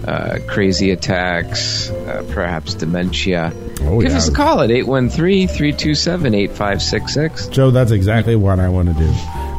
uh, 0.08 0.40
crazy 0.48 0.90
attacks, 0.90 1.90
uh, 1.92 2.26
perhaps 2.32 2.74
dementia, 2.74 3.54
Oh, 3.82 4.02
give 4.02 4.12
yeah. 4.12 4.18
us 4.18 4.28
a 4.30 4.32
call 4.34 4.62
at 4.62 4.72
813 4.72 5.48
327 5.48 6.34
8566. 6.34 7.48
Joe, 7.50 7.70
that's 7.70 7.92
exactly 7.92 8.36
what 8.36 8.60
I 8.60 8.70
want 8.70 8.88
to 8.88 8.94
do. 8.96 9.14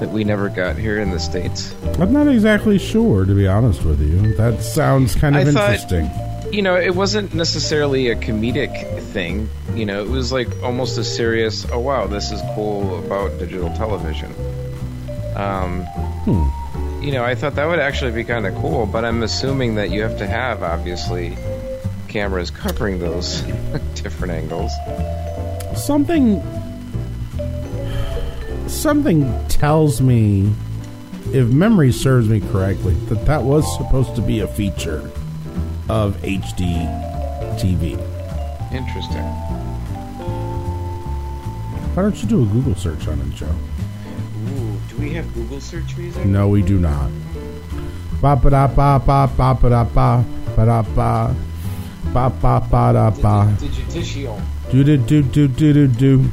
that 0.00 0.10
we 0.10 0.24
never 0.24 0.48
got 0.48 0.76
here 0.76 0.98
in 1.00 1.10
the 1.10 1.18
States? 1.20 1.74
I'm 1.98 2.12
not 2.12 2.28
exactly 2.28 2.78
sure, 2.78 3.24
to 3.24 3.34
be 3.34 3.46
honest 3.46 3.84
with 3.84 4.00
you. 4.00 4.34
That 4.36 4.62
sounds 4.62 5.14
kind 5.14 5.36
of 5.36 5.48
I 5.48 5.52
thought- 5.52 5.70
interesting. 5.70 6.10
You 6.52 6.62
know, 6.62 6.76
it 6.76 6.94
wasn't 6.94 7.34
necessarily 7.34 8.08
a 8.10 8.14
comedic 8.14 9.00
thing. 9.02 9.48
You 9.74 9.84
know, 9.84 10.00
it 10.00 10.08
was 10.08 10.30
like 10.30 10.48
almost 10.62 10.96
a 10.96 11.02
serious, 11.02 11.66
oh 11.72 11.80
wow, 11.80 12.06
this 12.06 12.30
is 12.30 12.40
cool 12.54 13.00
about 13.04 13.36
digital 13.40 13.68
television. 13.74 14.32
Um, 15.34 15.82
Hmm. 16.24 17.02
you 17.04 17.10
know, 17.12 17.24
I 17.24 17.34
thought 17.34 17.56
that 17.56 17.66
would 17.66 17.80
actually 17.80 18.12
be 18.12 18.22
kind 18.22 18.46
of 18.46 18.54
cool, 18.54 18.86
but 18.86 19.04
I'm 19.04 19.22
assuming 19.24 19.74
that 19.74 19.90
you 19.90 20.02
have 20.02 20.18
to 20.18 20.26
have, 20.26 20.62
obviously, 20.62 21.36
cameras 22.06 22.50
covering 22.52 23.00
those 23.00 23.40
different 23.94 24.32
angles. 24.32 24.70
Something. 25.74 26.40
Something 28.68 29.46
tells 29.48 30.00
me, 30.00 30.52
if 31.32 31.48
memory 31.48 31.92
serves 31.92 32.28
me 32.28 32.40
correctly, 32.40 32.94
that 33.08 33.24
that 33.26 33.42
was 33.42 33.64
supposed 33.76 34.14
to 34.16 34.22
be 34.22 34.40
a 34.40 34.46
feature 34.46 35.10
of 35.88 36.16
HD 36.22 36.86
TV. 37.58 37.92
Interesting. 38.72 39.24
Why 41.94 42.02
don't 42.02 42.22
you 42.22 42.28
do 42.28 42.42
a 42.42 42.46
Google 42.46 42.74
search 42.74 43.08
on 43.08 43.20
it, 43.20 43.30
Joe? 43.30 43.46
Ooh, 43.46 44.78
do 44.88 44.96
we 44.98 45.14
have 45.14 45.32
Google 45.34 45.60
search 45.60 45.96
music? 45.96 46.24
No, 46.26 46.48
we 46.48 46.62
do 46.62 46.78
not. 46.78 47.10
Ba 48.20 48.36
ba 48.36 48.50
da 48.50 48.66
ba 48.66 48.98
ba 48.98 49.30
ba 49.36 49.54
ba 49.54 49.68
da 49.70 49.84
ba 49.84 50.24
ba 50.56 50.64
da 50.64 50.82
ba 50.82 51.34
ba 52.12 52.30
ba 52.30 52.60
ba 52.60 52.92
da 52.92 53.10
ba. 53.10 53.56
Digitissimo. 53.58 54.40
Do 54.70 54.84
do 54.84 54.96
do 54.96 55.22
do 55.22 55.48
do 55.48 55.72
do 55.72 55.86
do. 55.86 56.30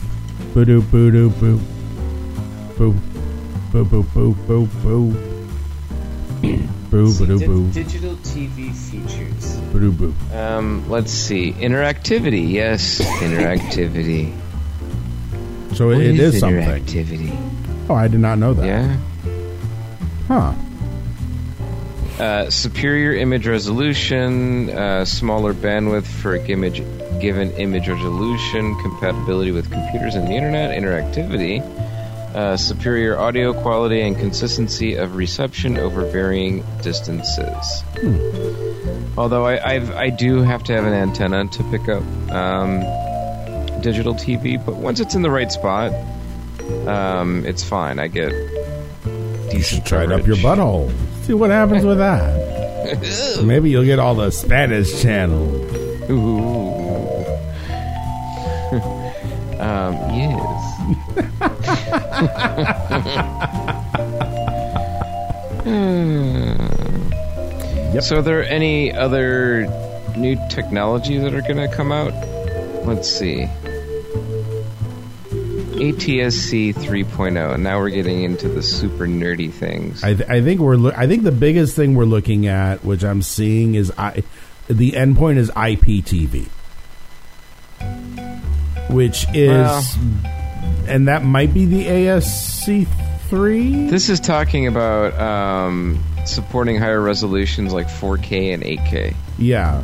Boo 0.53 0.65
doo 0.65 0.81
boo 0.81 1.11
doo 1.11 1.29
boo. 1.29 1.59
Boo. 2.77 2.93
Boo 3.71 3.85
boo 3.85 4.03
boo 4.03 4.33
boo 4.47 4.67
boo. 4.83 5.15
Boo 6.93 7.11
boo 7.17 7.25
doo 7.25 7.39
boo. 7.39 7.71
Digital 7.71 8.15
TV 8.17 8.71
features. 8.75 9.55
Boo 9.71 9.91
boo. 9.91 10.13
Um, 10.37 10.87
let's 10.89 11.11
see. 11.11 11.53
Interactivity. 11.53 12.51
Yes, 12.51 12.99
interactivity. 13.01 14.33
So 15.73 15.87
What 15.87 16.01
it 16.01 16.19
is 16.19 16.35
is 16.35 16.39
something. 16.39 16.61
interactivity? 16.61 17.89
Oh, 17.89 17.95
I 17.95 18.07
did 18.07 18.19
not 18.19 18.37
know 18.37 18.53
that. 18.53 18.63
Yeah. 18.63 18.95
Huh. 20.27 20.53
Uh, 22.23 22.49
superior 22.51 23.15
image 23.15 23.47
resolution, 23.47 24.69
uh, 24.69 25.03
smaller 25.03 25.51
bandwidth 25.55 26.05
for 26.05 26.35
a 26.35 26.45
image, 26.47 26.83
given 27.19 27.49
image 27.53 27.87
resolution, 27.89 28.75
compatibility 28.83 29.49
with 29.51 29.71
computers 29.71 30.13
and 30.13 30.27
the 30.27 30.33
internet, 30.33 30.79
interactivity, 30.79 31.63
uh, 32.33 32.57
superior 32.57 33.17
audio 33.17 33.53
quality 33.53 34.01
and 34.01 34.17
consistency 34.17 34.95
of 34.95 35.15
reception 35.15 35.77
over 35.77 36.05
varying 36.05 36.63
distances. 36.81 37.83
Although 39.17 39.45
I, 39.45 39.73
I've, 39.73 39.91
I 39.91 40.09
do 40.09 40.41
have 40.41 40.63
to 40.63 40.73
have 40.73 40.85
an 40.85 40.93
antenna 40.93 41.47
to 41.47 41.63
pick 41.65 41.87
up 41.87 42.03
um, 42.31 42.79
digital 43.81 44.15
TV, 44.15 44.63
but 44.63 44.75
once 44.75 44.99
it's 44.99 45.13
in 45.13 45.21
the 45.21 45.29
right 45.29 45.51
spot, 45.51 45.93
um, 46.87 47.45
it's 47.45 47.63
fine. 47.63 47.99
I 47.99 48.07
get 48.07 48.31
You 49.53 49.61
should 49.61 49.85
try 49.85 50.03
it 50.03 50.11
up 50.11 50.25
your 50.25 50.37
butthole. 50.37 50.91
See 51.23 51.33
what 51.33 51.51
happens 51.51 51.85
with 51.85 51.99
that. 51.99 53.41
Maybe 53.43 53.69
you'll 53.69 53.85
get 53.85 53.99
all 53.99 54.15
the 54.15 54.31
Spanish 54.31 55.01
channel. 55.01 55.53
Ooh. 56.11 57.23
um, 59.59 59.93
yes. 60.13 61.29
Hmm. 65.93 67.99
So, 67.99 68.17
are 68.17 68.21
there 68.21 68.43
any 68.43 68.93
other 68.93 69.65
new 70.17 70.35
technology 70.49 71.17
that 71.19 71.33
are 71.33 71.41
going 71.41 71.57
to 71.57 71.73
come 71.73 71.91
out? 71.91 72.13
Let's 72.85 73.09
see. 73.09 73.47
ATSC 75.73 76.73
3.0. 76.75 77.59
Now 77.59 77.79
we're 77.79 77.89
getting 77.89 78.23
into 78.23 78.47
the 78.49 78.61
super 78.61 79.07
nerdy 79.07 79.51
things. 79.51 80.03
I, 80.03 80.13
th- 80.15 80.29
I 80.29 80.41
think 80.41 80.59
we're. 80.59 80.75
Lo- 80.75 80.91
I 80.95 81.07
think 81.07 81.23
the 81.23 81.31
biggest 81.31 81.75
thing 81.75 81.95
we're 81.95 82.05
looking 82.05 82.47
at, 82.47 82.83
which 82.83 83.03
I'm 83.03 83.21
seeing, 83.21 83.75
is 83.75 83.91
I. 83.97 84.23
The 84.67 84.91
endpoint 84.91 85.37
is 85.37 85.49
IPTV, 85.51 86.47
which 88.89 89.25
is, 89.33 89.49
Well- 89.49 89.83
and 90.87 91.07
that 91.07 91.23
might 91.23 91.53
be 91.53 91.65
the 91.65 91.85
ASC 91.85 92.87
three. 93.29 93.87
This 93.87 94.09
is 94.09 94.19
talking 94.19 94.67
about 94.67 95.19
um, 95.19 96.03
supporting 96.25 96.77
higher 96.77 97.01
resolutions 97.01 97.73
like 97.73 97.87
4K 97.87 98.53
and 98.53 98.63
8K. 98.63 99.15
Yeah. 99.37 99.83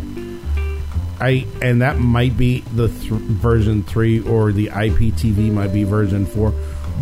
I 1.21 1.45
and 1.61 1.81
that 1.81 1.97
might 1.97 2.37
be 2.37 2.61
the 2.73 2.87
th- 2.87 3.11
version 3.11 3.83
3 3.83 4.21
or 4.21 4.51
the 4.51 4.67
IPTV 4.67 5.51
might 5.51 5.73
be 5.73 5.83
version 5.83 6.25
4. 6.25 6.53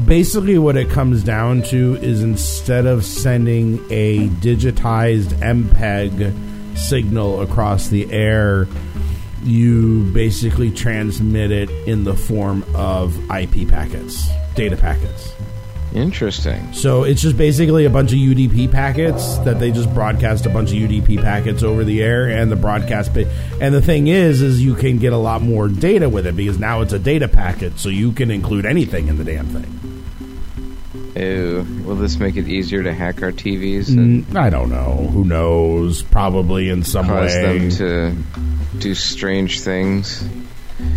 Basically 0.06 0.58
what 0.58 0.76
it 0.76 0.90
comes 0.90 1.24
down 1.24 1.64
to 1.64 1.96
is 1.96 2.24
instead 2.24 2.86
of 2.86 3.04
sending 3.06 3.80
a 3.92 4.28
digitized 4.30 5.30
MPEG 5.40 6.78
signal 6.78 7.42
across 7.42 7.90
the 7.90 8.12
air, 8.12 8.68
you 9.44 10.04
basically 10.14 10.72
transmit 10.72 11.52
it 11.52 11.70
in 11.88 12.04
the 12.04 12.16
form 12.16 12.64
of 12.76 13.16
IP 13.32 13.68
packets, 13.70 14.30
data 14.56 14.76
packets. 14.78 15.34
Interesting. 15.94 16.74
So 16.74 17.04
it's 17.06 17.22
just 17.22 17.38
basically 17.38 17.86
a 17.86 17.90
bunch 17.90 18.12
of 18.12 18.18
UDP 18.18 18.70
packets 18.72 19.38
that 19.40 19.60
they 19.60 19.72
just 19.72 19.92
broadcast 19.94 20.46
a 20.46 20.50
bunch 20.50 20.72
of 20.72 20.76
UDP 20.78 21.22
packets 21.24 21.64
over 21.64 21.84
the 21.86 22.04
air, 22.04 22.28
and 22.30 22.52
the 22.52 22.56
broadcast. 22.58 23.14
Pa- 23.14 23.24
and 23.62 23.74
the 23.74 23.82
thing 23.82 24.08
is, 24.08 24.42
is 24.42 24.62
you 24.62 24.76
can 24.76 24.98
get 24.98 25.14
a 25.14 25.18
lot 25.18 25.42
more 25.42 25.70
data 25.70 26.10
with 26.10 26.28
it 26.28 26.36
because 26.36 26.60
now 26.60 26.82
it's 26.82 26.94
a 26.94 27.00
data 27.00 27.28
packet, 27.28 27.80
so 27.80 27.90
you 27.90 28.12
can 28.12 28.30
include 28.32 28.66
anything 28.66 29.08
in 29.08 29.18
the 29.18 29.24
damn 29.24 29.48
thing. 29.48 29.74
Ew. 31.16 31.66
Will 31.84 31.96
this 31.96 32.18
make 32.20 32.36
it 32.36 32.48
easier 32.48 32.84
to 32.84 32.94
hack 32.94 33.24
our 33.24 33.32
TVs 33.32 33.88
and 33.90 34.26
Mm, 34.28 34.36
I 34.36 34.50
don't 34.52 34.70
know. 34.70 35.10
Who 35.12 35.24
knows? 35.24 36.04
Probably 36.04 36.70
in 36.70 36.84
some 36.84 37.08
cause 37.08 37.34
way. 37.34 37.58
them 37.58 37.70
to 37.72 38.16
do 38.80 38.96
strange 38.96 39.62
things? 39.62 40.24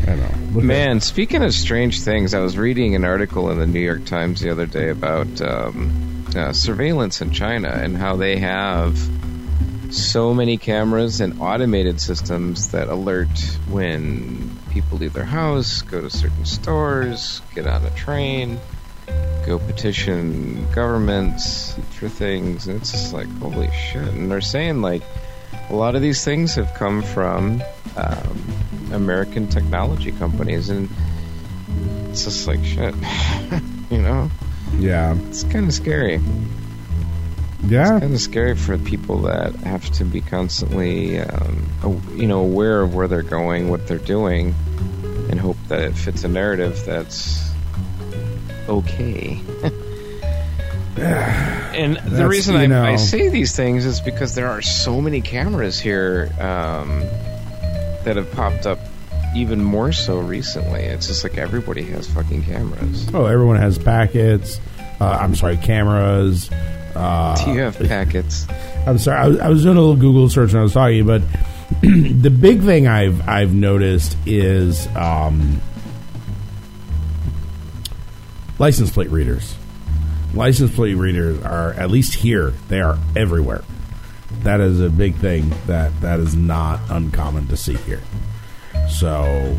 I 0.06 0.14
know. 0.14 0.30
Look 0.52 0.64
Man, 0.64 1.00
speaking 1.00 1.42
of 1.42 1.54
strange 1.54 2.02
things, 2.02 2.34
I 2.34 2.40
was 2.40 2.58
reading 2.58 2.94
an 2.94 3.04
article 3.04 3.50
in 3.50 3.58
the 3.58 3.66
New 3.66 3.80
York 3.80 4.04
Times 4.04 4.40
the 4.40 4.50
other 4.50 4.66
day 4.66 4.90
about 4.90 5.40
um, 5.40 6.26
uh, 6.36 6.52
surveillance 6.52 7.20
in 7.20 7.30
China 7.30 7.68
and 7.68 7.96
how 7.96 8.16
they 8.16 8.38
have 8.38 8.98
so 9.90 10.32
many 10.32 10.58
cameras 10.58 11.20
and 11.20 11.40
automated 11.40 12.00
systems 12.00 12.70
that 12.70 12.88
alert 12.88 13.28
when 13.68 14.56
people 14.70 14.98
leave 14.98 15.12
their 15.12 15.24
house, 15.24 15.82
go 15.82 16.00
to 16.00 16.10
certain 16.10 16.44
stores, 16.44 17.42
get 17.54 17.66
on 17.66 17.84
a 17.84 17.90
train, 17.90 18.60
go 19.46 19.58
petition 19.58 20.70
governments 20.72 21.76
for 21.98 22.08
things. 22.08 22.68
And 22.68 22.80
it's 22.80 22.92
just 22.92 23.12
like, 23.12 23.28
holy 23.38 23.70
shit. 23.72 24.08
And 24.08 24.30
they're 24.30 24.40
saying, 24.40 24.80
like, 24.82 25.02
a 25.70 25.74
lot 25.74 25.94
of 25.94 26.02
these 26.02 26.24
things 26.24 26.56
have 26.56 26.74
come 26.74 27.02
from 27.02 27.62
um, 27.96 28.92
American 28.92 29.48
technology 29.48 30.12
companies, 30.12 30.68
and 30.68 30.90
it's 32.08 32.24
just 32.24 32.46
like 32.46 32.62
shit, 32.64 32.94
you 33.90 34.02
know. 34.02 34.30
Yeah, 34.78 35.16
it's 35.28 35.44
kind 35.44 35.66
of 35.66 35.72
scary. 35.72 36.20
Yeah, 37.62 37.82
it's 37.82 38.00
kind 38.00 38.14
of 38.14 38.20
scary 38.20 38.56
for 38.56 38.78
people 38.78 39.22
that 39.22 39.54
have 39.56 39.88
to 39.92 40.04
be 40.04 40.20
constantly, 40.20 41.20
um, 41.20 42.02
you 42.14 42.26
know, 42.26 42.40
aware 42.40 42.82
of 42.82 42.94
where 42.94 43.06
they're 43.06 43.22
going, 43.22 43.68
what 43.68 43.86
they're 43.86 43.98
doing, 43.98 44.54
and 45.30 45.38
hope 45.38 45.58
that 45.68 45.80
it 45.80 45.94
fits 45.94 46.24
a 46.24 46.28
narrative 46.28 46.84
that's 46.84 47.48
okay. 48.68 49.40
And 50.98 51.96
the 51.98 52.26
reason 52.28 52.54
you 52.54 52.60
I, 52.60 52.66
know- 52.66 52.84
I 52.84 52.96
say 52.96 53.28
these 53.28 53.54
things 53.54 53.84
is 53.86 54.00
because 54.00 54.34
there 54.34 54.48
are 54.50 54.60
so 54.62 55.00
many 55.00 55.20
cameras 55.20 55.78
here 55.78 56.30
um, 56.40 57.00
that 58.04 58.14
have 58.16 58.30
popped 58.32 58.66
up 58.66 58.78
even 59.34 59.62
more 59.62 59.92
so 59.92 60.18
recently. 60.18 60.80
It's 60.80 61.06
just 61.06 61.22
like 61.22 61.38
everybody 61.38 61.82
has 61.84 62.08
fucking 62.12 62.42
cameras. 62.44 63.08
Oh, 63.14 63.26
everyone 63.26 63.56
has 63.56 63.78
packets. 63.78 64.60
Uh, 65.00 65.04
I'm 65.20 65.34
sorry, 65.36 65.56
cameras. 65.56 66.50
Uh, 66.96 67.42
Do 67.44 67.52
you 67.52 67.60
have 67.60 67.78
packets? 67.78 68.46
I'm 68.86 68.98
sorry. 68.98 69.18
I 69.18 69.28
was, 69.28 69.38
I 69.40 69.48
was 69.48 69.62
doing 69.62 69.76
a 69.76 69.80
little 69.80 69.96
Google 69.96 70.28
search 70.28 70.52
when 70.52 70.60
I 70.60 70.62
was 70.64 70.72
talking, 70.72 71.06
but 71.06 71.22
the 71.82 72.30
big 72.36 72.62
thing 72.62 72.88
I've 72.88 73.26
I've 73.28 73.54
noticed 73.54 74.16
is 74.26 74.88
um, 74.96 75.60
license 78.58 78.90
plate 78.90 79.10
readers. 79.10 79.54
License 80.34 80.74
plate 80.74 80.94
readers 80.94 81.42
are 81.42 81.72
at 81.72 81.90
least 81.90 82.14
here. 82.14 82.50
They 82.68 82.80
are 82.80 82.98
everywhere. 83.16 83.62
That 84.42 84.60
is 84.60 84.80
a 84.80 84.88
big 84.88 85.16
thing 85.16 85.52
that 85.66 86.00
that 86.00 86.20
is 86.20 86.36
not 86.36 86.80
uncommon 86.88 87.48
to 87.48 87.56
see 87.56 87.76
here. 87.76 88.00
So 88.88 89.56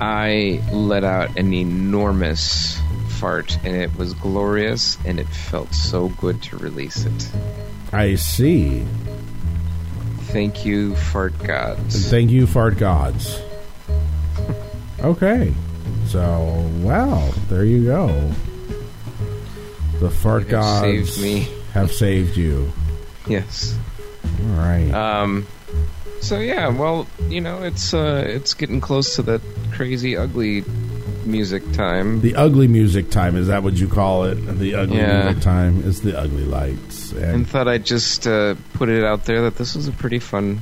I 0.00 0.62
let 0.72 1.04
out 1.04 1.36
an 1.36 1.52
enormous 1.52 2.78
fart, 3.08 3.58
and 3.64 3.74
it 3.74 3.96
was 3.96 4.14
glorious, 4.14 4.98
and 5.04 5.18
it 5.18 5.28
felt 5.28 5.74
so 5.74 6.08
good 6.08 6.42
to 6.44 6.56
release 6.58 7.04
it. 7.04 7.30
I 7.92 8.14
see. 8.14 8.86
Thank 10.26 10.66
you, 10.66 10.94
fart 10.96 11.36
gods. 11.42 11.94
And 11.94 12.04
thank 12.04 12.30
you, 12.30 12.46
fart 12.46 12.78
gods. 12.78 13.40
Okay. 14.98 15.52
So, 16.06 16.70
well, 16.82 17.32
there 17.48 17.64
you 17.64 17.84
go. 17.84 18.30
The 20.00 20.10
fart 20.10 20.42
have 20.42 20.50
gods 20.50 20.80
saved 21.14 21.22
me. 21.22 21.48
have 21.72 21.92
saved 21.92 22.36
you. 22.36 22.72
Yes. 23.28 23.76
All 24.40 24.56
right. 24.56 24.88
Um. 24.92 25.48
So 26.20 26.38
yeah, 26.38 26.68
well, 26.68 27.08
you 27.28 27.40
know, 27.40 27.64
it's 27.64 27.92
uh, 27.92 28.22
it's 28.24 28.54
getting 28.54 28.80
close 28.80 29.16
to 29.16 29.22
that 29.22 29.40
crazy, 29.72 30.16
ugly 30.16 30.62
music 31.24 31.72
time. 31.72 32.20
The 32.20 32.36
ugly 32.36 32.68
music 32.68 33.10
time 33.10 33.34
is 33.34 33.48
that 33.48 33.64
what 33.64 33.74
you 33.74 33.88
call 33.88 34.26
it? 34.26 34.36
The 34.36 34.76
ugly 34.76 34.98
Yeah. 34.98 35.24
music 35.24 35.42
time 35.42 35.82
is 35.82 36.02
the 36.02 36.16
ugly 36.16 36.44
lights. 36.44 37.10
and 37.10 37.24
And 37.24 37.48
thought 37.48 37.66
I'd 37.66 37.84
just 37.84 38.28
uh, 38.28 38.54
put 38.74 38.88
it 38.90 39.02
out 39.02 39.24
there 39.24 39.42
that 39.42 39.56
this 39.56 39.74
was 39.74 39.88
a 39.88 39.92
pretty 39.92 40.20
fun, 40.20 40.60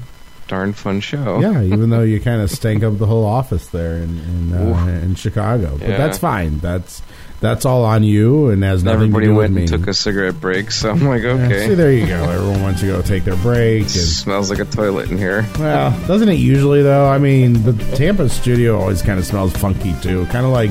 darn 0.48 0.72
fun 0.72 1.00
show. 1.00 1.40
yeah, 1.40 1.62
even 1.72 1.90
though 1.90 2.02
you 2.02 2.20
kind 2.20 2.40
of 2.40 2.50
stank 2.50 2.82
up 2.84 2.98
the 2.98 3.06
whole 3.06 3.24
office 3.24 3.66
there 3.68 3.96
in 3.96 4.18
in, 4.18 4.52
uh, 4.52 5.00
in 5.02 5.14
Chicago, 5.14 5.76
but 5.78 5.88
Yeah. 5.88 5.96
that's 5.98 6.18
fine. 6.18 6.58
That's 6.60 7.02
that's 7.40 7.66
all 7.66 7.84
on 7.84 8.02
you 8.04 8.48
and 8.48 8.60
nothing 8.60 8.88
everybody 8.88 9.26
to 9.26 9.32
do 9.32 9.36
went 9.36 9.50
with 9.52 9.56
me. 9.56 9.62
and 9.62 9.70
took 9.70 9.86
a 9.88 9.92
cigarette 9.94 10.40
break, 10.40 10.70
so 10.70 10.90
I'm 10.90 11.04
like, 11.06 11.22
Yeah, 11.22 11.30
okay. 11.32 11.68
see, 11.68 11.74
there 11.74 11.92
you 11.92 12.06
go. 12.06 12.22
Everyone 12.24 12.62
wants 12.62 12.80
to 12.80 12.86
go 12.86 13.02
take 13.02 13.24
their 13.24 13.36
break. 13.36 13.82
And, 13.82 13.90
smells 14.24 14.48
like 14.48 14.60
a 14.60 14.64
toilet 14.64 15.10
in 15.10 15.18
here. 15.18 15.44
well, 15.58 15.90
doesn't 16.06 16.28
it 16.28 16.38
usually 16.38 16.82
though? 16.82 17.06
I 17.06 17.18
mean, 17.18 17.62
the 17.64 17.72
Tampa 17.96 18.28
studio 18.30 18.78
always 18.80 19.02
kind 19.02 19.18
of 19.18 19.26
smells 19.26 19.52
funky 19.56 19.94
too, 20.00 20.24
kind 20.26 20.46
of 20.46 20.52
like 20.52 20.70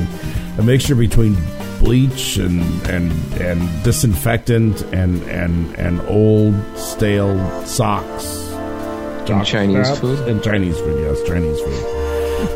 a 0.58 0.62
mixture 0.62 0.94
between 0.96 1.36
bleach 1.78 2.38
and 2.38 2.60
and 2.88 3.12
and 3.40 3.84
disinfectant 3.84 4.82
and 4.92 5.22
and 5.24 5.74
and 5.76 6.00
old 6.08 6.54
stale 6.76 7.36
socks. 7.66 8.43
And 9.30 9.44
Chinese 9.46 9.76
Perhaps? 9.76 10.00
food? 10.00 10.28
and 10.28 10.42
Chinese 10.42 10.78
food. 10.78 11.00
Yes, 11.00 11.22
Chinese 11.26 11.60
food. 11.60 12.00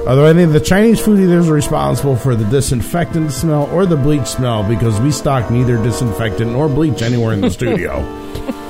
Although 0.07 0.27
I 0.27 0.35
think 0.35 0.53
the 0.53 0.61
Chinese 0.61 1.01
food 1.01 1.19
either 1.21 1.39
is 1.39 1.49
responsible 1.49 2.17
for 2.17 2.35
the 2.37 2.45
disinfectant 2.47 3.33
smell 3.33 3.65
or 3.73 3.87
the 3.87 3.97
bleach 3.97 4.27
smell 4.27 4.63
because 4.69 5.01
we 5.01 5.11
stock 5.11 5.51
neither 5.51 5.77
disinfectant 5.83 6.53
nor 6.53 6.69
bleach 6.69 7.01
anywhere 7.03 7.33
in 7.33 7.41
the 7.41 7.51
studio. 7.51 8.01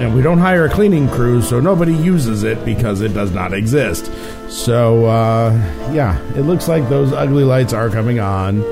And 0.00 0.14
we 0.14 0.22
don't 0.22 0.38
hire 0.38 0.64
a 0.64 0.70
cleaning 0.70 1.10
crew, 1.10 1.42
so 1.42 1.60
nobody 1.60 1.92
uses 1.94 2.42
it 2.42 2.64
because 2.64 3.02
it 3.02 3.12
does 3.12 3.32
not 3.32 3.52
exist. 3.52 4.10
So, 4.48 5.04
uh, 5.04 5.50
yeah, 5.92 6.18
it 6.38 6.40
looks 6.46 6.68
like 6.68 6.88
those 6.88 7.12
ugly 7.12 7.44
lights 7.44 7.74
are 7.74 7.90
coming 7.90 8.18
on, 8.18 8.62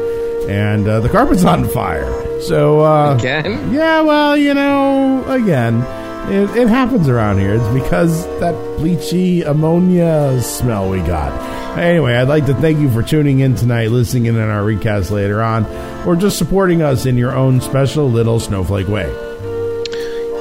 and 0.49 0.89
uh, 0.89 1.01
the 1.01 1.09
carpet's 1.11 1.45
on 1.45 1.69
fire. 1.69 2.11
So, 2.41 2.81
uh, 2.81 3.15
Again? 3.19 3.71
Yeah, 3.75 4.01
well, 4.01 4.39
you 4.39 4.55
know, 4.55 5.23
again, 5.31 5.83
it, 6.31 6.57
it 6.57 6.69
happens 6.69 7.09
around 7.09 7.39
here. 7.39 7.55
It's 7.55 7.69
because 7.83 8.27
that 8.41 8.55
bleachy 8.79 9.47
ammonia 9.47 10.41
smell 10.43 10.91
we 10.91 10.99
got. 10.99 11.33
Anyway, 11.79 12.15
I'd 12.15 12.29
like 12.29 12.47
to 12.47 12.55
thank 12.55 12.79
you 12.81 12.91
for 12.91 13.03
tuning 13.03 13.41
in 13.41 13.55
tonight, 13.55 13.89
listening 13.91 14.27
in 14.27 14.37
on 14.39 14.49
our 14.51 14.65
recast 14.65 15.11
later 15.11 15.43
on, 15.43 15.65
or 16.07 16.17
just 16.17 16.39
supporting 16.39 16.83
us 16.83 17.07
in 17.07 17.17
your 17.17 17.33
own 17.37 17.61
special 17.61 18.11
little 18.11 18.41
snowflake 18.41 18.89
way. 18.89 19.07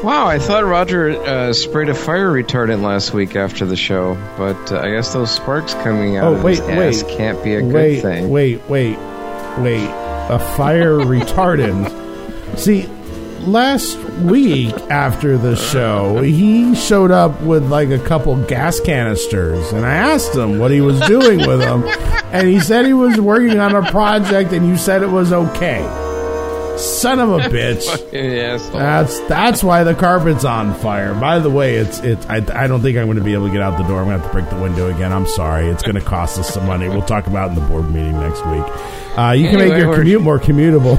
Wow, 0.03 0.27
I 0.27 0.37
thought 0.39 0.63
Roger 0.63 1.09
uh, 1.09 1.53
sprayed 1.53 1.89
a 1.89 1.95
fire 1.95 2.29
retardant 2.31 2.81
last 2.83 3.13
week 3.13 3.35
after 3.35 3.65
the 3.65 3.75
show, 3.75 4.13
but 4.37 4.71
uh, 4.71 4.79
I 4.79 4.91
guess 4.91 5.11
those 5.13 5.31
sparks 5.31 5.73
coming 5.73 6.17
out 6.17 6.25
Oh, 6.25 6.35
of 6.35 6.43
wait, 6.43 6.59
his 6.59 7.01
ass 7.01 7.17
can't 7.17 7.43
be 7.43 7.55
a 7.55 7.61
good 7.61 7.73
wait, 7.73 8.01
thing. 8.01 8.29
Wait, 8.29 8.61
wait, 8.69 8.97
wait. 9.57 9.87
A 10.29 10.39
fire 10.55 10.93
retardant. 10.99 11.89
See, 12.57 12.83
last 13.41 13.97
week 14.21 14.73
after 14.89 15.37
the 15.37 15.55
show, 15.55 16.21
he 16.21 16.75
showed 16.75 17.11
up 17.11 17.41
with 17.41 17.69
like 17.69 17.89
a 17.89 17.99
couple 17.99 18.35
gas 18.45 18.79
canisters, 18.79 19.71
and 19.71 19.85
I 19.85 19.93
asked 19.93 20.35
him 20.35 20.59
what 20.59 20.71
he 20.71 20.81
was 20.81 20.99
doing 21.01 21.39
with 21.47 21.59
them, 21.59 21.83
and 22.33 22.47
he 22.47 22.59
said 22.59 22.85
he 22.85 22.93
was 22.93 23.19
working 23.19 23.59
on 23.59 23.75
a 23.75 23.89
project, 23.91 24.51
and 24.53 24.67
you 24.67 24.77
said 24.77 25.03
it 25.03 25.09
was 25.09 25.31
okay. 25.33 26.03
Son 26.77 27.19
of 27.19 27.29
a 27.31 27.39
bitch. 27.49 27.85
That's 28.79 29.19
that's 29.21 29.63
why 29.63 29.83
the 29.83 29.95
carpet's 29.95 30.45
on 30.45 30.75
fire. 30.75 31.15
By 31.15 31.39
the 31.39 31.49
way, 31.49 31.75
it's 31.77 31.99
it's. 32.01 32.23
I, 32.27 32.35
I 32.53 32.67
don't 32.67 32.81
think 32.81 32.97
I'm 32.99 33.05
going 33.05 33.17
to 33.17 33.23
be 33.23 33.33
able 33.33 33.47
to 33.47 33.51
get 33.53 33.63
out 33.63 33.77
the 33.79 33.87
door. 33.87 33.99
I'm 33.99 34.05
going 34.05 34.17
to 34.19 34.23
have 34.23 34.31
to 34.31 34.39
break 34.39 34.49
the 34.51 34.61
window 34.61 34.93
again. 34.93 35.11
I'm 35.11 35.25
sorry. 35.25 35.67
It's 35.69 35.81
going 35.81 35.95
to 35.95 36.01
cost 36.01 36.37
us 36.37 36.53
some 36.53 36.67
money. 36.67 36.87
We'll 36.87 37.01
talk 37.01 37.25
about 37.25 37.49
it 37.49 37.57
in 37.57 37.63
the 37.63 37.67
board 37.67 37.89
meeting 37.91 38.19
next 38.19 38.45
week. 38.45 38.63
Uh, 39.17 39.31
you 39.31 39.47
can 39.49 39.59
Anyway, 39.59 39.69
make 39.69 39.77
your 39.79 39.95
commute 39.95 40.21
more 40.21 40.37
commutable. 40.37 40.97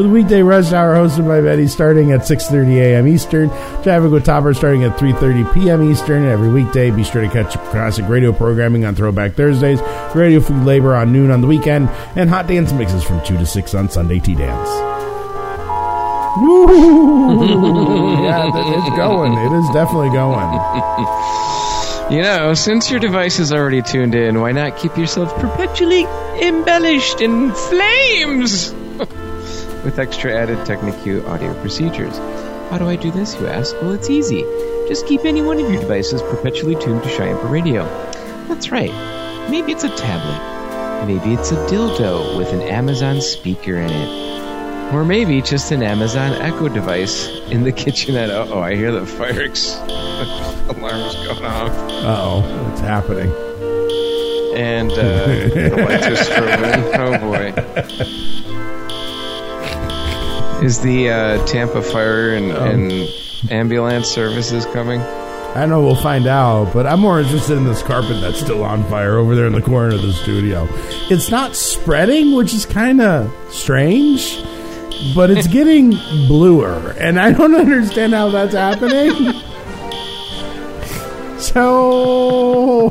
With 0.00 0.10
weekday 0.12 0.40
rush 0.40 0.72
hour 0.72 0.94
hosted 0.94 1.28
by 1.28 1.42
Betty 1.42 1.66
starting 1.66 2.12
at 2.12 2.20
6.30 2.20 2.76
a.m. 2.76 3.06
Eastern. 3.06 3.50
Traffic 3.82 4.10
with 4.10 4.24
Topper 4.24 4.54
starting 4.54 4.82
at 4.82 4.96
3.30 4.96 5.52
p.m. 5.52 5.82
Eastern. 5.90 6.24
Every 6.24 6.48
weekday, 6.48 6.90
be 6.90 7.04
sure 7.04 7.20
to 7.20 7.28
catch 7.28 7.52
classic 7.70 8.08
radio 8.08 8.32
programming 8.32 8.86
on 8.86 8.94
Throwback 8.94 9.34
Thursdays, 9.34 9.78
Radio 10.14 10.40
Food 10.40 10.64
Labor 10.64 10.96
on 10.96 11.12
noon 11.12 11.30
on 11.30 11.42
the 11.42 11.46
weekend, 11.46 11.90
and 12.16 12.30
hot 12.30 12.46
dance 12.46 12.72
mixes 12.72 13.04
from 13.04 13.22
2 13.26 13.36
to 13.36 13.44
6 13.44 13.74
on 13.74 13.90
Sunday 13.90 14.18
T-Dance. 14.20 14.70
Woo! 16.40 17.44
yeah, 18.24 18.48
it's 18.48 18.96
going. 18.96 19.34
It 19.34 19.52
is 19.52 19.68
definitely 19.74 20.08
going. 20.16 20.48
You 22.10 22.22
know, 22.22 22.54
since 22.54 22.90
your 22.90 23.00
device 23.00 23.38
is 23.38 23.52
already 23.52 23.82
tuned 23.82 24.14
in, 24.14 24.40
why 24.40 24.52
not 24.52 24.78
keep 24.78 24.96
yourself 24.96 25.34
perpetually 25.36 26.04
embellished 26.40 27.20
in 27.20 27.52
flames 27.52 28.79
with 29.84 29.98
extra 29.98 30.32
added 30.32 30.64
Technic-Q 30.66 31.26
audio 31.26 31.54
procedures? 31.60 32.16
How 32.70 32.78
do 32.78 32.88
I 32.88 32.96
do 32.96 33.10
this, 33.10 33.34
you 33.40 33.46
ask? 33.46 33.74
Well, 33.82 33.92
it's 33.92 34.10
easy. 34.10 34.42
Just 34.88 35.06
keep 35.06 35.24
any 35.24 35.42
one 35.42 35.58
of 35.58 35.70
your 35.70 35.80
devices 35.80 36.22
perpetually 36.22 36.74
tuned 36.76 37.02
to 37.02 37.08
Shyampa 37.08 37.50
Radio. 37.50 37.84
That's 38.48 38.70
right. 38.70 38.90
Maybe 39.50 39.72
it's 39.72 39.84
a 39.84 39.94
tablet. 39.96 41.06
Maybe 41.06 41.34
it's 41.34 41.50
a 41.50 41.56
dildo 41.66 42.36
with 42.36 42.52
an 42.52 42.60
Amazon 42.62 43.20
speaker 43.20 43.76
in 43.76 43.90
it. 43.90 44.92
Or 44.92 45.04
maybe 45.04 45.40
just 45.40 45.70
an 45.70 45.82
Amazon 45.82 46.32
Echo 46.42 46.68
device 46.68 47.28
in 47.50 47.62
the 47.64 47.72
kitchenette. 47.82 48.30
Uh 48.30 48.46
oh, 48.50 48.60
I 48.60 48.74
hear 48.74 48.90
the 48.92 49.06
fire 49.06 49.40
ex- 49.42 49.76
alarm's 49.78 51.14
going 51.14 51.44
off. 51.44 51.70
Uh-oh, 51.70 52.70
it's 52.72 52.80
happening. 52.80 53.32
And 54.56 54.90
uh, 54.92 54.96
the 54.96 55.84
lights 55.88 56.06
are 56.06 56.24
strobing. 56.24 56.98
Oh 56.98 57.18
boy. 57.20 58.49
Is 60.62 60.80
the 60.80 61.10
uh, 61.10 61.46
Tampa 61.46 61.80
Fire 61.80 62.34
and, 62.34 62.52
and 62.52 62.92
ambulance 63.50 64.08
services 64.08 64.66
coming? 64.66 65.00
I 65.00 65.64
know 65.66 65.82
we'll 65.82 65.96
find 65.96 66.26
out, 66.26 66.72
but 66.74 66.86
I'm 66.86 67.00
more 67.00 67.18
interested 67.18 67.56
in 67.56 67.64
this 67.64 67.82
carpet 67.82 68.20
that's 68.20 68.38
still 68.38 68.62
on 68.62 68.84
fire 68.84 69.16
over 69.16 69.34
there 69.34 69.46
in 69.46 69.52
the 69.52 69.62
corner 69.62 69.94
of 69.94 70.02
the 70.02 70.12
studio. 70.12 70.68
It's 71.10 71.30
not 71.30 71.56
spreading, 71.56 72.34
which 72.34 72.52
is 72.52 72.66
kind 72.66 73.00
of 73.00 73.34
strange, 73.50 74.40
but 75.14 75.30
it's 75.30 75.46
getting 75.52 75.90
bluer, 76.28 76.94
and 77.00 77.18
I 77.18 77.32
don't 77.32 77.54
understand 77.54 78.12
how 78.12 78.28
that's 78.30 78.54
happening. 78.54 79.32
So, 81.40 82.90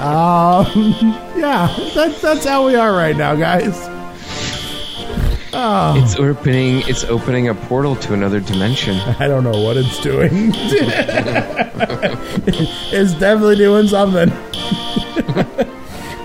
um, 0.00 0.72
yeah, 1.36 1.68
that, 1.94 2.18
that's 2.22 2.44
how 2.46 2.66
we 2.66 2.74
are 2.74 2.90
right 2.90 3.14
now, 3.14 3.36
guys. 3.36 3.99
Oh. 5.52 6.02
It's 6.02 6.16
opening. 6.16 6.82
It's 6.86 7.04
opening 7.04 7.48
a 7.48 7.54
portal 7.54 7.96
to 7.96 8.14
another 8.14 8.40
dimension. 8.40 8.96
I 9.18 9.26
don't 9.26 9.44
know 9.44 9.60
what 9.62 9.76
it's 9.76 9.98
doing. 10.00 10.30
it's 12.92 13.14
definitely 13.14 13.56
doing 13.56 13.88
something. 13.88 14.30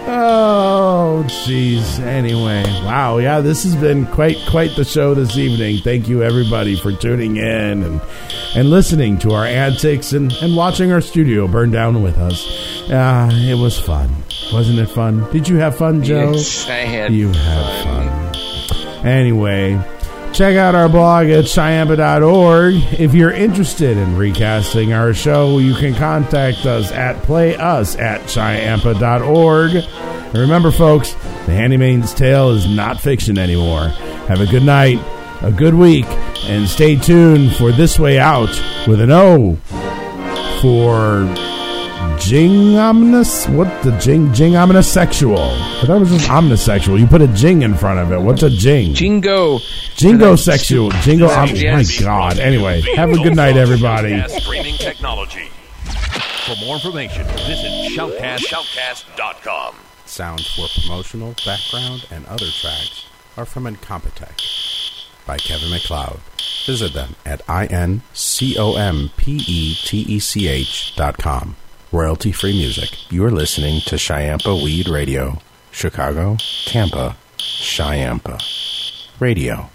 oh, 0.07 1.23
jeez. 1.27 1.99
Anyway, 1.99 2.63
wow. 2.83 3.17
Yeah, 3.17 3.41
this 3.41 3.63
has 3.63 3.75
been 3.75 4.05
quite 4.07 4.37
quite 4.47 4.75
the 4.75 4.85
show 4.85 5.15
this 5.15 5.37
evening. 5.37 5.81
Thank 5.81 6.07
you, 6.07 6.21
everybody, 6.21 6.75
for 6.75 6.91
tuning 6.91 7.37
in 7.37 7.83
and 7.83 8.01
and 8.55 8.69
listening 8.69 9.17
to 9.19 9.31
our 9.33 9.45
antics 9.45 10.13
and 10.13 10.31
and 10.33 10.55
watching 10.55 10.91
our 10.91 11.01
studio 11.01 11.47
burn 11.47 11.71
down 11.71 12.03
with 12.03 12.17
us. 12.17 12.45
Uh, 12.89 13.29
it 13.33 13.55
was 13.55 13.79
fun, 13.79 14.15
wasn't 14.53 14.77
it? 14.77 14.85
Fun? 14.87 15.27
Did 15.31 15.49
you 15.49 15.55
have 15.57 15.75
fun, 15.75 16.03
Joe? 16.03 16.33
Yes, 16.33 16.67
I 16.69 16.73
had 16.73 17.11
You 17.11 17.29
had 17.29 17.83
fun. 17.83 18.04
Anyway, 19.05 19.79
check 20.33 20.57
out 20.57 20.73
our 20.73 20.89
blog 20.89 21.27
at 21.27 21.45
Shyampa.org. 21.45 22.73
If 22.99 23.13
you're 23.13 23.31
interested 23.31 23.97
in 23.97 24.17
recasting 24.17 24.93
our 24.93 25.13
show, 25.13 25.59
you 25.59 25.75
can 25.75 25.93
contact 25.93 26.65
us 26.65 26.91
at 26.91 27.21
playus 27.23 27.99
at 27.99 28.21
Shyampa.org. 28.21 29.75
And 29.75 30.35
remember, 30.35 30.71
folks, 30.71 31.13
The 31.45 31.53
Handyman's 31.53 32.13
Tale 32.15 32.49
is 32.51 32.67
not 32.67 32.99
fiction 32.99 33.37
anymore. 33.37 33.89
Have 34.27 34.41
a 34.41 34.47
good 34.47 34.63
night, 34.63 34.99
a 35.43 35.51
good 35.51 35.75
week, 35.75 36.05
and 36.45 36.67
stay 36.67 36.95
tuned 36.95 37.55
for 37.55 37.71
This 37.71 37.99
Way 37.99 38.17
Out 38.17 38.49
with 38.87 38.99
an 38.99 39.11
O 39.11 39.55
for 40.61 41.25
Jing 42.19 42.77
omnis? 42.77 43.47
What 43.49 43.67
the 43.83 43.91
jing 43.99 44.33
jing 44.33 44.53
omnisexual? 44.53 45.37
I 45.37 45.85
thought 45.85 45.97
it 45.97 45.99
was 45.99 46.09
just 46.11 46.29
omnisexual. 46.29 46.99
You 46.99 47.05
put 47.07 47.21
a 47.21 47.27
jing 47.27 47.61
in 47.61 47.75
front 47.75 47.99
of 47.99 48.11
it. 48.11 48.19
What's 48.19 48.41
a 48.41 48.49
jing? 48.49 48.93
Jingo. 48.93 49.59
Jingo 49.95 50.35
sexual. 50.35 50.89
Jingo. 51.01 51.27
Om- 51.29 51.49
Yes. 51.55 51.99
my 51.99 52.05
God. 52.05 52.39
Anyway, 52.39 52.81
have 52.95 53.11
a 53.11 53.17
good 53.17 53.35
night, 53.35 53.57
everybody. 53.57 54.21
Streaming 54.39 54.75
technology. 54.77 55.49
For 56.45 56.55
more 56.65 56.75
information, 56.75 57.23
visit 57.25 57.91
shoutcast, 57.95 58.45
shoutcast.com. 58.47 59.75
Sounds 60.05 60.47
for 60.55 60.67
promotional, 60.81 61.35
background, 61.45 62.05
and 62.11 62.25
other 62.27 62.45
tracks 62.47 63.05
are 63.37 63.45
from 63.45 63.65
Incompetech 63.65 65.05
by 65.25 65.37
Kevin 65.37 65.69
MacLeod. 65.71 66.19
Visit 66.65 66.93
them 66.93 67.15
at 67.25 67.45
incompetech 67.47 68.01
dot 70.95 71.17
com. 71.17 71.55
Royalty 71.95 72.33
free 72.33 72.51
music. 72.51 73.09
You're 73.09 73.31
listening 73.31 73.79
to 73.85 73.95
Shyampa 73.95 74.61
Weed 74.61 74.89
Radio, 74.89 75.39
Chicago, 75.71 76.35
Tampa, 76.65 77.15
Shyampa 77.37 78.37
Radio. 79.21 79.69